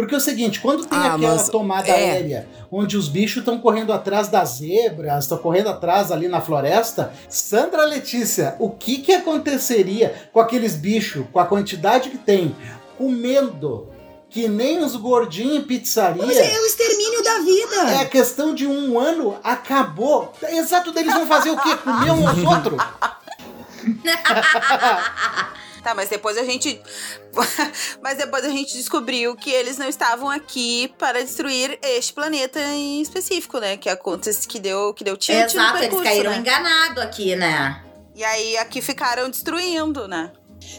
Porque 0.00 0.14
é 0.14 0.18
o 0.18 0.20
seguinte, 0.20 0.60
quando 0.60 0.86
tem 0.86 0.98
Ah, 0.98 1.14
aquela 1.14 1.36
mas 1.36 1.48
tomada 1.48 1.88
é. 1.88 1.92
aérea, 1.92 2.48
onde 2.72 2.96
os 2.96 3.08
bichos 3.08 3.38
estão 3.38 3.58
correndo 3.58 3.92
atrás 3.92 4.28
das 4.28 4.58
zebras, 4.58 5.24
estão 5.24 5.38
correndo 5.38 5.68
atrás 5.68 6.10
ali 6.10 6.26
na 6.26 6.40
floresta, 6.40 7.12
Sandra 7.28 7.84
Letícia, 7.84 8.56
o 8.58 8.70
que 8.70 8.98
que 8.98 9.12
aconteceria 9.12 10.14
com 10.32 10.40
aqueles 10.40 10.74
bichos, 10.74 11.24
com 11.32 11.38
a 11.38 11.44
quantidade 11.44 12.08
que 12.08 12.18
tem, 12.18 12.56
comendo 12.96 13.88
que 14.30 14.48
nem 14.48 14.82
os 14.82 14.96
gordinhos 14.96 15.56
em 15.56 15.62
pizzaria? 15.62 16.24
Mas 16.24 16.36
é 16.36 16.60
o 16.60 16.66
extermínio 16.66 17.22
da 17.22 17.38
vida. 17.40 17.90
É 17.92 18.00
a 18.02 18.06
questão 18.06 18.54
de 18.54 18.66
um 18.66 18.98
ano, 18.98 19.36
acabou. 19.44 20.32
Exato, 20.48 20.96
eles 20.98 21.12
vão 21.12 21.26
fazer 21.26 21.50
o 21.50 21.58
quê? 21.58 21.76
Comer 21.76 22.10
um 22.12 22.28
aos 22.28 22.38
outros? 22.38 22.80
Tá, 25.82 25.94
mas 25.94 26.08
depois 26.08 26.36
a 26.36 26.44
gente. 26.44 26.80
mas 28.02 28.18
depois 28.18 28.44
a 28.44 28.48
gente 28.50 28.76
descobriu 28.76 29.34
que 29.34 29.50
eles 29.50 29.78
não 29.78 29.88
estavam 29.88 30.28
aqui 30.28 30.92
para 30.98 31.22
destruir 31.22 31.78
este 31.82 32.12
planeta 32.12 32.60
em 32.60 33.00
específico, 33.00 33.58
né? 33.58 33.76
Que 33.76 33.88
acontece 33.88 34.46
que 34.46 34.58
deu, 34.58 34.92
que 34.92 35.02
deu 35.04 35.16
tilt 35.16 35.38
no 35.38 35.44
Exato, 35.60 35.76
eles 35.78 35.80
percurso, 35.80 36.04
caíram 36.04 36.30
né? 36.32 36.38
enganados 36.38 37.02
aqui, 37.02 37.34
né? 37.34 37.82
E 38.14 38.22
aí 38.22 38.56
aqui 38.58 38.82
ficaram 38.82 39.30
destruindo, 39.30 40.06
né? 40.06 40.30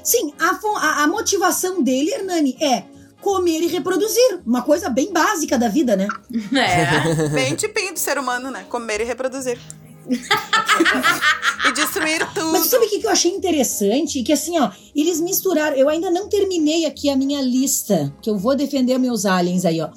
Sim, 0.03 0.33
a- 0.39 1.03
a 1.03 1.07
motivação 1.07 1.81
dele, 1.81 2.11
Hernani, 2.13 2.55
é 2.61 2.83
comer 3.19 3.61
e 3.61 3.67
reproduzir. 3.67 4.39
Uma 4.45 4.61
coisa 4.61 4.89
bem 4.89 5.11
básica 5.11 5.57
da 5.57 5.67
vida, 5.67 5.95
né? 5.95 6.07
É. 6.55 7.27
Bem 7.29 7.55
tipinho 7.55 7.93
do 7.93 7.99
ser 7.99 8.17
humano, 8.19 8.51
né? 8.51 8.65
Comer 8.69 9.01
e 9.01 9.03
reproduzir. 9.03 9.57
e 11.67 11.71
destruir 11.73 12.25
tudo. 12.33 12.51
Mas 12.51 12.67
sabe 12.67 12.85
o 12.85 12.89
que 12.89 13.05
eu 13.05 13.09
achei 13.09 13.31
interessante? 13.31 14.23
Que 14.23 14.33
assim, 14.33 14.57
ó, 14.59 14.71
eles 14.95 15.19
misturaram. 15.19 15.75
Eu 15.75 15.89
ainda 15.89 16.09
não 16.09 16.27
terminei 16.27 16.85
aqui 16.85 17.09
a 17.09 17.15
minha 17.15 17.41
lista, 17.41 18.13
que 18.21 18.29
eu 18.29 18.37
vou 18.37 18.55
defender 18.55 18.97
meus 18.97 19.25
aliens 19.25 19.65
aí, 19.65 19.81
ó. 19.81 19.89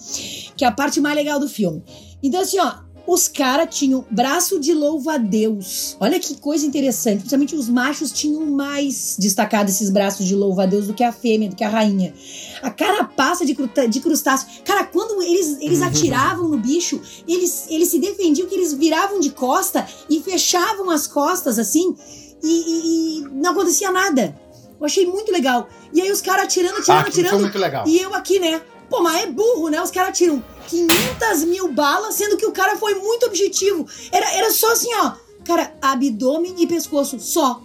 Que 0.57 0.65
é 0.65 0.69
a 0.69 0.73
parte 0.73 1.01
mais 1.01 1.17
legal 1.17 1.39
do 1.41 1.49
filme. 1.49 1.83
Então, 2.23 2.41
assim, 2.41 2.59
ó, 2.59 2.84
os 3.07 3.29
caras 3.29 3.75
tinham 3.75 4.05
braço 4.11 4.59
de 4.59 4.73
louva-a-Deus. 4.73 5.97
Olha 6.01 6.19
que 6.19 6.37
coisa 6.37 6.67
interessante. 6.67 7.19
Principalmente 7.19 7.55
os 7.55 7.69
machos 7.69 8.11
tinham 8.13 8.45
mais 8.47 9.17
destacado 9.19 9.69
esses 9.69 9.91
braços 9.91 10.27
de 10.27 10.35
louva-a-Deus 10.35 10.87
do 10.87 10.95
que 10.95 11.05
a 11.05 11.13
fêmea, 11.13 11.49
do 11.49 11.57
que 11.57 11.65
a 11.65 11.69
rainha. 11.69 12.15
A 12.63 12.71
carapaça 12.71 13.45
de, 13.45 13.55
de 13.89 14.01
crustáceo. 14.01 14.49
Cara, 14.65 14.85
quando 14.85 15.23
eles, 15.23 15.59
eles 15.61 15.83
atiravam 15.83 16.49
no 16.49 16.59
bicho, 16.59 17.01
eles, 17.29 17.67
eles 17.69 17.89
se 17.91 17.99
defendiam 17.99 18.49
que 18.49 18.55
eles 18.55 18.73
viravam 18.73 19.21
de 19.21 19.31
costa 19.31 19.87
e 20.09 20.21
fechavam 20.21 20.91
as 20.91 21.07
costas 21.07 21.59
assim 21.59 21.95
e, 22.43 22.49
e- 22.49 23.19
e 23.19 23.21
não 23.33 23.53
acontecia 23.53 23.91
nada. 23.91 24.35
Eu 24.81 24.87
achei 24.87 25.07
muito 25.07 25.31
legal. 25.33 25.69
E 25.93 26.01
aí 26.03 26.11
os 26.11 26.21
caras 26.21 26.45
atirando, 26.45 26.75
Ah, 26.77 26.79
atirando, 26.81 27.03
foi 27.03 27.11
atirando. 27.23 27.41
muito 27.43 27.59
legal. 27.59 27.87
E 27.87 27.99
eu 28.01 28.15
aqui, 28.15 28.39
né? 28.39 28.61
Pô, 28.89 29.01
mas 29.01 29.25
é 29.25 29.27
burro, 29.27 29.69
né? 29.69 29.81
Os 29.83 29.91
caras 29.91 30.11
atiram 30.11 30.43
500 30.69 31.45
mil 31.45 31.73
balas, 31.73 32.15
sendo 32.15 32.37
que 32.37 32.47
o 32.47 32.53
cara 32.53 32.77
foi 32.77 32.95
muito 32.95 33.27
objetivo. 33.27 33.87
Era, 34.13 34.31
era 34.35 34.51
só 34.51 34.73
assim, 34.73 34.93
ó. 34.97 35.13
Cara, 35.45 35.75
abdômen 35.83 36.55
e 36.59 36.67
pescoço, 36.67 37.19
só. 37.21 37.61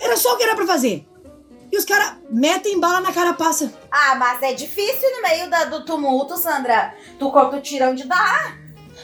Era 0.00 0.16
só 0.16 0.34
o 0.34 0.36
que 0.36 0.42
era 0.42 0.54
pra 0.54 0.66
fazer. 0.66 1.06
E 1.70 1.76
os 1.78 1.84
caras 1.86 2.16
metem 2.28 2.78
bala 2.78 3.00
na 3.00 3.12
carapaça. 3.12 3.72
Ah, 3.90 4.14
mas 4.16 4.42
é 4.42 4.52
difícil 4.52 5.10
no 5.16 5.22
meio 5.22 5.48
da- 5.48 5.64
do 5.64 5.84
tumulto, 5.86 6.36
Sandra. 6.36 6.94
Tu 7.18 7.30
corta 7.30 7.56
o 7.56 7.62
tirão 7.62 7.94
de 7.94 8.04
dar. 8.06 8.58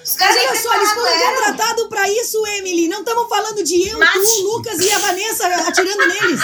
Os 0.05 0.15
caras 0.15 0.37
olha 0.37 0.63
só, 0.63 0.75
eles 0.75 0.93
foram 0.93 1.35
contratados 1.35 1.87
pra 1.89 2.09
isso, 2.11 2.47
Emily. 2.47 2.89
Não 2.89 3.01
estamos 3.01 3.29
falando 3.29 3.63
de 3.63 3.89
eu, 3.89 3.99
Mas- 3.99 4.13
tu, 4.13 4.41
o 4.41 4.57
Lucas 4.57 4.79
e 4.81 4.91
a 4.93 4.99
Vanessa 4.99 5.47
atirando 5.69 6.07
neles. 6.07 6.41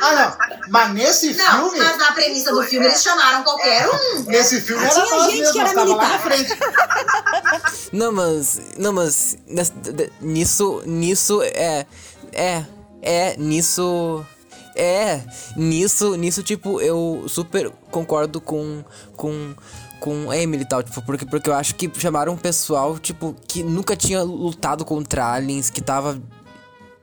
Ah, 0.00 0.12
não. 0.14 0.58
Mas 0.68 0.92
nesse 0.92 1.34
Não, 1.34 1.70
filme. 1.70 1.78
mas 1.86 1.96
na 1.98 2.12
premissa 2.12 2.52
do 2.52 2.62
filme 2.64 2.86
eles 2.86 3.02
chamaram 3.02 3.42
qualquer 3.42 3.88
um. 3.88 4.20
Nesse 4.24 4.60
filme 4.60 4.84
era 4.84 4.92
Tinha 4.94 5.20
gente 5.24 5.38
mesmo, 5.38 5.52
que 5.52 5.58
era 5.60 5.68
lá 5.72 5.74
na 5.74 5.84
militar. 5.84 6.22
frente. 6.22 6.58
Não, 7.92 8.12
mas. 8.12 8.60
Não, 8.76 8.92
mas. 8.92 9.36
Nisso. 10.20 10.82
Nisso 10.84 11.42
é. 11.42 11.86
É. 12.32 12.64
É. 13.02 13.36
Nisso. 13.38 14.24
É. 14.76 15.20
Nisso. 15.56 16.16
Nisso, 16.16 16.42
tipo, 16.42 16.80
eu 16.80 17.24
super 17.28 17.70
concordo 17.90 18.40
com. 18.40 18.84
Com. 19.16 19.54
Com 20.04 20.30
Emily 20.30 20.64
e 20.64 20.68
tal, 20.68 20.82
tipo, 20.82 21.00
porque, 21.00 21.24
porque 21.24 21.48
eu 21.48 21.54
acho 21.54 21.74
que 21.76 21.90
chamaram 21.98 22.34
um 22.34 22.36
pessoal, 22.36 22.98
tipo, 22.98 23.34
que 23.48 23.62
nunca 23.62 23.96
tinha 23.96 24.22
lutado 24.22 24.84
contra 24.84 25.32
aliens, 25.32 25.70
que 25.70 25.80
tava 25.80 26.20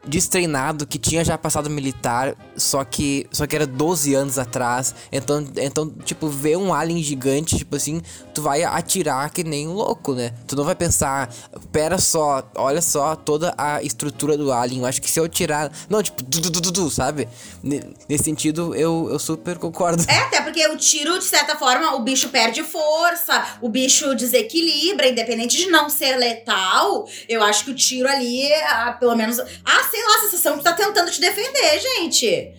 destreinado, 0.06 0.86
que 0.88 0.97
tinha 0.97 1.24
já 1.24 1.38
passado 1.38 1.70
militar, 1.70 2.36
só 2.56 2.84
que 2.84 3.28
só 3.32 3.45
que 3.45 3.56
era 3.56 3.68
12 3.68 4.14
anos 4.16 4.38
atrás. 4.39 4.93
Então, 5.12 5.47
então 5.58 5.89
tipo, 6.04 6.28
ver 6.28 6.58
um 6.58 6.74
alien 6.74 7.02
gigante, 7.04 7.58
tipo 7.58 7.76
assim, 7.76 8.02
tu 8.34 8.41
vai 8.41 8.64
atirar 8.64 9.30
que 9.32 9.43
nem 9.43 9.68
um 9.68 9.74
louco, 9.74 10.14
né? 10.14 10.34
Tu 10.47 10.56
não 10.56 10.64
vai 10.64 10.76
pensar, 10.76 11.34
pera 11.72 11.97
só, 11.97 12.43
olha 12.56 12.82
só 12.82 13.16
toda 13.16 13.54
a 13.58 13.82
estrutura 13.84 14.38
do 14.38 14.52
alien. 14.52 14.82
Eu 14.82 14.86
acho 14.88 15.02
que 15.02 15.10
se 15.10 15.20
eu 15.20 15.28
tirar, 15.30 15.72
não, 15.89 16.02
tipo, 16.02 16.24
du, 16.24 16.41
du, 16.41 16.49
du, 16.62 16.72
du, 16.72 16.89
sabe? 16.89 17.28
Ne- 17.64 17.82
Nesse 18.10 18.24
sentido, 18.26 18.76
eu, 18.76 19.08
eu 19.12 19.20
super 19.20 19.58
concordo. 19.58 20.04
É, 20.08 20.18
até 20.18 20.41
porque 20.41 20.66
o 20.68 20.78
tiro, 20.78 21.18
de 21.20 21.26
certa 21.26 21.56
forma, 21.56 21.95
o 21.95 22.02
bicho 22.02 22.30
perde 22.30 22.64
força, 22.64 23.45
o 23.62 23.70
bicho 23.70 24.14
desequilibra, 24.16 25.08
independente 25.08 25.58
de 25.58 25.68
não 25.68 25.89
ser 25.89 26.18
letal. 26.18 27.08
Eu 27.30 27.43
acho 27.43 27.66
que 27.66 27.72
o 27.72 27.76
tiro 27.76 28.08
ali, 28.10 28.52
ah, 28.54 28.95
pelo 28.99 29.16
menos. 29.16 29.38
Sei 29.92 30.02
lá, 30.02 30.16
a 30.16 30.20
sensação 30.22 30.58
que 30.58 30.64
tá 30.64 30.74
tentando 30.74 31.12
te 31.12 31.20
defender, 31.20 31.80
gente. 31.80 32.54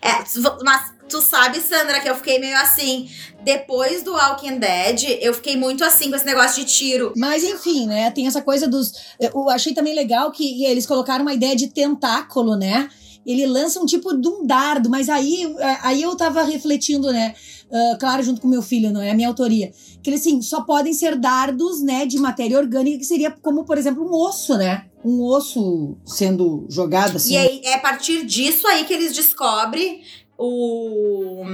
É, 0.00 0.24
mas 0.64 0.92
tu 1.08 1.20
sabe, 1.20 1.60
Sandra, 1.60 2.00
que 2.00 2.08
eu 2.08 2.14
fiquei 2.14 2.38
meio 2.38 2.56
assim. 2.56 3.10
Depois 3.42 4.02
do 4.02 4.12
Walking 4.12 4.58
Dead, 4.58 5.18
eu 5.20 5.34
fiquei 5.34 5.56
muito 5.56 5.84
assim 5.84 6.10
com 6.10 6.16
esse 6.16 6.24
negócio 6.24 6.64
de 6.64 6.70
tiro. 6.70 7.12
Mas 7.16 7.44
enfim, 7.44 7.86
né? 7.86 8.10
Tem 8.10 8.26
essa 8.26 8.42
coisa 8.42 8.66
dos. 8.66 8.92
Eu 9.20 9.48
achei 9.50 9.74
também 9.74 9.94
legal 9.94 10.30
que 10.30 10.64
eles 10.64 10.86
colocaram 10.86 11.22
uma 11.22 11.34
ideia 11.34 11.54
de 11.54 11.68
tentáculo, 11.68 12.56
né? 12.56 12.88
Ele 13.24 13.44
lança 13.44 13.80
um 13.80 13.86
tipo 13.86 14.16
de 14.16 14.28
um 14.28 14.46
dardo, 14.46 14.88
mas 14.88 15.08
aí, 15.08 15.52
é, 15.58 15.78
aí 15.82 16.02
eu 16.02 16.16
tava 16.16 16.44
refletindo, 16.44 17.12
né? 17.12 17.34
Ah, 17.72 17.96
claro, 17.98 18.22
junto 18.22 18.40
com 18.40 18.48
meu 18.48 18.62
filho, 18.62 18.92
não 18.92 19.00
é 19.00 19.10
a 19.10 19.14
minha 19.14 19.28
autoria. 19.28 19.72
Que 20.02 20.10
eles, 20.10 20.20
assim, 20.20 20.40
só 20.40 20.62
podem 20.62 20.92
ser 20.92 21.16
dardos, 21.16 21.82
né, 21.82 22.06
de 22.06 22.18
matéria 22.18 22.58
orgânica, 22.58 22.98
que 22.98 23.04
seria 23.04 23.30
como, 23.30 23.64
por 23.64 23.76
exemplo, 23.76 24.04
um 24.04 24.14
osso, 24.14 24.56
né? 24.56 24.84
Um 25.04 25.22
osso 25.22 25.96
sendo 26.04 26.66
jogado 26.68 27.16
assim. 27.16 27.34
E 27.34 27.36
aí 27.36 27.60
é 27.64 27.74
a 27.74 27.78
partir 27.78 28.24
disso 28.24 28.66
aí 28.66 28.84
que 28.84 28.92
eles 28.92 29.14
descobrem 29.14 30.00
o, 30.38 31.44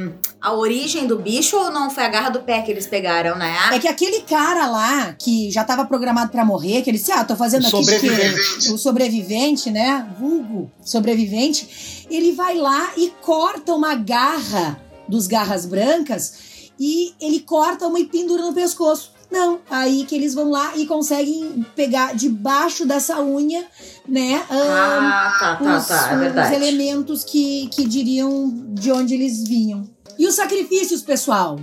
a 0.40 0.54
origem 0.54 1.06
do 1.06 1.18
bicho 1.18 1.56
ou 1.56 1.70
não 1.70 1.90
foi 1.90 2.04
a 2.04 2.08
garra 2.08 2.30
do 2.30 2.40
pé 2.40 2.62
que 2.62 2.70
eles 2.70 2.86
pegaram, 2.86 3.36
né? 3.36 3.54
É 3.72 3.78
que 3.78 3.86
aquele 3.86 4.22
cara 4.22 4.66
lá, 4.66 5.12
que 5.12 5.50
já 5.50 5.64
tava 5.64 5.84
programado 5.84 6.32
pra 6.32 6.44
morrer, 6.44 6.82
que 6.82 6.90
ele 6.90 6.98
disse, 6.98 7.12
ah, 7.12 7.24
tô 7.24 7.36
fazendo 7.36 7.66
aqui 7.66 7.76
porque 7.76 7.98
Sobrevivente. 7.98 8.72
o 8.72 8.78
sobrevivente, 8.78 9.70
né? 9.70 10.08
Vulgo 10.18 10.70
sobrevivente, 10.82 12.06
ele 12.10 12.32
vai 12.32 12.56
lá 12.56 12.92
e 12.96 13.12
corta 13.20 13.74
uma 13.74 13.94
garra 13.94 14.80
dos 15.08 15.26
garras 15.26 15.66
brancas 15.66 16.34
e 16.78 17.14
ele 17.20 17.40
corta 17.40 17.86
uma 17.86 17.98
e 18.00 18.06
pendura 18.06 18.42
no 18.42 18.52
pescoço. 18.52 19.12
Não, 19.30 19.60
aí 19.70 20.04
que 20.04 20.14
eles 20.14 20.34
vão 20.34 20.50
lá 20.50 20.76
e 20.76 20.84
conseguem 20.86 21.64
pegar 21.74 22.14
debaixo 22.14 22.84
dessa 22.86 23.22
unha, 23.22 23.64
né? 24.06 24.42
ah, 24.50 25.34
Ah, 25.34 25.38
tá, 25.38 25.56
tá, 25.56 25.76
os, 25.78 25.86
tá, 25.86 26.10
é 26.10 26.14
os 26.14 26.20
verdade. 26.20 26.54
elementos 26.54 27.24
que, 27.24 27.66
que 27.68 27.86
diriam 27.86 28.52
de 28.74 28.92
onde 28.92 29.14
eles 29.14 29.42
vinham. 29.42 29.88
E 30.18 30.26
os 30.26 30.34
sacrifícios, 30.34 31.00
pessoal? 31.00 31.58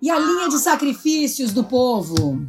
E 0.00 0.08
a 0.08 0.16
linha 0.18 0.48
de 0.48 0.58
sacrifícios 0.60 1.52
do 1.52 1.64
povo? 1.64 2.46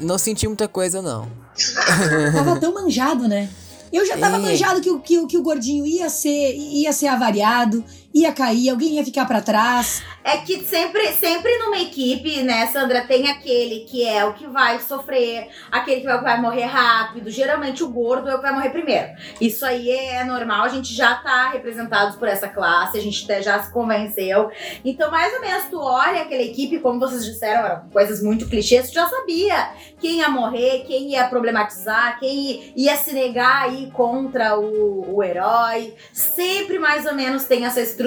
Não 0.00 0.16
senti 0.16 0.46
muita 0.46 0.68
coisa, 0.68 1.02
não. 1.02 1.26
Tava 2.32 2.60
tão 2.60 2.72
manjado, 2.74 3.26
né? 3.26 3.48
Eu 3.92 4.06
já 4.06 4.16
tava 4.16 4.36
É. 4.36 4.38
manjado 4.38 4.80
que, 4.80 4.90
o- 4.90 5.00
que, 5.00 5.18
o- 5.18 5.26
que 5.26 5.36
o 5.36 5.42
gordinho 5.42 5.84
ia 5.84 6.08
ser, 6.08 6.54
ia 6.56 6.92
ser 6.92 7.08
avariado, 7.08 7.84
ia 8.14 8.32
cair, 8.32 8.70
alguém 8.70 8.96
ia 8.96 9.04
ficar 9.04 9.24
pra 9.24 9.40
trás. 9.40 10.02
É 10.24 10.36
que 10.36 10.60
sempre, 10.64 11.08
sempre 11.14 11.58
numa 11.58 11.78
equipe, 11.78 12.42
né, 12.42 12.66
Sandra, 12.66 13.00
tem 13.02 13.28
aquele 13.28 13.80
que 13.80 14.06
é 14.06 14.24
o 14.24 14.34
que 14.34 14.46
vai 14.46 14.78
sofrer, 14.80 15.48
aquele 15.70 16.02
que 16.02 16.06
vai, 16.06 16.40
morrer 16.40 16.66
rápido. 16.66 17.30
Geralmente 17.30 17.82
o 17.82 17.88
gordo 17.88 18.28
é 18.28 18.34
o 18.34 18.36
que 18.36 18.42
vai 18.42 18.52
morrer 18.52 18.70
primeiro. 18.70 19.08
Isso 19.40 19.64
aí 19.64 19.90
é 19.90 20.22
normal, 20.24 20.64
a 20.64 20.68
gente 20.68 20.94
já 20.94 21.14
tá 21.16 21.50
representados 21.50 22.16
por 22.16 22.28
essa 22.28 22.48
classe, 22.48 22.98
a 22.98 23.02
gente 23.02 23.26
já 23.42 23.62
se 23.62 23.72
convenceu. 23.72 24.50
Então, 24.84 25.10
mais 25.10 25.32
ou 25.34 25.40
menos, 25.40 25.64
tu 25.64 25.78
olha 25.80 26.22
aquela 26.22 26.42
equipe, 26.42 26.78
como 26.78 27.00
vocês 27.00 27.24
disseram, 27.24 27.66
eram 27.66 27.88
coisas 27.90 28.22
muito 28.22 28.48
clichês, 28.48 28.90
tu 28.90 28.94
já 28.94 29.06
sabia 29.06 29.70
quem 29.98 30.18
ia 30.18 30.28
morrer, 30.28 30.84
quem 30.86 31.12
ia 31.12 31.26
problematizar, 31.26 32.18
quem 32.20 32.72
ia 32.76 32.96
se 32.96 33.12
negar 33.12 33.64
aí 33.64 33.90
contra 33.92 34.58
o, 34.58 35.16
o 35.16 35.22
herói. 35.22 35.94
Sempre 36.12 36.78
mais 36.78 37.06
ou 37.06 37.14
menos 37.14 37.44
tem 37.44 37.64
essa 37.64 37.80
estrutura. 37.80 38.01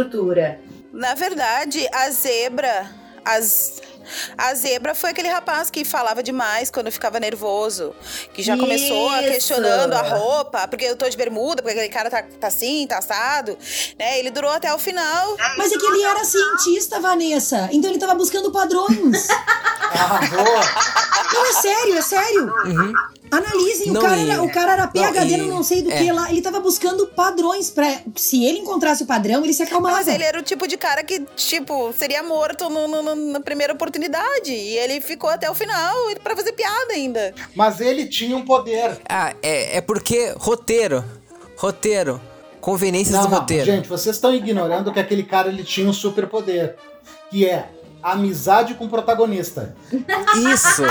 Na 0.91 1.13
verdade, 1.13 1.87
a 1.91 2.09
zebra. 2.09 2.89
As, 3.23 3.81
a 4.37 4.53
zebra 4.53 4.93
foi 4.93 5.09
aquele 5.09 5.27
rapaz 5.27 5.69
que 5.69 5.83
falava 5.83 6.21
demais 6.21 6.69
quando 6.69 6.91
ficava 6.91 7.19
nervoso. 7.19 7.93
Que 8.33 8.43
já 8.43 8.55
começou 8.57 9.09
a 9.09 9.21
Isso. 9.21 9.31
questionando 9.31 9.93
a 9.93 10.01
roupa, 10.01 10.67
porque 10.67 10.85
eu 10.85 10.95
tô 10.95 11.09
de 11.09 11.17
bermuda, 11.17 11.61
porque 11.61 11.77
aquele 11.77 11.93
cara 11.93 12.09
tá, 12.09 12.23
tá 12.23 12.47
assim, 12.47 12.85
tá 12.87 12.99
assado. 12.99 13.57
Né? 13.97 14.19
Ele 14.19 14.29
durou 14.29 14.51
até 14.51 14.73
o 14.73 14.77
final. 14.77 15.35
Mas 15.57 15.71
é 15.71 15.77
que 15.77 15.85
ele 15.85 16.03
era 16.03 16.23
cientista, 16.23 16.99
Vanessa. 16.99 17.69
Então 17.71 17.89
ele 17.89 17.99
tava 17.99 18.13
buscando 18.15 18.51
padrões. 18.51 19.27
Ah, 19.97 20.19
boa. 20.27 21.33
Não, 21.33 21.45
é 21.45 21.53
sério, 21.53 21.97
é 21.97 22.01
sério. 22.01 22.53
Uhum. 22.65 22.93
Analisem, 23.31 23.89
o 23.89 23.93
Não, 23.93 24.01
cara, 24.01 24.17
e- 24.17 24.29
era, 24.29 24.43
o 24.43 24.49
cara 24.51 24.73
era 24.73 24.87
PHD, 24.87 25.37
Não, 25.37 25.45
e- 25.45 25.49
não, 25.49 25.63
sei 25.63 25.81
do 25.81 25.91
é. 25.91 25.97
que 25.97 26.11
lá. 26.11 26.29
Ele 26.31 26.41
tava 26.41 26.59
buscando 26.59 27.07
padrões 27.07 27.69
pra. 27.69 27.99
Se 28.15 28.45
ele 28.45 28.59
encontrasse 28.59 29.03
o 29.03 29.05
padrão, 29.05 29.43
ele 29.43 29.53
se 29.53 29.63
acalmava. 29.63 29.95
Mas 29.95 30.07
ele 30.07 30.23
era 30.23 30.39
o 30.39 30.43
tipo 30.43 30.67
de 30.67 30.77
cara 30.77 31.03
que, 31.03 31.19
tipo, 31.35 31.91
seria 31.93 32.21
morto 32.23 32.69
no, 32.69 32.87
no- 32.87 33.01
no- 33.01 33.15
na 33.33 33.39
primeira 33.39 33.73
oportunidade. 33.73 34.51
E 34.51 34.77
ele 34.77 35.01
ficou 35.01 35.29
até 35.29 35.49
o 35.49 35.55
final 35.55 35.95
pra 36.23 36.35
fazer 36.35 36.53
piada 36.53 36.93
ainda. 36.93 37.33
Mas 37.55 37.81
ele 37.81 38.05
tinha 38.05 38.35
um 38.37 38.45
poder. 38.45 38.97
Ah, 39.09 39.33
é, 39.41 39.77
é 39.77 39.81
porque 39.81 40.33
roteiro. 40.37 41.03
Roteiro. 41.57 42.21
conveniências 42.61 43.15
Não, 43.15 43.25
do 43.25 43.29
não, 43.31 43.39
roteiro. 43.41 43.63
gente, 43.65 43.87
vocês 43.87 44.15
estão 44.15 44.33
ignorando 44.33 44.91
que 44.91 44.99
aquele 44.99 45.21
cara 45.21 45.49
ele 45.49 45.63
tinha 45.63 45.87
um 45.87 45.93
superpoder, 45.93 46.75
que 47.29 47.45
é 47.45 47.69
amizade 48.11 48.75
com 48.75 48.85
o 48.85 48.89
protagonista. 48.89 49.75
Isso, 50.53 50.83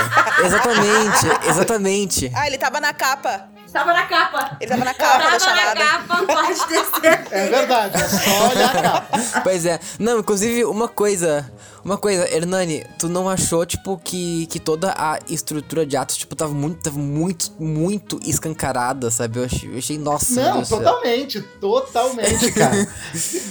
exatamente, 0.43 1.49
exatamente. 1.49 2.31
Ah, 2.35 2.47
ele 2.47 2.57
tava 2.57 2.79
na 2.81 2.93
capa. 2.93 3.54
Tava 3.75 3.91
na 3.91 4.05
capa. 4.05 4.57
Ele 4.61 4.69
tava 4.69 4.85
na 4.85 4.93
capa 4.93 5.17
da 5.17 5.23
Tava 5.23 5.31
na 5.31 5.39
chamada. 5.39 5.79
capa, 5.85 6.25
pode 6.33 6.67
ter 6.67 6.85
certeza. 6.85 7.35
É 7.35 7.47
verdade, 7.49 7.97
é 8.01 8.07
só 8.07 8.49
olhar 8.49 8.75
a 8.77 8.81
capa. 8.81 9.41
Pois 9.43 9.65
é. 9.65 9.79
Não, 9.99 10.19
inclusive, 10.19 10.63
uma 10.63 10.87
coisa. 10.87 11.51
Uma 11.83 11.97
coisa, 11.99 12.27
Hernani, 12.33 12.83
tu 12.97 13.07
não 13.07 13.29
achou, 13.29 13.63
tipo, 13.63 13.99
que, 14.03 14.47
que 14.47 14.59
toda 14.59 14.91
a 14.97 15.19
estrutura 15.29 15.85
de 15.85 15.95
atos, 15.95 16.17
tipo, 16.17 16.35
tava 16.35 16.51
muito, 16.51 16.81
tava 16.81 16.97
muito, 16.97 17.51
muito 17.59 18.19
escancarada, 18.23 19.11
sabe? 19.11 19.37
Eu 19.37 19.43
achei, 19.45 19.71
eu 19.71 19.77
achei 19.77 19.97
nossa, 19.99 20.41
Não, 20.41 20.53
Deus 20.53 20.69
do 20.69 20.75
céu. 20.77 20.77
totalmente, 20.79 21.41
totalmente, 21.61 22.51
cara. 22.53 22.87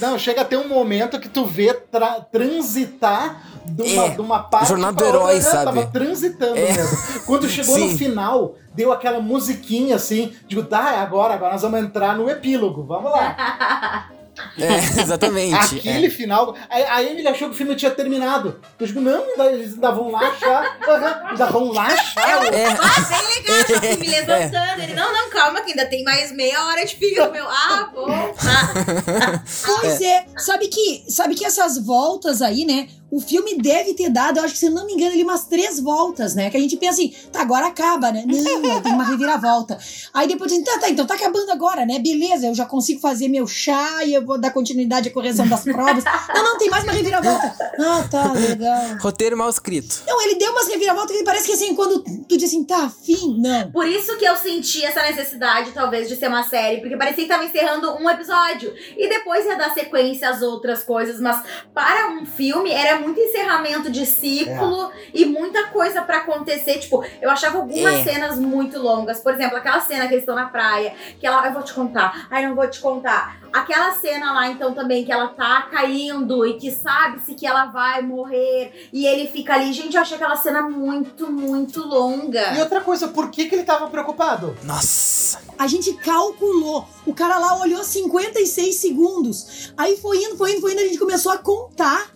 Não, 0.01 0.19
chega 0.19 0.41
a 0.41 0.45
ter 0.45 0.57
um 0.57 0.67
momento 0.67 1.17
que 1.17 1.29
tu 1.29 1.45
vê 1.45 1.73
tra- 1.75 2.19
transitar 2.29 3.41
de 3.65 3.83
uma, 3.83 4.05
É, 4.05 4.09
de 4.09 4.21
uma 4.21 4.39
parte 4.43 4.67
Jornada 4.67 4.97
do 4.97 5.05
Herói, 5.05 5.35
outra, 5.35 5.51
sabe? 5.51 5.65
Tava 5.65 5.85
transitando 5.87 6.57
É. 6.57 6.73
mesmo. 6.73 6.97
Quando 7.25 7.47
chegou 7.49 7.77
no 7.77 7.87
Sim. 7.89 7.97
final, 7.97 8.55
deu 8.75 8.91
aquela 8.91 9.19
musiquinha 9.19 9.95
assim, 9.95 10.35
digo, 10.47 10.63
tá, 10.63 10.93
é 10.93 10.97
agora, 10.99 11.33
agora 11.33 11.53
nós 11.53 11.61
vamos 11.61 11.79
entrar 11.79 12.15
no 12.15 12.29
epílogo, 12.29 12.83
vamos 12.83 13.11
lá. 13.11 14.09
É, 14.59 15.01
exatamente. 15.01 15.55
Aquele 15.77 16.09
final. 16.09 16.55
A, 16.69 16.95
a 16.95 17.01
Emily 17.03 17.25
achou 17.25 17.47
que 17.47 17.53
o 17.53 17.57
filme 17.57 17.73
tinha 17.73 17.89
terminado. 17.89 18.59
Eu 18.77 18.85
digo, 18.85 18.99
não, 18.99 19.23
ainda- 19.23 19.45
eles 19.45 19.75
ainda 19.75 19.91
vão 19.91 20.11
lá 20.11 20.19
achar. 20.27 20.77
Ainda 21.29 21.45
vão 21.45 21.71
lá 21.71 21.83
achar. 21.85 22.53
É. 22.53 22.65
Ah, 22.67 23.01
bem 23.09 23.27
legal, 23.33 23.79
fui 23.79 23.95
me 23.97 24.07
levantando. 24.11 24.81
Ele, 24.81 24.93
não, 24.93 25.13
não, 25.13 25.29
calma, 25.29 25.61
que 25.61 25.69
ainda 25.71 25.85
tem 25.85 26.03
mais 26.03 26.33
meia 26.33 26.65
hora 26.65 26.85
de 26.85 26.97
filme. 26.97 27.37
Eu, 27.37 27.47
ah, 27.49 27.89
bom, 27.93 28.33
tá. 28.33 29.41
Pois 29.65 30.01
é. 30.01 30.25
Sabe 30.37 30.67
que, 30.67 31.05
sabe 31.07 31.33
que 31.33 31.45
essas 31.45 31.77
voltas 31.77 32.41
aí, 32.41 32.65
né? 32.65 32.89
O 33.15 33.21
filme 33.21 33.55
deve 33.55 33.93
ter 33.93 34.09
dado, 34.09 34.39
eu 34.39 34.43
acho 34.43 34.55
que 34.55 34.59
se 34.59 34.65
eu 34.65 34.71
não 34.71 34.85
me 34.85 34.91
engano, 34.91 35.13
ele 35.13 35.23
umas 35.23 35.45
três 35.45 35.79
voltas, 35.79 36.35
né? 36.35 36.49
Que 36.49 36.57
a 36.57 36.59
gente 36.59 36.75
pensa 36.75 36.95
assim, 36.95 37.15
tá, 37.31 37.39
agora 37.39 37.67
acaba, 37.67 38.11
né? 38.11 38.25
Não, 38.27 38.81
tem 38.83 38.91
uma 38.91 39.05
reviravolta. 39.05 39.77
Aí 40.13 40.27
depois 40.27 40.51
assim, 40.51 40.61
tá, 40.61 40.79
tá, 40.79 40.89
então 40.89 41.05
tá 41.05 41.13
acabando 41.13 41.49
agora, 41.49 41.85
né? 41.85 41.97
Beleza, 41.97 42.47
eu 42.47 42.53
já 42.53 42.65
consigo 42.65 42.99
fazer 42.99 43.29
meu 43.29 43.47
chá 43.47 44.03
e 44.03 44.13
eu 44.13 44.25
vou 44.25 44.37
dar 44.37 44.51
continuidade 44.51 45.07
à 45.07 45.13
correção 45.13 45.47
das 45.47 45.63
provas. 45.63 46.03
Não, 46.35 46.43
não, 46.43 46.57
tem 46.57 46.69
mais 46.69 46.83
uma 46.83 46.91
reviravolta. 46.91 47.55
Ah, 47.79 48.07
tá, 48.11 48.33
legal. 48.33 48.97
Roteiro 48.99 49.37
mal 49.37 49.49
escrito. 49.49 50.03
Não, 50.05 50.21
ele 50.21 50.35
deu 50.35 50.51
umas 50.51 50.67
reviravoltas 50.67 51.15
que 51.15 51.23
parece 51.23 51.45
que 51.45 51.53
assim, 51.53 51.73
quando 51.73 52.03
tu 52.27 52.37
diz 52.37 52.49
assim, 52.49 52.65
tá, 52.65 52.89
fim, 52.89 53.39
não. 53.39 53.71
Por 53.71 53.87
isso 53.87 54.17
que 54.17 54.25
eu 54.25 54.35
senti 54.35 54.83
essa 54.83 55.01
necessidade, 55.01 55.71
talvez, 55.71 56.09
de 56.09 56.17
ser 56.17 56.27
uma 56.27 56.43
série, 56.43 56.81
porque 56.81 56.97
parecia 56.97 57.23
que 57.23 57.29
tava 57.29 57.45
encerrando 57.45 57.95
um 57.95 58.09
episódio. 58.09 58.73
E 58.97 59.07
depois 59.07 59.45
ia 59.45 59.55
dar 59.55 59.73
sequência 59.73 60.29
às 60.29 60.41
outras 60.41 60.83
coisas, 60.83 61.21
mas 61.21 61.41
para 61.73 62.09
um 62.11 62.25
filme 62.25 62.71
era 62.71 62.99
muito 62.99 63.04
encerramento 63.11 63.89
de 63.91 64.05
ciclo 64.05 64.91
e 65.13 65.25
muita 65.25 65.67
coisa 65.67 66.01
pra 66.01 66.17
acontecer. 66.17 66.79
Tipo, 66.79 67.03
eu 67.21 67.29
achava 67.29 67.57
algumas 67.59 67.93
É. 67.95 68.03
cenas 68.03 68.37
muito 68.39 68.79
longas. 68.79 69.19
Por 69.19 69.33
exemplo, 69.33 69.57
aquela 69.57 69.79
cena 69.81 70.07
que 70.07 70.13
eles 70.13 70.23
estão 70.23 70.35
na 70.35 70.47
praia, 70.47 70.93
que 71.19 71.25
ela. 71.25 71.45
Eu 71.47 71.53
vou 71.53 71.63
te 71.63 71.73
contar. 71.73 72.27
Ai, 72.31 72.47
não 72.47 72.55
vou 72.55 72.67
te 72.69 72.79
contar. 72.79 73.39
Aquela 73.53 73.93
cena 73.93 74.33
lá, 74.33 74.47
então, 74.47 74.73
também, 74.73 75.05
que 75.05 75.11
ela 75.11 75.27
tá 75.29 75.67
caindo 75.71 76.45
e 76.45 76.55
que 76.57 76.71
sabe-se 76.71 77.33
que 77.35 77.47
ela 77.47 77.65
vai 77.67 78.01
morrer. 78.01 78.89
E 78.91 79.05
ele 79.05 79.27
fica 79.27 79.53
ali. 79.53 79.71
Gente, 79.71 79.95
eu 79.95 80.01
achei 80.01 80.17
aquela 80.17 80.35
cena 80.35 80.61
muito, 80.63 81.31
muito 81.31 81.81
longa. 81.87 82.53
E 82.57 82.59
outra 82.59 82.81
coisa, 82.81 83.07
por 83.07 83.29
que, 83.31 83.45
que 83.45 83.55
ele 83.55 83.63
tava 83.63 83.87
preocupado? 83.87 84.57
Nossa. 84.63 85.39
A 85.57 85.67
gente 85.67 85.93
calculou. 85.93 86.85
O 87.05 87.13
cara 87.13 87.37
lá 87.37 87.57
olhou 87.61 87.81
56 87.83 88.75
segundos. 88.75 89.71
Aí 89.77 89.95
foi 89.97 90.17
indo, 90.17 90.35
foi 90.37 90.51
indo, 90.51 90.61
foi 90.61 90.73
indo. 90.73 90.81
A 90.81 90.85
gente 90.87 90.97
começou 90.99 91.31
a 91.31 91.37
contar. 91.37 92.07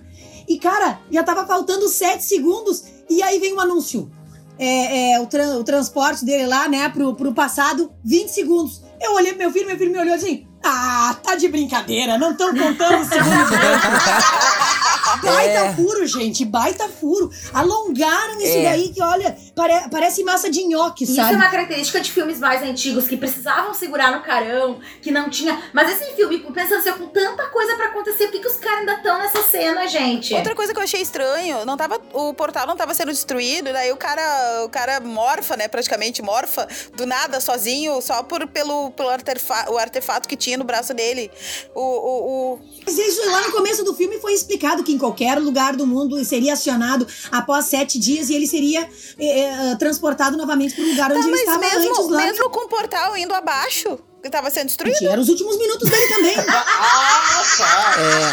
E, 0.49 0.57
cara, 0.57 0.99
já 1.11 1.21
tava 1.23 1.45
faltando 1.45 1.87
7 1.87 2.23
segundos. 2.23 2.83
E 3.07 3.21
aí 3.21 3.39
vem 3.39 3.53
um 3.53 3.59
anúncio. 3.59 4.11
É, 4.57 5.13
é, 5.13 5.19
o, 5.21 5.23
o 5.59 5.63
transporte 5.63 6.25
dele 6.25 6.47
lá, 6.47 6.67
né, 6.67 6.89
pro, 6.89 7.13
pro 7.15 7.33
passado, 7.33 7.91
20 8.03 8.27
segundos. 8.29 8.81
Eu 8.99 9.13
olhei 9.13 9.31
pro 9.31 9.39
meu 9.43 9.51
filho, 9.51 9.67
meu 9.67 9.77
filho 9.77 9.91
me 9.91 9.99
olhou 9.99 10.15
assim. 10.15 10.45
Ah, 10.61 11.15
tá 11.23 11.35
de 11.35 11.47
brincadeira, 11.47 12.17
não 12.17 12.31
estão 12.31 12.53
contando 12.53 13.01
os 13.01 13.07
segundos. 13.07 13.49
Baita 15.23 15.59
É. 15.59 15.73
furo, 15.73 16.05
gente, 16.05 16.45
baita 16.45 16.87
furo. 16.87 17.29
Alongaram 17.53 18.37
isso 18.39 18.57
É. 18.57 18.63
daí 18.63 18.89
que, 18.89 19.01
olha, 19.01 19.35
pare- 19.59 19.89
parece 19.89 20.23
massa 20.23 20.49
de 20.49 20.63
nhoque, 20.63 21.03
Isso 21.03 21.15
sabe? 21.15 21.33
é 21.33 21.35
uma 21.35 21.49
característica 21.49 21.99
de 21.99 22.11
filmes 22.11 22.39
mais 22.39 22.63
antigos 22.63 23.07
que 23.07 23.17
precisavam 23.17 23.73
segurar 23.73 24.11
no 24.15 24.21
carão, 24.23 24.79
que 25.01 25.11
não 25.11 25.29
tinha. 25.29 25.61
Mas 25.73 25.91
esse 25.91 26.13
filme, 26.15 26.39
pensando 26.53 26.79
assim, 26.79 26.91
com 26.93 27.07
tanta 27.07 27.45
coisa 27.47 27.75
pra 27.75 27.87
acontecer, 27.87 28.25
por 28.25 28.31
que, 28.31 28.39
que 28.39 28.47
os 28.47 28.55
caras 28.55 28.79
ainda 28.79 28.93
estão 28.93 29.17
nessa 29.19 29.41
cena, 29.43 29.85
gente? 29.87 30.33
Outra 30.33 30.55
coisa 30.55 30.73
que 30.73 30.79
eu 30.79 30.83
achei 30.83 31.01
estranho, 31.01 31.65
não 31.65 31.75
tava, 31.75 31.99
o 32.13 32.33
portal 32.33 32.65
não 32.65 32.75
tava 32.77 32.93
sendo 32.93 33.11
destruído, 33.11 33.73
daí 33.73 33.91
o 33.91 33.97
cara, 33.97 34.63
o 34.65 34.69
cara 34.69 34.99
morfa, 35.01 35.57
né, 35.57 35.67
praticamente 35.67 36.21
morfa, 36.21 36.67
do 36.95 37.05
nada, 37.05 37.39
sozinho, 37.41 38.01
só 38.01 38.23
por, 38.23 38.47
pelo, 38.47 38.91
pelo 38.91 39.09
artefa 39.09 39.69
o 39.71 39.77
artefato 39.77 40.27
que 40.27 40.35
tinha 40.37 40.57
no 40.57 40.63
braço 40.63 40.93
dele. 40.93 41.29
O, 41.75 41.81
o, 41.81 42.53
o- 42.53 42.59
Mas 42.85 42.97
isso 42.97 43.29
lá 43.29 43.41
no 43.41 43.51
começo 43.51 43.83
do 43.83 43.93
filme 43.95 44.19
foi 44.19 44.33
explicado 44.33 44.83
que 44.83 44.91
em 44.93 44.97
qualquer 44.97 45.37
lugar 45.39 45.75
do 45.75 45.85
mundo 45.85 46.23
seria 46.23 46.53
acionado 46.53 47.05
após 47.31 47.65
sete 47.65 47.97
dias 47.99 48.29
e 48.29 48.35
ele 48.35 48.47
seria 48.47 48.87
eh, 49.19 49.48
eh, 49.49 49.75
transportado 49.77 50.37
novamente 50.37 50.75
para 50.75 50.83
o 50.83 50.87
lugar 50.87 51.11
onde 51.11 51.21
Tá, 51.21 51.27
ele 51.27 51.31
mas 51.31 51.41
estava 51.41 51.65
antes 51.65 51.79
mesmo, 51.97 52.09
lá. 52.09 52.17
mesmo 52.21 52.49
com 52.49 52.65
o 52.65 52.69
portal 52.69 53.17
indo 53.17 53.33
abaixo, 53.33 53.99
que 54.21 54.29
tava 54.29 54.49
sendo 54.49 54.67
destruído. 54.67 54.95
Gente, 54.97 55.07
Eram 55.11 55.21
os 55.21 55.29
últimos 55.29 55.57
minutos 55.57 55.89
dele 55.89 56.07
também. 56.07 56.35
É. 56.37 56.43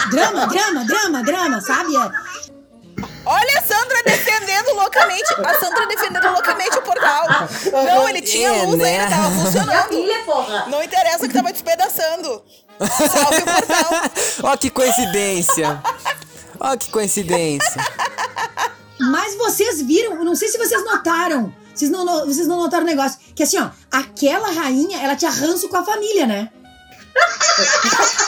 drama, 0.10 0.46
drama, 0.46 0.84
drama, 0.84 1.22
drama, 1.22 1.60
sabe? 1.60 1.94
É. 1.96 2.10
Olha 3.28 3.58
a 3.58 3.62
Sandra 3.62 4.02
defendendo 4.04 4.72
loucamente, 4.74 5.34
a 5.44 5.54
Sandra 5.58 5.86
defendendo 5.86 6.30
loucamente 6.32 6.78
o 6.78 6.82
portal. 6.82 7.26
Não, 7.72 8.08
ele 8.08 8.22
tinha 8.22 8.48
É, 8.50 8.62
luz 8.62 8.76
né? 8.78 9.00
ainda, 9.00 9.16
tava 9.16 9.30
funcionando. 9.32 9.88
filha, 9.88 10.22
porra! 10.24 10.66
Não 10.68 10.82
interessa 10.82 11.26
que 11.26 11.34
tava 11.34 11.52
despedaçando. 11.52 12.42
Salve 12.78 13.42
o 13.42 13.44
portal. 13.44 13.90
Ó 14.52 14.56
que 14.56 14.70
coincidência. 14.70 15.82
Ó 16.60 16.76
que 16.76 16.88
coincidência. 16.90 17.84
Mas 18.99 19.34
vocês 19.36 19.82
viram, 19.82 20.24
não 20.24 20.34
sei 20.34 20.49
se 20.49 20.59
vocês 20.59 20.84
notaram. 20.84 21.53
Vocês 21.74 21.90
não, 21.90 22.05
no- 22.05 22.24
vocês 22.26 22.47
não 22.47 22.57
notaram 22.57 22.84
o 22.84 22.86
negócio. 22.86 23.18
Que 23.34 23.42
assim, 23.42 23.59
ó, 23.59 23.68
aquela 23.92 24.51
rainha, 24.51 24.99
ela 25.03 25.14
tinha 25.16 25.30
ranço 25.30 25.68
com 25.68 25.76
a 25.76 25.84
família, 25.84 26.26
né? 26.26 26.51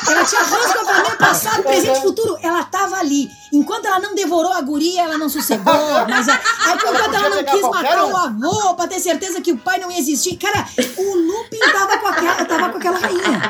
ela 0.09 0.25
tinha 0.25 0.43
ranço 0.43 0.73
com 0.75 0.81
a 0.81 0.85
família, 0.95 1.16
passado, 1.16 1.62
presente 1.62 1.99
e 1.99 2.03
futuro. 2.03 2.39
Ela 2.43 2.64
tava 2.64 2.97
ali. 2.97 3.29
Enquanto 3.53 3.87
ela 3.87 3.99
não 4.01 4.14
devorou 4.14 4.53
a 4.53 4.61
guria, 4.61 5.03
ela 5.03 5.19
não 5.19 5.29
sossegou. 5.29 5.75
Mas 6.09 6.29
aí, 6.29 6.39
enquanto 6.75 7.14
ela 7.14 7.29
não 7.31 7.45
quis 7.45 7.61
matar 7.62 8.05
o 8.07 8.16
avô 8.16 8.75
pra 8.75 8.87
ter 8.89 9.01
certeza 9.01 9.41
que 9.41 9.53
o 9.53 9.59
pai 9.59 9.79
não 9.79 9.91
ia 9.91 9.99
existir. 9.99 10.37
Cara, 10.37 10.66
o 10.97 11.14
Lupin 11.16 11.59
tava 11.73 11.99
com 11.99 12.07
aquela, 12.09 12.45
tava 12.45 12.69
com 12.71 12.79
aquela 12.79 12.99
rainha. 12.99 13.43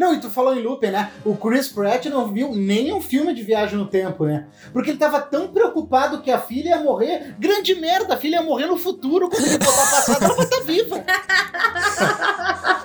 Não, 0.00 0.14
e 0.14 0.18
tu 0.18 0.30
falou 0.30 0.56
em 0.56 0.62
Lupin, 0.62 0.86
né? 0.86 1.12
O 1.26 1.36
Chris 1.36 1.68
Pratt 1.68 2.06
não 2.06 2.32
viu 2.32 2.54
nenhum 2.54 3.02
filme 3.02 3.34
de 3.34 3.42
viagem 3.42 3.76
no 3.76 3.86
tempo, 3.86 4.24
né? 4.24 4.46
Porque 4.72 4.88
ele 4.88 4.98
tava 4.98 5.20
tão 5.20 5.48
preocupado 5.48 6.22
que 6.22 6.30
a 6.30 6.38
filha 6.38 6.70
ia 6.70 6.80
morrer. 6.80 7.34
Grande 7.38 7.74
merda, 7.74 8.14
a 8.14 8.16
filha 8.16 8.36
ia 8.36 8.42
morrer 8.42 8.64
no 8.64 8.78
futuro. 8.78 9.28
Quando 9.28 9.44
ele 9.44 9.58
botar 9.58 9.72
passado, 9.72 10.24
ela 10.24 10.34
vai 10.36 10.44
estar 10.46 10.62
viva. 10.62 11.04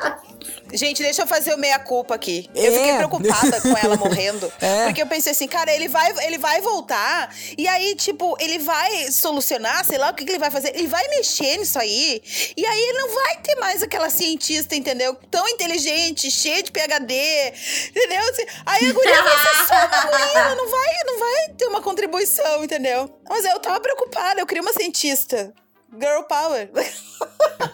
Gente, 0.76 1.01
deixa 1.01 1.21
eu 1.23 1.28
fazer 1.28 1.53
o 1.53 1.57
meia-culpa 1.57 2.13
aqui. 2.15 2.49
Eu 2.53 2.71
É. 2.73 2.78
fiquei 2.78 2.93
preocupada 2.97 3.61
com 3.61 3.78
ela 3.78 3.95
morrendo. 3.95 4.51
É. 4.61 4.86
Porque 4.86 5.01
eu 5.01 5.07
pensei 5.07 5.32
assim, 5.32 5.47
cara, 5.47 5.73
ele 5.73 5.88
vai, 5.88 6.11
ele 6.26 6.38
vai 6.38 6.59
voltar. 6.61 7.34
E 7.57 7.67
aí, 7.67 7.95
tipo, 7.95 8.36
ele 8.39 8.59
vai 8.59 9.11
solucionar, 9.11 9.86
sei 9.86 9.97
lá 9.97 10.09
o 10.09 10.13
que, 10.13 10.23
que 10.26 10.32
ele 10.32 10.39
vai 10.39 10.49
fazer. 10.51 10.76
Ele 10.76 10.88
vai 10.88 11.07
mexer 11.09 11.57
nisso 11.57 11.78
aí. 11.80 12.21
E 12.57 12.65
aí 12.65 12.82
ele 12.82 12.97
não 12.99 13.13
vai 13.13 13.38
ter 13.38 13.55
mais 13.55 13.84
aquela 13.84 14.09
cientista, 14.09 14.76
entendeu? 14.76 15.15
Tão 15.30 15.47
inteligente, 15.49 16.30
cheia 16.32 16.63
de 16.63 16.71
PHD. 16.71 17.53
Entendeu? 17.89 18.21
Assim, 18.30 18.45
Aí 18.65 18.89
a 18.89 18.93
guria 18.93 19.23
vai 19.23 19.38
ser 19.39 19.67
só 19.67 19.76
uma 19.86 20.01
guria. 20.11 20.55
Não 20.55 20.69
vai, 20.69 20.93
não 21.05 21.19
vai 21.19 21.49
ter 21.57 21.65
uma 21.67 21.82
contribuição, 21.82 22.63
entendeu? 22.63 23.09
Mas 23.30 23.45
eu 23.45 23.59
tava 23.59 23.80
preocupada, 23.80 24.39
eu 24.41 24.45
queria 24.45 24.61
uma 24.61 24.73
cientista. 24.73 25.53
Girl 25.93 26.23
power. 26.27 26.69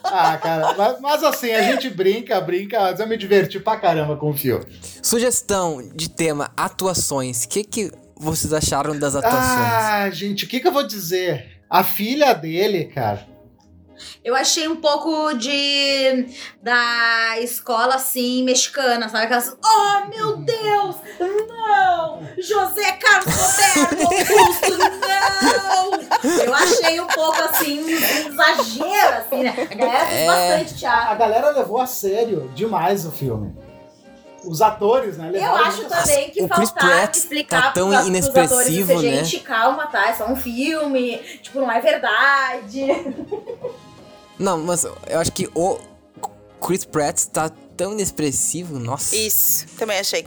Ah, 0.03 0.37
cara, 0.37 0.73
mas, 0.77 0.99
mas 0.99 1.23
assim, 1.23 1.51
a 1.51 1.61
gente 1.61 1.89
brinca, 1.89 2.39
brinca, 2.41 2.79
mas 2.81 2.99
eu 2.99 3.07
me 3.07 3.15
diverti 3.15 3.59
pra 3.59 3.77
caramba 3.77 4.17
com 4.17 4.29
o 4.29 4.33
filme. 4.33 4.65
Sugestão 5.01 5.81
de 5.95 6.09
tema 6.09 6.51
atuações. 6.55 7.45
O 7.45 7.47
que, 7.49 7.63
que 7.63 7.91
vocês 8.15 8.51
acharam 8.51 8.97
das 8.99 9.15
atuações? 9.15 9.41
Ah, 9.41 10.09
gente, 10.11 10.45
o 10.45 10.47
que, 10.47 10.59
que 10.59 10.67
eu 10.67 10.71
vou 10.71 10.85
dizer? 10.85 11.61
A 11.69 11.83
filha 11.83 12.33
dele, 12.33 12.85
cara. 12.85 13.25
Eu 14.23 14.35
achei 14.35 14.67
um 14.67 14.75
pouco 14.77 15.33
de. 15.33 16.25
da 16.61 17.39
escola 17.39 17.95
assim, 17.95 18.43
mexicana, 18.43 19.09
sabe? 19.09 19.25
Aquelas. 19.25 19.55
Oh, 19.63 20.07
meu 20.09 20.37
Deus! 20.37 20.95
Não! 21.19 22.27
José 22.37 22.91
Carlos 22.93 23.33
Roberto 23.35 24.01
Augusto, 24.03 24.77
não! 24.77 26.41
Eu 26.45 26.53
achei 26.53 26.99
um 26.99 27.07
pouco 27.07 27.41
assim, 27.41 27.81
um 27.83 27.89
exagero, 27.89 29.17
assim, 29.17 29.43
né? 29.43 29.67
A 29.71 29.75
galera 29.75 30.05
fez 30.05 30.19
É. 30.19 30.27
bastante 30.27 30.73
A 30.73 30.77
teatro. 30.77 31.17
galera 31.17 31.49
levou 31.51 31.81
a 31.81 31.85
sério 31.87 32.51
demais 32.55 33.05
o 33.05 33.11
filme. 33.11 33.55
Os 34.43 34.59
atores, 34.59 35.17
né? 35.19 35.29
Eu 35.35 35.55
acho 35.55 35.77
muito 35.81 35.93
a 35.93 35.97
também 35.97 36.31
que 36.31 36.41
O 36.43 36.47
faltar 36.47 36.73
Pratt 36.73 37.15
explicar 37.15 37.61
tá 37.61 37.71
tão 37.73 37.89
pros- 37.89 37.97
pros 37.99 38.07
inexpressivo, 38.07 38.53
atores 38.55 38.73
dizer, 38.73 38.95
né? 38.95 39.23
gente, 39.23 39.39
calma, 39.41 39.85
tá? 39.85 40.09
É 40.09 40.13
só 40.13 40.25
um 40.25 40.35
filme, 40.35 41.17
tipo, 41.43 41.59
não 41.59 41.71
é 41.71 41.79
verdade. 41.79 42.87
Não, 44.41 44.57
mas 44.59 44.83
eu 44.83 45.19
acho 45.19 45.31
que 45.31 45.47
o 45.53 45.77
Chris 46.59 46.83
Pratt 46.83 47.25
tá 47.25 47.49
tão 47.77 47.93
inexpressivo, 47.93 48.79
nossa. 48.79 49.15
Isso, 49.15 49.65
também 49.77 49.99
achei. 49.99 50.25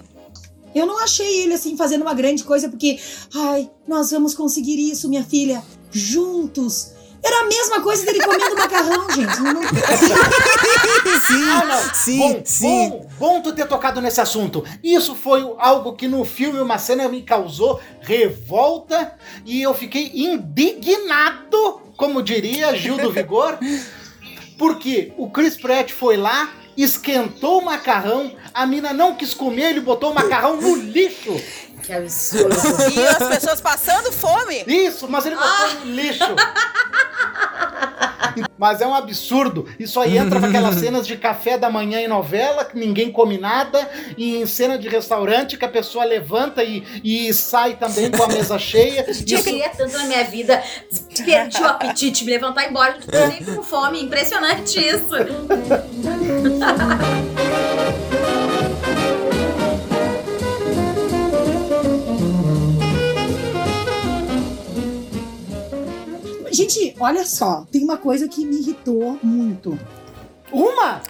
Eu 0.75 0.87
não 0.87 0.99
achei 1.03 1.43
ele 1.43 1.55
assim 1.55 1.77
fazendo 1.77 2.03
uma 2.03 2.15
grande 2.15 2.43
coisa 2.45 2.69
porque, 2.69 2.99
ai, 3.35 3.71
nós 3.87 4.11
vamos 4.11 4.35
conseguir 4.35 4.77
isso, 4.91 5.09
minha 5.09 5.25
filha, 5.25 5.63
juntos. 5.93 6.93
Era 7.23 7.41
a 7.43 7.45
mesma 7.47 7.81
coisa 7.81 8.05
dele 8.05 8.23
comendo 8.23 8.55
macarrão, 8.57 9.09
gente. 9.15 9.41
Não- 9.41 9.63
sim, 9.63 11.51
Ah, 11.51 11.65
não. 11.65 11.95
sim, 11.95 12.19
bom, 12.19 12.43
sim. 12.45 12.89
Bom, 12.91 13.09
bom 13.19 13.41
tu 13.41 13.53
ter 13.53 13.67
tocado 13.67 14.01
nesse 14.01 14.21
assunto. 14.21 14.65
Isso 14.83 15.15
foi 15.15 15.41
algo 15.59 15.95
que 15.95 16.07
no 16.07 16.25
filme, 16.25 16.61
uma 16.61 16.77
cena 16.79 17.09
me 17.09 17.23
causou 17.23 17.81
revolta 18.01 19.15
e 19.47 19.63
eu 19.63 19.73
fiquei 19.75 20.11
indignado, 20.15 21.81
como 21.97 22.23
diria 22.23 22.77
Gil 22.77 22.99
do 22.99 23.11
Vigor, 23.11 23.59
porque 24.59 25.13
o 25.17 25.29
Chris 25.31 25.57
Pratt 25.57 25.91
foi 25.91 26.17
lá, 26.17 26.53
esquentou 26.77 27.61
o 27.61 27.65
macarrão, 27.65 28.33
a 28.53 28.67
mina 28.67 28.93
não 28.93 29.15
quis 29.15 29.35
comer, 29.35 29.71
ele 29.71 29.81
botou 29.81 30.11
o 30.11 30.15
macarrão 30.15 30.61
no 30.61 30.77
lixo. 30.77 31.35
Que 31.85 31.93
absurdo. 31.93 32.57
E 32.95 33.07
as 33.07 33.29
pessoas 33.29 33.61
passando 33.61 34.11
fome. 34.11 34.65
Isso, 34.67 35.07
mas 35.09 35.27
ele 35.27 35.37
botou 35.37 35.81
no 35.81 35.93
lixo. 35.93 36.25
Mas 38.59 38.81
é 38.81 38.87
um 38.87 38.95
absurdo. 38.95 39.69
Isso 39.79 40.01
aí 40.01 40.17
entra 40.17 40.41
para 40.41 40.49
aquelas 40.49 40.77
cenas 40.77 41.07
de 41.07 41.17
café 41.17 41.59
da 41.59 41.71
manhã 41.71 42.01
em 42.01 42.09
novela, 42.09 42.65
que 42.65 42.79
ninguém 42.79 43.13
come 43.13 43.39
nada, 43.39 43.89
e 44.17 44.37
em 44.37 44.47
cena 44.47 44.79
de 44.79 44.89
restaurante 44.89 45.57
que 45.57 45.65
a 45.65 45.69
pessoa 45.69 46.05
levanta 46.05 46.65
e, 46.65 46.83
e 47.05 47.33
sai 47.35 47.77
também 47.77 48.11
com 48.11 48.23
a 48.23 48.29
mesa 48.29 48.59
cheia. 48.59 49.05
Eu 49.07 49.13
Isso, 49.13 49.45
queria 49.45 49.69
tanto 49.69 49.93
na 49.93 50.05
minha 50.05 50.25
vida, 50.25 50.63
perdi 51.25 51.61
o 51.61 51.67
apetite, 51.67 52.25
me 52.25 52.33
levantar 52.33 52.63
e 52.63 52.67
ir 52.67 52.71
embora, 52.71 52.95
não 52.95 53.01
tô 53.01 53.27
nem 53.27 53.45
com 53.45 53.63
fome. 53.63 54.03
Impressionante 54.03 54.81
isso. 54.81 55.15
Gente, 66.69 66.97
olha 66.99 67.25
só, 67.27 67.67
tem 67.71 67.83
uma 67.85 67.97
coisa 67.99 68.27
que 68.29 68.45
me 68.47 68.57
irritou 68.61 69.19
muito. 69.23 69.79
uma! 70.53 71.03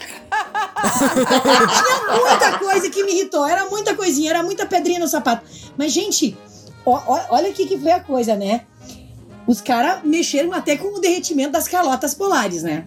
Muita 2.20 2.58
coisa 2.58 2.90
que 2.90 3.04
me 3.04 3.12
irritou. 3.12 3.46
Era 3.46 3.66
muita 3.68 3.94
coisinha, 3.94 4.30
era 4.30 4.42
muita 4.42 4.66
pedrinha 4.66 4.98
no 4.98 5.08
sapato. 5.08 5.44
Mas, 5.76 5.92
gente, 5.92 6.36
ó- 6.84 7.02
ó- 7.06 7.26
olha 7.30 7.50
aqui 7.50 7.66
que 7.66 7.78
foi 7.78 7.92
a 7.92 8.00
coisa, 8.00 8.34
né? 8.36 8.62
Os 9.46 9.60
caras 9.60 10.02
mexeram 10.04 10.52
até 10.52 10.76
com 10.76 10.96
o 10.96 11.00
derretimento 11.00 11.52
das 11.52 11.68
calotas 11.68 12.14
polares, 12.14 12.62
né? 12.62 12.86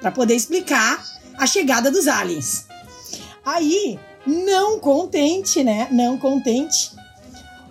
Pra 0.00 0.10
poder 0.10 0.34
explicar 0.34 1.02
a 1.38 1.46
chegada 1.46 1.90
dos 1.90 2.06
aliens. 2.06 2.66
Aí, 3.44 3.98
não 4.26 4.78
contente, 4.78 5.64
né? 5.64 5.88
Não 5.90 6.18
contente. 6.18 6.90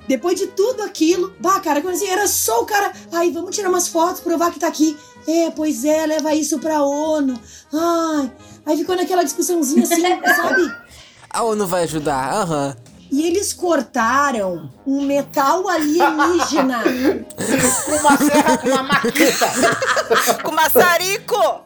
Depois 0.08 0.40
de 0.40 0.48
tudo 0.48 0.84
aquilo, 0.84 1.34
bah, 1.40 1.60
cara, 1.60 1.82
quando 1.82 1.96
assim, 1.96 2.08
era 2.08 2.28
só 2.28 2.62
o 2.62 2.66
cara. 2.66 2.92
Ai, 3.12 3.32
vamos 3.32 3.56
tirar 3.56 3.70
umas 3.70 3.88
fotos, 3.88 4.22
provar 4.22 4.52
que 4.52 4.60
tá 4.60 4.68
aqui. 4.68 4.98
É, 5.28 5.52
pois 5.52 5.84
é, 5.84 6.06
leva 6.06 6.34
isso 6.34 6.60
pra 6.60 6.82
ONU. 6.82 7.40
Ai. 7.74 8.32
Aí 8.66 8.78
ficou 8.78 8.96
naquela 8.96 9.24
discussãozinha 9.24 9.84
assim, 9.84 10.02
sabe? 10.36 10.74
A 11.30 11.44
ONU 11.44 11.68
vai 11.68 11.84
ajudar, 11.84 12.34
aham. 12.34 12.78
E 13.12 13.26
eles 13.26 13.54
cortaram 13.54 14.70
um 14.86 15.06
metal 15.06 15.68
alienígena. 15.68 16.84
Com 17.86 17.96
uma 17.96 18.18
serra, 18.18 18.58
com 18.58 18.68
uma 18.68 18.84
maquita. 18.84 19.48
Com 20.44 20.52
maçarico. 20.52 21.64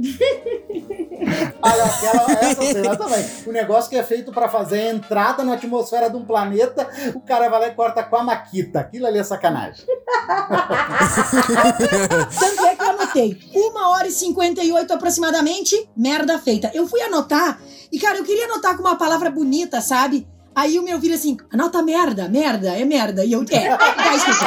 Olha, 1.62 1.84
aquela, 1.84 2.32
essa 2.32 2.62
cena 2.62 2.96
também. 2.96 3.24
O 3.46 3.52
negócio 3.52 3.90
que 3.90 3.96
é 3.96 4.02
feito 4.02 4.32
pra 4.32 4.48
fazer 4.48 4.80
a 4.80 4.90
entrada 4.90 5.44
na 5.44 5.52
atmosfera 5.54 6.08
de 6.08 6.16
um 6.16 6.24
planeta, 6.24 6.88
o 7.14 7.20
cara 7.20 7.48
vai 7.48 7.60
lá 7.60 7.68
e 7.68 7.74
corta 7.74 8.02
com 8.02 8.16
a 8.16 8.24
maquita. 8.24 8.80
Aquilo 8.80 9.06
ali 9.06 9.18
é 9.18 9.24
sacanagem. 9.24 9.84
Tanto 12.38 12.66
é 12.66 12.74
que 12.74 12.82
eu 12.82 12.90
anotei. 12.90 13.38
Uma 13.54 13.90
hora 13.90 14.08
e 14.08 14.12
58 14.12 14.92
aproximadamente, 14.92 15.88
merda 15.96 16.38
feita. 16.38 16.70
Eu 16.74 16.86
fui 16.86 17.02
anotar, 17.02 17.60
e 17.92 17.98
cara, 17.98 18.18
eu 18.18 18.24
queria 18.24 18.46
anotar 18.46 18.76
com 18.76 18.82
uma 18.82 18.96
palavra 18.96 19.30
bonita, 19.30 19.80
sabe? 19.80 20.26
Aí 20.54 20.78
o 20.78 20.82
meu 20.82 20.98
vira 20.98 21.14
assim, 21.14 21.36
anota 21.52 21.82
merda, 21.82 22.28
merda, 22.28 22.76
é 22.76 22.84
merda. 22.84 23.24
E 23.24 23.32
eu, 23.32 23.42
é, 23.50 23.76
tá 23.76 24.16
escrito. 24.16 24.40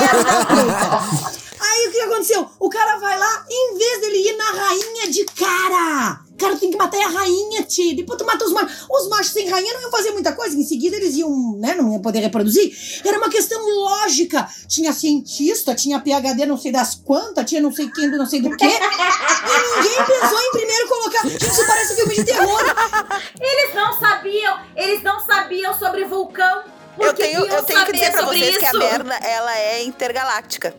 Merda 0.00 0.46
feita. 0.46 1.41
Aí 1.82 1.88
o 1.88 1.90
que 1.90 2.00
aconteceu? 2.00 2.48
O 2.60 2.70
cara 2.70 2.96
vai 2.98 3.18
lá, 3.18 3.44
em 3.50 3.76
vez 3.76 4.00
dele 4.00 4.28
ir 4.28 4.36
na 4.36 4.50
rainha 4.52 5.10
de 5.10 5.24
cara. 5.24 6.20
Cara, 6.38 6.56
tem 6.56 6.70
que 6.70 6.76
matar 6.76 7.00
a 7.04 7.08
rainha, 7.08 7.62
tio. 7.62 7.94
Depois 7.96 8.18
tu 8.18 8.24
mata 8.24 8.44
os 8.44 8.52
machos. 8.52 8.86
Os 8.88 9.08
machos 9.08 9.32
sem 9.32 9.48
rainha 9.48 9.74
não 9.74 9.80
iam 9.82 9.90
fazer 9.90 10.10
muita 10.12 10.32
coisa. 10.32 10.56
Em 10.56 10.62
seguida 10.64 10.96
eles 10.96 11.16
iam, 11.16 11.56
né, 11.58 11.74
não 11.74 11.92
iam 11.92 12.00
poder 12.00 12.20
reproduzir. 12.20 12.72
Era 13.04 13.18
uma 13.18 13.28
questão 13.28 13.60
lógica. 13.80 14.48
Tinha 14.68 14.92
cientista, 14.92 15.74
tinha 15.74 16.00
PHD 16.00 16.46
não 16.46 16.56
sei 16.56 16.72
das 16.72 16.94
quantas, 16.94 17.44
tinha 17.48 17.60
não 17.60 17.72
sei 17.72 17.88
quem 17.90 18.10
do 18.10 18.16
não 18.16 18.26
sei 18.26 18.40
do 18.40 18.56
quê. 18.56 18.64
E 18.64 19.76
ninguém 19.76 20.04
pensou 20.04 20.40
em 20.40 20.50
primeiro 20.52 20.88
colocar. 20.88 21.26
Isso 21.26 21.66
parece 21.66 21.94
filme 21.96 22.14
de 22.14 22.24
terror. 22.24 22.60
Eles 23.40 23.74
não 23.74 23.98
sabiam, 23.98 24.60
eles 24.76 25.02
não 25.02 25.20
sabiam 25.24 25.78
sobre 25.78 26.04
vulcão. 26.04 26.62
Por 26.96 27.06
Eu 27.06 27.14
tenho, 27.14 27.44
eu 27.46 27.62
tenho 27.62 27.84
que 27.86 27.92
dizer 27.92 28.12
pra 28.12 28.26
vocês 28.26 28.56
que 28.56 28.64
a 28.66 28.70
isso? 28.70 28.78
merda, 28.78 29.14
ela 29.14 29.58
é 29.58 29.82
intergaláctica. 29.84 30.74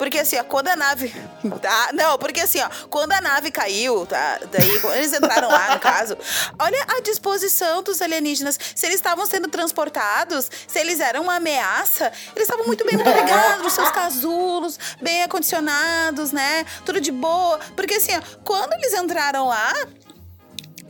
Porque 0.00 0.18
assim, 0.18 0.38
ó, 0.38 0.44
quando 0.44 0.68
a 0.68 0.76
nave. 0.76 1.12
Tá? 1.60 1.90
Não, 1.92 2.16
porque 2.16 2.40
assim, 2.40 2.58
ó, 2.60 2.68
quando 2.88 3.12
a 3.12 3.20
nave 3.20 3.50
caiu, 3.50 4.06
tá? 4.06 4.38
Daí, 4.50 4.78
quando 4.80 4.94
eles 4.94 5.12
entraram 5.12 5.48
lá, 5.48 5.74
no 5.74 5.80
caso, 5.80 6.16
olha 6.58 6.86
a 6.88 7.00
disposição 7.00 7.82
dos 7.82 8.00
alienígenas. 8.00 8.58
Se 8.74 8.86
eles 8.86 8.96
estavam 8.96 9.26
sendo 9.26 9.48
transportados, 9.48 10.50
se 10.66 10.78
eles 10.78 11.00
eram 11.00 11.22
uma 11.22 11.36
ameaça, 11.36 12.10
eles 12.34 12.48
estavam 12.48 12.66
muito 12.66 12.84
bem 12.86 12.96
carregados, 12.96 13.62
nos 13.62 13.72
seus 13.74 13.90
casulos, 13.90 14.78
bem 15.02 15.22
acondicionados, 15.22 16.32
né? 16.32 16.64
Tudo 16.86 17.00
de 17.00 17.12
boa. 17.12 17.58
Porque 17.76 17.94
assim, 17.94 18.12
ó, 18.16 18.22
quando 18.42 18.72
eles 18.74 18.94
entraram 18.94 19.48
lá, 19.48 19.74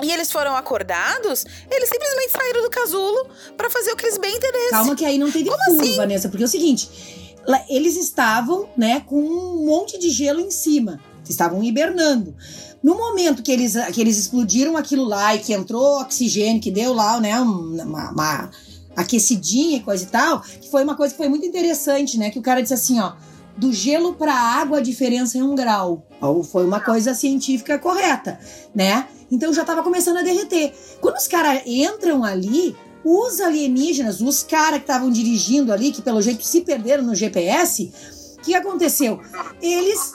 e 0.03 0.13
eles 0.13 0.31
foram 0.31 0.57
acordados, 0.57 1.45
eles 1.69 1.89
simplesmente 1.89 2.31
saíram 2.31 2.63
do 2.63 2.71
casulo 2.71 3.29
pra 3.57 3.69
fazer 3.69 3.93
o 3.93 3.97
que 3.97 4.05
eles 4.05 4.19
bem 4.19 4.37
entendessem. 4.37 4.71
Calma 4.71 4.95
que 4.95 5.05
aí 5.05 5.19
não 5.19 5.31
teve 5.31 5.51
Como 5.51 5.65
fundo, 5.65 5.83
assim? 5.83 5.97
Vanessa, 5.97 6.29
porque 6.29 6.45
é 6.45 6.47
o 6.47 6.49
seguinte, 6.49 7.20
eles 7.69 7.97
estavam, 7.97 8.69
né, 8.77 9.01
com 9.07 9.21
um 9.21 9.65
monte 9.67 9.99
de 9.99 10.11
gelo 10.11 10.41
em 10.41 10.51
cima, 10.51 11.01
estavam 11.29 11.63
hibernando. 11.63 12.35
No 12.83 12.97
momento 12.97 13.43
que 13.43 13.53
eles, 13.53 13.75
que 13.93 14.01
eles 14.01 14.19
explodiram 14.19 14.77
aquilo 14.77 15.05
lá 15.05 15.35
e 15.35 15.39
que 15.39 15.53
entrou 15.53 16.01
oxigênio, 16.01 16.61
que 16.63 16.71
deu 16.71 16.93
lá, 16.95 17.21
né, 17.21 17.41
um- 17.41 17.77
uma, 17.83 18.11
uma 18.11 18.51
aquecidinha 18.97 19.77
e 19.77 19.81
coisa 19.81 20.05
e 20.05 20.07
tal, 20.07 20.41
que 20.41 20.69
foi 20.71 20.83
uma 20.83 20.95
coisa 20.97 21.13
que 21.15 21.19
foi 21.19 21.29
muito 21.29 21.47
interessante, 21.47 22.19
né, 22.19 22.31
que 22.31 22.39
o 22.39 22.43
cara 22.43 22.61
disse 22.61 22.75
assim, 22.75 23.01
ó, 23.01 23.13
do 23.57 23.73
gelo 23.73 24.15
pra 24.15 24.33
água 24.35 24.79
a 24.79 24.81
diferença 24.83 25.39
é 25.39 25.43
um 25.43 25.55
grau. 25.55 26.07
Ou 26.21 26.43
foi 26.43 26.65
uma 26.65 26.81
coisa 26.81 27.15
científica 27.15 27.79
correta, 27.79 28.39
né? 28.75 29.07
Então 29.31 29.53
já 29.53 29.65
tava 29.65 29.83
começando 29.83 30.17
a 30.19 30.23
derreter. 30.23 30.73
Quando 31.01 31.17
os 31.17 31.27
caras 31.29 31.63
entram 31.67 32.25
ali, 32.25 32.75
os 33.05 33.41
alienígenas, 33.41 34.21
os 34.21 34.43
caras 34.43 34.79
que 34.79 34.85
estavam 34.85 35.11
dirigindo 35.11 35.73
ali, 35.73 35.93
que 35.93 36.03
pelo 36.03 36.21
jeito 36.21 36.45
se 36.45 36.61
perderam 36.61 37.03
no 37.03 37.15
GPS, 37.15 37.93
o 38.41 38.43
que 38.43 38.55
aconteceu? 38.55 39.21
Eles, 39.61 40.13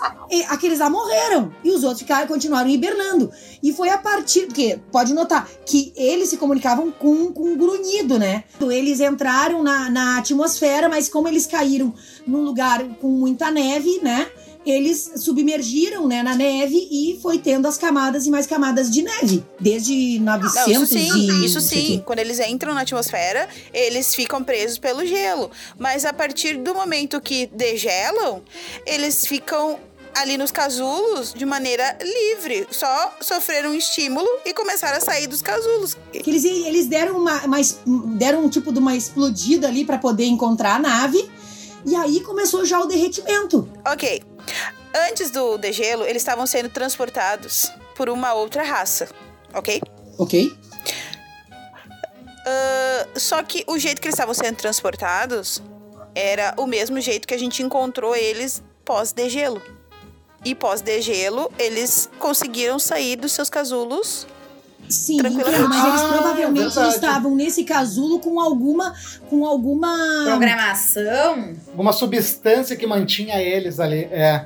aqueles 0.50 0.80
lá 0.80 0.90
morreram 0.90 1.54
e 1.64 1.70
os 1.70 1.84
outros 1.84 2.02
ficaram, 2.02 2.28
continuaram 2.28 2.70
hibernando. 2.70 3.32
E 3.62 3.72
foi 3.72 3.90
a 3.90 4.00
partir, 4.00 4.48
porque 4.48 4.80
pode 4.92 5.14
notar 5.14 5.48
que 5.64 5.94
eles 5.96 6.30
se 6.30 6.38
comunicavam 6.38 6.92
com, 6.92 7.32
com 7.32 7.44
um 7.44 7.58
grunhido, 7.58 8.18
né? 8.18 8.44
Eles 8.62 9.00
entraram 9.00 9.62
na, 9.62 9.92
na 9.92 10.18
atmosfera, 10.18 10.90
mas 10.90 11.08
como 11.08 11.28
eles 11.28 11.46
caíram 11.46 11.94
num 12.26 12.42
lugar 12.42 12.84
com 13.00 13.10
muita 13.10 13.52
neve, 13.52 14.00
né? 14.02 14.28
Eles 14.66 15.12
submergiram 15.18 16.08
né, 16.08 16.24
na 16.24 16.36
neve 16.36 16.88
e 16.92 17.20
foi 17.22 17.38
tendo 17.38 17.68
as 17.68 17.78
camadas 17.78 18.26
e 18.26 18.32
mais 18.32 18.48
camadas 18.48 18.90
de 18.90 19.04
neve. 19.04 19.44
Desde 19.60 20.20
900 20.20 20.56
Não, 20.56 20.84
isso 20.84 20.86
sim, 20.88 21.30
e... 21.32 21.46
isso 21.46 21.62
sim. 21.62 22.04
Quando 22.06 22.20
eles 22.20 22.40
entram 22.40 22.74
na 22.74 22.82
atmosfera, 22.82 23.48
eles 23.74 24.16
ficam 24.16 24.44
presos 24.44 24.78
pelo 24.78 25.06
gelo. 25.06 25.52
Mas 25.78 26.06
a 26.06 26.14
partir 26.14 26.58
do 26.58 26.74
momento 26.74 27.22
que 27.22 27.48
degelam, 27.48 28.42
eles 28.86 29.26
ficam 29.26 29.80
ali 30.16 30.38
nos 30.38 30.50
casulos 30.50 31.34
de 31.34 31.46
maneira 31.46 31.98
livre. 32.02 32.68
Só 32.72 33.14
sofreram 33.22 33.72
um 33.72 33.76
estímulo 33.76 34.28
e 34.46 34.54
começaram 34.54 34.98
a 34.98 35.02
sair 35.02 35.28
dos 35.28 35.42
casulos. 35.42 35.98
Eles, 36.14 36.46
eles 36.46 36.88
deram 36.88 37.18
uma, 37.18 37.46
uma 37.46 37.58
deram 38.16 38.46
um 38.46 38.50
tipo 38.50 38.72
de 38.72 38.80
uma 38.80 38.96
explodida 38.96 39.68
ali 39.68 39.86
para 39.86 39.98
poder 39.98 40.26
encontrar 40.26 40.76
a 40.76 40.80
nave. 40.80 41.30
E 41.86 41.96
aí 41.96 42.22
começou 42.22 42.66
já 42.66 42.80
o 42.80 42.86
derretimento. 42.88 43.70
Ok. 43.86 44.24
Antes 45.10 45.30
do 45.32 45.58
degelo, 45.58 46.04
eles 46.06 46.22
estavam 46.22 46.46
sendo 46.48 46.70
transportados 46.70 47.72
por 47.96 48.10
uma 48.10 48.34
outra 48.34 48.64
raça, 48.64 49.10
ok? 49.54 49.82
Ok? 50.18 50.56
Ah, 52.48 53.08
só 53.16 53.42
que 53.44 53.64
o 53.68 53.78
jeito 53.78 54.02
que 54.02 54.08
eles 54.08 54.14
estavam 54.16 54.34
sendo 54.34 54.56
transportados 54.56 55.62
era 56.14 56.54
o 56.58 56.66
mesmo 56.66 57.00
jeito 57.02 57.28
que 57.28 57.34
a 57.34 57.40
gente 57.40 57.62
encontrou 57.62 58.16
eles 58.16 58.64
pós-degelo. 58.86 59.62
E 60.46 60.54
pós-degelo, 60.54 61.52
eles 61.58 62.10
conseguiram 62.20 62.78
sair 62.78 63.16
dos 63.16 63.32
seus 63.32 63.50
casulos. 63.50 64.28
Sim, 64.88 65.18
mas 65.24 65.34
eles 65.34 65.48
Ah, 65.48 66.08
provavelmente 66.14 66.66
verdade. 66.76 66.94
estavam 66.96 67.36
nesse 67.36 67.64
casulo 67.64 68.20
com 68.20 68.40
alguma. 68.40 68.94
com 69.28 69.44
alguma. 69.44 69.98
Programação? 70.26 71.56
Uma 71.76 71.92
substância 71.92 72.76
que 72.76 72.86
mantinha 72.86 73.42
eles 73.42 73.80
ali. 73.80 74.04
É. 74.12 74.46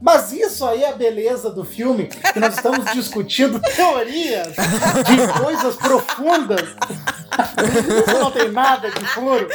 Mas 0.00 0.32
isso 0.32 0.64
aí 0.64 0.84
é 0.84 0.90
a 0.90 0.92
beleza 0.92 1.50
do 1.50 1.64
filme, 1.64 2.06
que 2.06 2.38
nós 2.38 2.54
estamos 2.54 2.92
discutindo 2.92 3.60
teorias 3.74 4.54
de 4.54 5.42
coisas 5.42 5.76
profundas. 5.76 6.62
Isso 8.06 8.18
não 8.18 8.30
tem 8.30 8.50
nada 8.50 8.90
de 8.90 9.04
furo. 9.08 9.48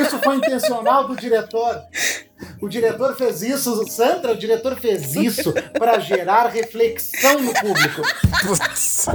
Isso 0.00 0.18
foi 0.18 0.36
intencional 0.36 1.06
do 1.06 1.16
diretor. 1.16 1.82
O 2.60 2.68
diretor 2.68 3.16
fez 3.16 3.42
isso, 3.42 3.84
Sandra, 3.88 4.32
o 4.32 4.36
diretor 4.36 4.76
fez 4.76 5.14
isso 5.14 5.52
para 5.78 5.98
gerar 5.98 6.46
reflexão 6.48 7.40
no 7.40 7.52
público. 7.52 8.02
Putz. 8.42 9.06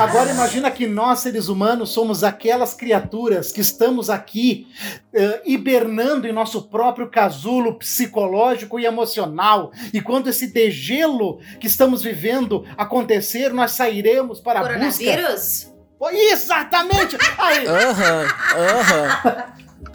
Agora 0.00 0.30
imagina 0.30 0.70
que 0.70 0.86
nós, 0.86 1.20
seres 1.20 1.48
humanos, 1.48 1.90
somos 1.90 2.22
aquelas 2.22 2.74
criaturas 2.74 3.52
que 3.52 3.60
estamos 3.60 4.10
aqui 4.10 4.66
eh, 5.12 5.42
hibernando 5.44 6.26
em 6.26 6.32
nosso 6.32 6.62
próprio 6.62 7.08
casulo 7.10 7.78
psicológico 7.78 8.78
e 8.78 8.84
emocional. 8.84 9.72
E 9.92 10.00
quando 10.00 10.28
esse 10.28 10.48
degelo 10.48 11.38
que 11.60 11.66
estamos 11.66 12.02
vivendo 12.02 12.64
acontecer, 12.76 13.52
nós 13.52 13.72
sairemos 13.72 14.40
para 14.40 14.60
a 14.60 14.62
busca. 14.62 15.04
Coronavírus? 15.04 15.77
Exatamente! 16.00 17.16
Aí, 17.38 17.66
Aham, 17.66 18.26
aham. 18.56 19.44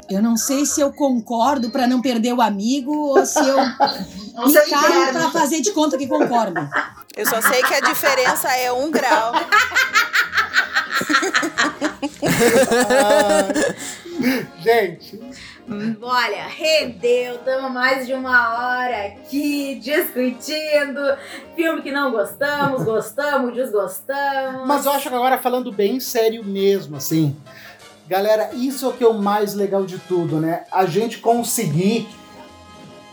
Eu 0.10 0.22
não 0.22 0.36
sei 0.36 0.66
se 0.66 0.82
eu 0.82 0.92
concordo 0.92 1.72
pra 1.72 1.88
não 1.88 2.02
perder 2.02 2.34
o 2.34 2.42
amigo 2.42 2.94
ou 2.94 3.26
se 3.26 3.40
eu 3.40 3.58
Não 4.36 4.46
me 4.46 4.52
sei 4.52 4.70
calo 4.70 5.12
pra 5.12 5.32
fazer 5.32 5.62
de 5.62 5.72
conta 5.72 5.98
que 5.98 6.08
concordo. 6.08 6.70
Eu 7.16 7.26
só 7.26 7.42
sei 7.42 7.64
que 7.64 7.74
a 7.74 7.80
diferença 7.80 8.50
é 8.52 8.72
um 8.72 8.92
grau. 8.92 9.34
gente, 14.62 15.20
Olha, 16.02 16.48
rendeu, 16.48 17.36
estamos 17.36 17.72
mais 17.72 18.06
de 18.06 18.14
uma 18.14 18.54
hora 18.54 19.08
aqui 19.08 19.76
discutindo. 19.76 21.00
Filme 21.56 21.82
que 21.82 21.92
não 21.92 22.12
gostamos, 22.12 22.84
gostamos, 22.86 23.54
desgostamos. 23.54 24.68
Mas 24.68 24.86
eu 24.86 24.92
acho 24.92 25.10
que 25.10 25.16
agora 25.16 25.38
falando 25.38 25.72
bem 25.72 26.00
sério 26.00 26.44
mesmo, 26.44 26.98
assim. 26.98 27.36
Galera, 28.08 28.50
isso 28.54 28.86
é 28.86 28.90
o 28.90 28.94
que 28.94 29.04
é 29.04 29.08
o 29.08 29.14
mais 29.14 29.54
legal 29.54 29.86
de 29.86 29.98
tudo, 30.00 30.40
né? 30.40 30.66
A 30.72 30.86
gente 30.86 31.20
conseguir 31.20 32.10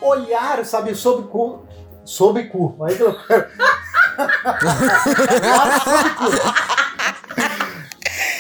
olhar, 0.00 0.64
sabe, 0.64 0.94
sobre 0.94 1.28
cu. 1.28 1.64
Sobre 2.04 2.44
cu. 2.44 2.76
Aí 2.84 2.96
que 2.96 3.04
quero. 3.26 3.46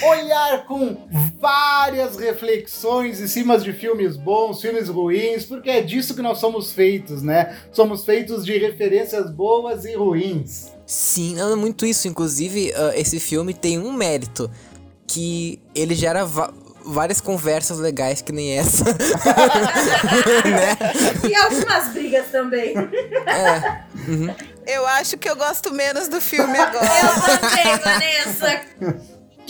Olhar 0.02 0.64
com 0.66 0.96
várias 1.38 2.16
reflexões 2.16 3.20
em 3.20 3.26
cima 3.26 3.58
de 3.58 3.72
filmes 3.72 4.16
bons, 4.16 4.60
filmes 4.60 4.88
ruins, 4.88 5.44
porque 5.44 5.70
é 5.70 5.82
disso 5.82 6.14
que 6.14 6.22
nós 6.22 6.38
somos 6.38 6.72
feitos, 6.72 7.22
né? 7.22 7.56
Somos 7.72 8.04
feitos 8.04 8.44
de 8.44 8.56
referências 8.58 9.30
boas 9.30 9.84
e 9.84 9.94
ruins. 9.94 10.72
Sim, 10.86 11.34
não 11.36 11.52
é 11.52 11.56
muito 11.56 11.86
isso. 11.86 12.08
Inclusive, 12.08 12.72
ah, 12.74 12.92
esse 12.96 13.20
filme 13.20 13.54
tem 13.54 13.78
um 13.78 13.92
mérito. 13.92 14.50
Que 15.06 15.60
ele 15.74 15.96
gera 15.96 16.24
várias 16.84 17.20
conversas 17.20 17.78
legais 17.78 18.22
que 18.22 18.32
nem 18.32 18.58
essa. 18.58 18.84
né? 20.44 20.76
E 21.28 21.34
algumas 21.34 21.88
brigas 21.88 22.26
também. 22.30 22.74
É. 23.26 23.84
Eu 24.66 24.86
acho 24.86 25.18
que 25.18 25.28
eu 25.28 25.36
gosto 25.36 25.72
menos 25.72 26.08
do 26.08 26.20
filme 26.20 26.56
agora. 26.56 26.86
Eu 26.86 27.38
também, 27.40 27.76
Vanessa. 27.78 28.60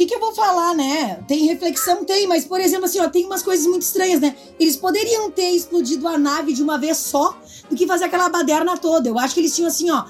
O 0.00 0.02
que, 0.02 0.06
que 0.06 0.14
eu 0.14 0.20
vou 0.20 0.34
falar, 0.34 0.74
né? 0.74 1.22
Tem 1.28 1.44
reflexão, 1.44 2.06
tem, 2.06 2.26
mas, 2.26 2.46
por 2.46 2.58
exemplo, 2.58 2.86
assim, 2.86 2.98
ó, 3.00 3.08
tem 3.10 3.26
umas 3.26 3.42
coisas 3.42 3.66
muito 3.66 3.82
estranhas, 3.82 4.18
né? 4.18 4.34
Eles 4.58 4.74
poderiam 4.74 5.30
ter 5.30 5.50
explodido 5.50 6.08
a 6.08 6.16
nave 6.16 6.54
de 6.54 6.62
uma 6.62 6.78
vez 6.78 6.96
só 6.96 7.36
do 7.68 7.76
que 7.76 7.86
fazer 7.86 8.06
aquela 8.06 8.30
baderna 8.30 8.78
toda. 8.78 9.10
Eu 9.10 9.18
acho 9.18 9.34
que 9.34 9.40
eles 9.40 9.54
tinham 9.54 9.68
assim, 9.68 9.90
ó. 9.90 10.06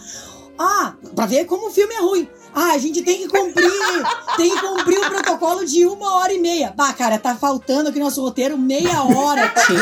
Ah, 0.57 0.95
pra 1.17 1.27
ver 1.27 1.45
como 1.47 1.67
o 1.67 1.71
filme 1.73 1.93
é 1.93 2.01
ruim. 2.03 2.29
Ah, 2.55 2.73
a 2.73 2.79
gente 2.79 3.03
tem 3.03 3.19
que 3.19 3.29
cumprir, 3.29 3.71
tem 4.37 4.51
que 4.51 4.61
cumprir 4.61 4.99
o 4.99 5.09
protocolo 5.09 5.65
de 5.65 5.87
uma 5.87 6.17
hora 6.17 6.33
e 6.33 6.39
meia. 6.39 6.73
Bah, 6.77 6.93
cara, 6.93 7.19
tá 7.19 7.35
faltando 7.35 7.89
aqui 7.89 7.99
no 7.99 8.05
nosso 8.05 8.21
roteiro 8.21 8.59
meia 8.59 9.03
hora. 9.03 9.49
tio. 9.67 9.77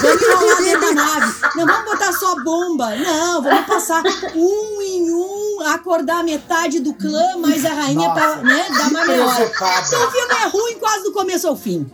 Vamos 0.00 0.22
enrolar 0.22 0.62
dentro 0.62 0.80
da 0.80 0.94
nave. 0.94 1.34
Não 1.56 1.66
vamos 1.66 1.84
botar 1.84 2.12
só 2.12 2.36
bomba. 2.42 2.94
Não, 2.96 3.42
vamos 3.42 3.66
passar 3.66 4.02
um 4.34 4.82
em 4.82 5.10
um, 5.10 5.51
acordar 5.66 6.22
metade 6.24 6.80
do 6.80 6.94
clã, 6.94 7.36
mais 7.38 7.64
a 7.64 7.70
rainha 7.70 8.08
Nossa. 8.08 8.20
pra, 8.20 8.36
né, 8.36 8.66
dar 8.76 8.88
uma. 8.88 9.04
Presepada. 9.04 9.86
Então 9.86 10.08
o 10.08 10.10
filme 10.10 10.34
é 10.34 10.46
ruim 10.48 10.78
quase 10.78 11.02
do 11.04 11.12
começo 11.12 11.48
ao 11.48 11.56
fim. 11.56 11.90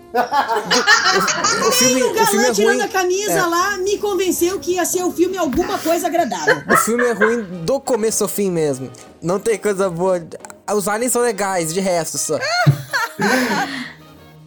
O 1.66 1.72
filme, 1.72 2.02
O 2.02 2.10
o 2.10 2.14
galã 2.14 2.26
filme 2.26 2.46
é 2.46 2.52
tirando 2.52 2.76
ruim. 2.78 2.82
a 2.84 2.88
camisa 2.88 3.32
é. 3.32 3.46
lá 3.46 3.76
me 3.78 3.98
convenceu 3.98 4.58
que 4.58 4.72
ia 4.74 4.84
ser 4.84 5.02
o 5.04 5.12
filme 5.12 5.36
alguma 5.38 5.78
coisa 5.78 6.06
agradável. 6.06 6.62
O 6.70 6.76
filme 6.76 7.04
é 7.04 7.12
ruim 7.12 7.42
do 7.64 7.80
começo 7.80 8.22
ao 8.24 8.28
fim 8.28 8.50
mesmo. 8.50 8.90
Não 9.22 9.38
tem 9.38 9.58
coisa 9.58 9.88
boa. 9.90 10.20
Os 10.74 10.86
aliens 10.88 11.12
são 11.12 11.22
legais, 11.22 11.72
de 11.72 11.80
resto 11.80 12.18
só. 12.18 12.38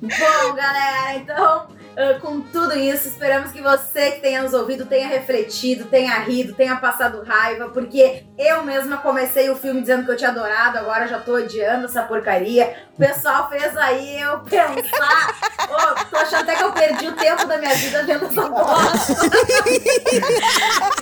Bom, 0.01 0.55
galera, 0.55 1.15
então, 1.15 1.67
ah, 1.97 2.19
com 2.19 2.41
tudo 2.41 2.77
isso, 2.77 3.07
esperamos 3.07 3.51
que 3.51 3.61
você 3.61 4.11
que 4.11 4.21
tenha 4.21 4.41
nos 4.41 4.53
ouvido 4.53 4.85
tenha 4.85 5.07
refletido, 5.07 5.85
tenha 5.85 6.17
rido, 6.19 6.53
tenha 6.53 6.75
passado 6.77 7.23
raiva, 7.23 7.69
porque 7.69 8.25
eu 8.37 8.63
mesma 8.63 8.97
comecei 8.97 9.49
o 9.49 9.55
filme 9.55 9.81
dizendo 9.81 10.05
que 10.05 10.11
eu 10.11 10.17
tinha 10.17 10.29
adorado, 10.29 10.77
agora 10.77 11.07
já 11.07 11.19
tô 11.19 11.35
odiando 11.35 11.85
essa 11.85 12.03
porcaria. 12.03 12.75
O 12.95 12.97
pessoal 12.97 13.49
fez 13.49 13.75
aí 13.77 14.21
eu 14.21 14.39
pensar. 14.39 15.35
Ô, 15.69 16.05
tô 16.09 16.17
achando 16.17 16.41
até 16.43 16.55
que 16.55 16.63
eu 16.63 16.71
perdi 16.71 17.07
o 17.07 17.15
tempo 17.15 17.45
da 17.45 17.57
minha 17.57 17.73
vida 17.75 18.03
vendo 18.03 18.25
essa 18.25 18.49
bosta. 18.49 19.15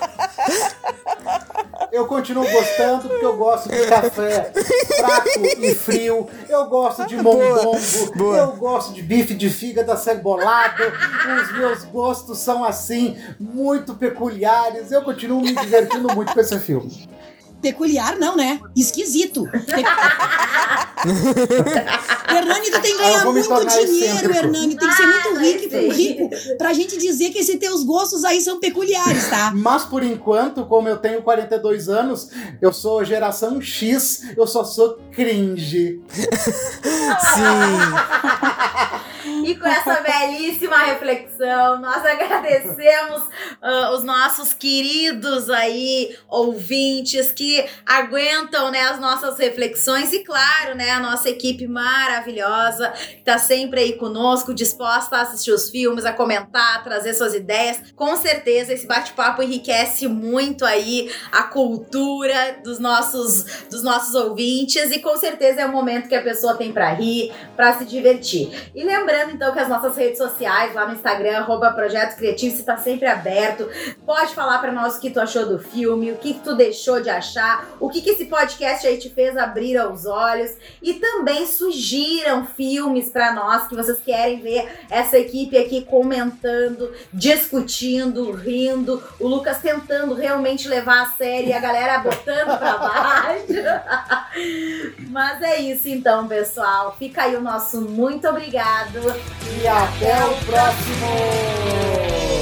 Eu 1.91 2.05
continuo 2.05 2.43
gostando 2.49 3.09
porque 3.09 3.25
eu 3.25 3.35
gosto 3.35 3.69
de 3.69 3.85
café 3.87 4.51
fraco 4.97 5.45
e 5.59 5.73
frio. 5.73 6.27
Eu 6.47 6.65
gosto 6.67 7.05
de 7.07 7.15
mondongo. 7.15 7.77
boa. 8.15 8.37
Eu 8.37 8.51
gosto 8.53 8.93
de 8.93 9.01
bife 9.01 9.33
de 9.33 9.49
fígado 9.49 9.91
acebolado. 9.91 10.83
Os 11.41 11.57
meus 11.57 11.83
gostos 11.85 12.39
são 12.39 12.63
assim, 12.63 13.17
muito 13.39 13.95
peculiares. 13.95 14.91
Eu 14.91 15.01
continuo 15.01 15.41
me 15.41 15.53
divertindo 15.55 16.13
muito 16.13 16.33
com 16.33 16.39
esse 16.39 16.59
filme. 16.59 17.09
Peculiar 17.61 18.17
não, 18.17 18.35
né? 18.37 18.59
Esquisito. 18.75 19.45
Hernani, 22.29 22.71
tu 22.71 22.81
tem 22.81 22.95
que 22.95 23.01
Ah, 23.03 23.05
ganhar 23.05 23.25
muito 23.25 23.67
dinheiro. 23.85 24.35
Hernani. 24.35 24.75
Tem 24.75 24.87
que 24.87 24.95
ser 24.95 25.07
muito 25.07 25.29
Ah, 25.35 25.39
rico, 25.39 25.69
sei. 25.69 25.89
rico 25.89 26.29
pra 26.57 26.73
gente 26.73 26.97
dizer 26.97 27.29
que 27.31 27.39
esses 27.39 27.57
teus 27.59 27.83
gostos 27.83 28.23
aí 28.23 28.41
são 28.41 28.59
peculiares, 28.59 29.29
tá? 29.29 29.51
Mas 29.55 29.83
por 29.83 30.03
enquanto, 30.03 30.65
como 30.65 30.87
eu 30.89 30.97
tenho 30.97 31.21
42 31.21 31.89
anos, 31.89 32.29
eu 32.61 32.71
sou 32.73 33.03
geração 33.03 33.61
X, 33.61 34.23
eu 34.37 34.45
só 34.47 34.63
sou 34.63 34.97
cringe. 35.11 36.01
Sim. 37.33 37.49
E 39.45 39.55
com 39.55 39.67
essa 39.67 40.01
belíssima 40.01 40.77
reflexão, 40.77 41.79
nós 41.79 42.05
agradecemos 42.05 43.23
ah, 43.61 43.91
os 43.93 44.03
nossos 44.03 44.53
queridos 44.53 45.49
aí 45.49 46.15
ouvintes 46.27 47.31
que 47.31 47.63
aguentam 47.85 48.71
né, 48.71 48.81
as 48.81 48.99
nossas 48.99 49.37
reflexões 49.37 50.11
e, 50.13 50.23
claro, 50.23 50.75
né, 50.75 50.91
a 50.91 50.99
nossa 50.99 51.29
equipe 51.29 51.67
maravilhosa 51.67 52.89
que 52.89 53.21
tá 53.21 53.37
sempre 53.37 53.81
aí 53.81 53.93
conosco, 53.93 54.53
disposta 54.53 55.17
a 55.17 55.21
assistir 55.21 55.51
os 55.51 55.69
filmes, 55.69 56.05
a 56.05 56.13
comentar, 56.13 56.77
a 56.77 56.81
trazer 56.81 57.13
suas 57.13 57.33
ideias. 57.33 57.79
Com 57.95 58.15
certeza 58.15 58.73
esse 58.73 58.87
bate-papo 58.87 59.43
enriquece 59.43 60.07
muito 60.07 60.65
aí 60.65 61.11
a 61.31 61.43
cultura 61.43 62.59
dos 62.63 62.79
nossos, 62.79 63.65
dos 63.69 63.83
nossos 63.83 64.15
ouvintes 64.15 64.91
e 64.91 64.99
com 64.99 65.15
certeza 65.17 65.61
é 65.61 65.65
o 65.65 65.71
momento 65.71 66.07
que 66.07 66.15
a 66.15 66.21
pessoa 66.21 66.55
tem 66.55 66.71
para 66.71 66.91
rir, 66.93 67.31
para 67.55 67.77
se 67.77 67.85
divertir. 67.85 68.71
E 68.73 68.83
lembrando 68.83 69.18
Lembrando 69.19 69.35
então 69.35 69.51
que 69.51 69.59
as 69.59 69.67
nossas 69.67 69.97
redes 69.97 70.17
sociais, 70.17 70.73
lá 70.73 70.85
no 70.85 70.93
Instagram, 70.93 71.39
arroba 71.39 71.71
Projeto 71.71 72.15
Criativo, 72.15 72.55
está 72.55 72.77
sempre 72.77 73.05
aberto. 73.05 73.69
Pode 74.05 74.33
falar 74.33 74.59
para 74.59 74.71
nós 74.71 74.95
o 74.95 75.01
que 75.01 75.09
tu 75.09 75.19
achou 75.19 75.45
do 75.45 75.59
filme, 75.59 76.11
o 76.11 76.15
que, 76.15 76.35
tu 76.35 76.55
deixou 76.55 77.01
de 77.01 77.09
achar, 77.09 77.67
o 77.81 77.89
que, 77.89 78.01
que 78.01 78.11
esse 78.11 78.27
podcast 78.27 78.87
aí 78.87 78.97
te 78.97 79.09
fez 79.09 79.35
abrir 79.35 79.77
os 79.81 80.05
olhos. 80.05 80.51
E 80.81 80.93
também 80.93 81.45
sugiram 81.45 82.45
filmes 82.45 83.09
para 83.09 83.33
nós 83.33 83.67
que 83.67 83.75
vocês 83.75 83.99
querem 83.99 84.39
ver 84.39 84.71
essa 84.89 85.17
equipe 85.17 85.57
aqui 85.57 85.83
comentando, 85.83 86.89
discutindo, 87.11 88.31
rindo. 88.31 89.03
O 89.19 89.27
Lucas 89.27 89.59
tentando 89.59 90.13
realmente 90.13 90.65
levar 90.69 91.01
a 91.01 91.11
série 91.17 91.47
e 91.47 91.53
a 91.53 91.59
galera 91.59 91.99
botando 91.99 92.57
para 92.57 92.77
baixo. 92.77 93.45
Mas 95.09 95.41
é 95.41 95.59
isso 95.59 95.89
então, 95.89 96.25
pessoal. 96.25 96.95
Fica 96.97 97.23
aí 97.23 97.35
o 97.35 97.41
nosso 97.41 97.81
muito 97.81 98.25
obrigado 98.29 98.98
e 99.61 99.67
até 99.67 100.25
o 100.25 100.35
próximo! 100.45 102.38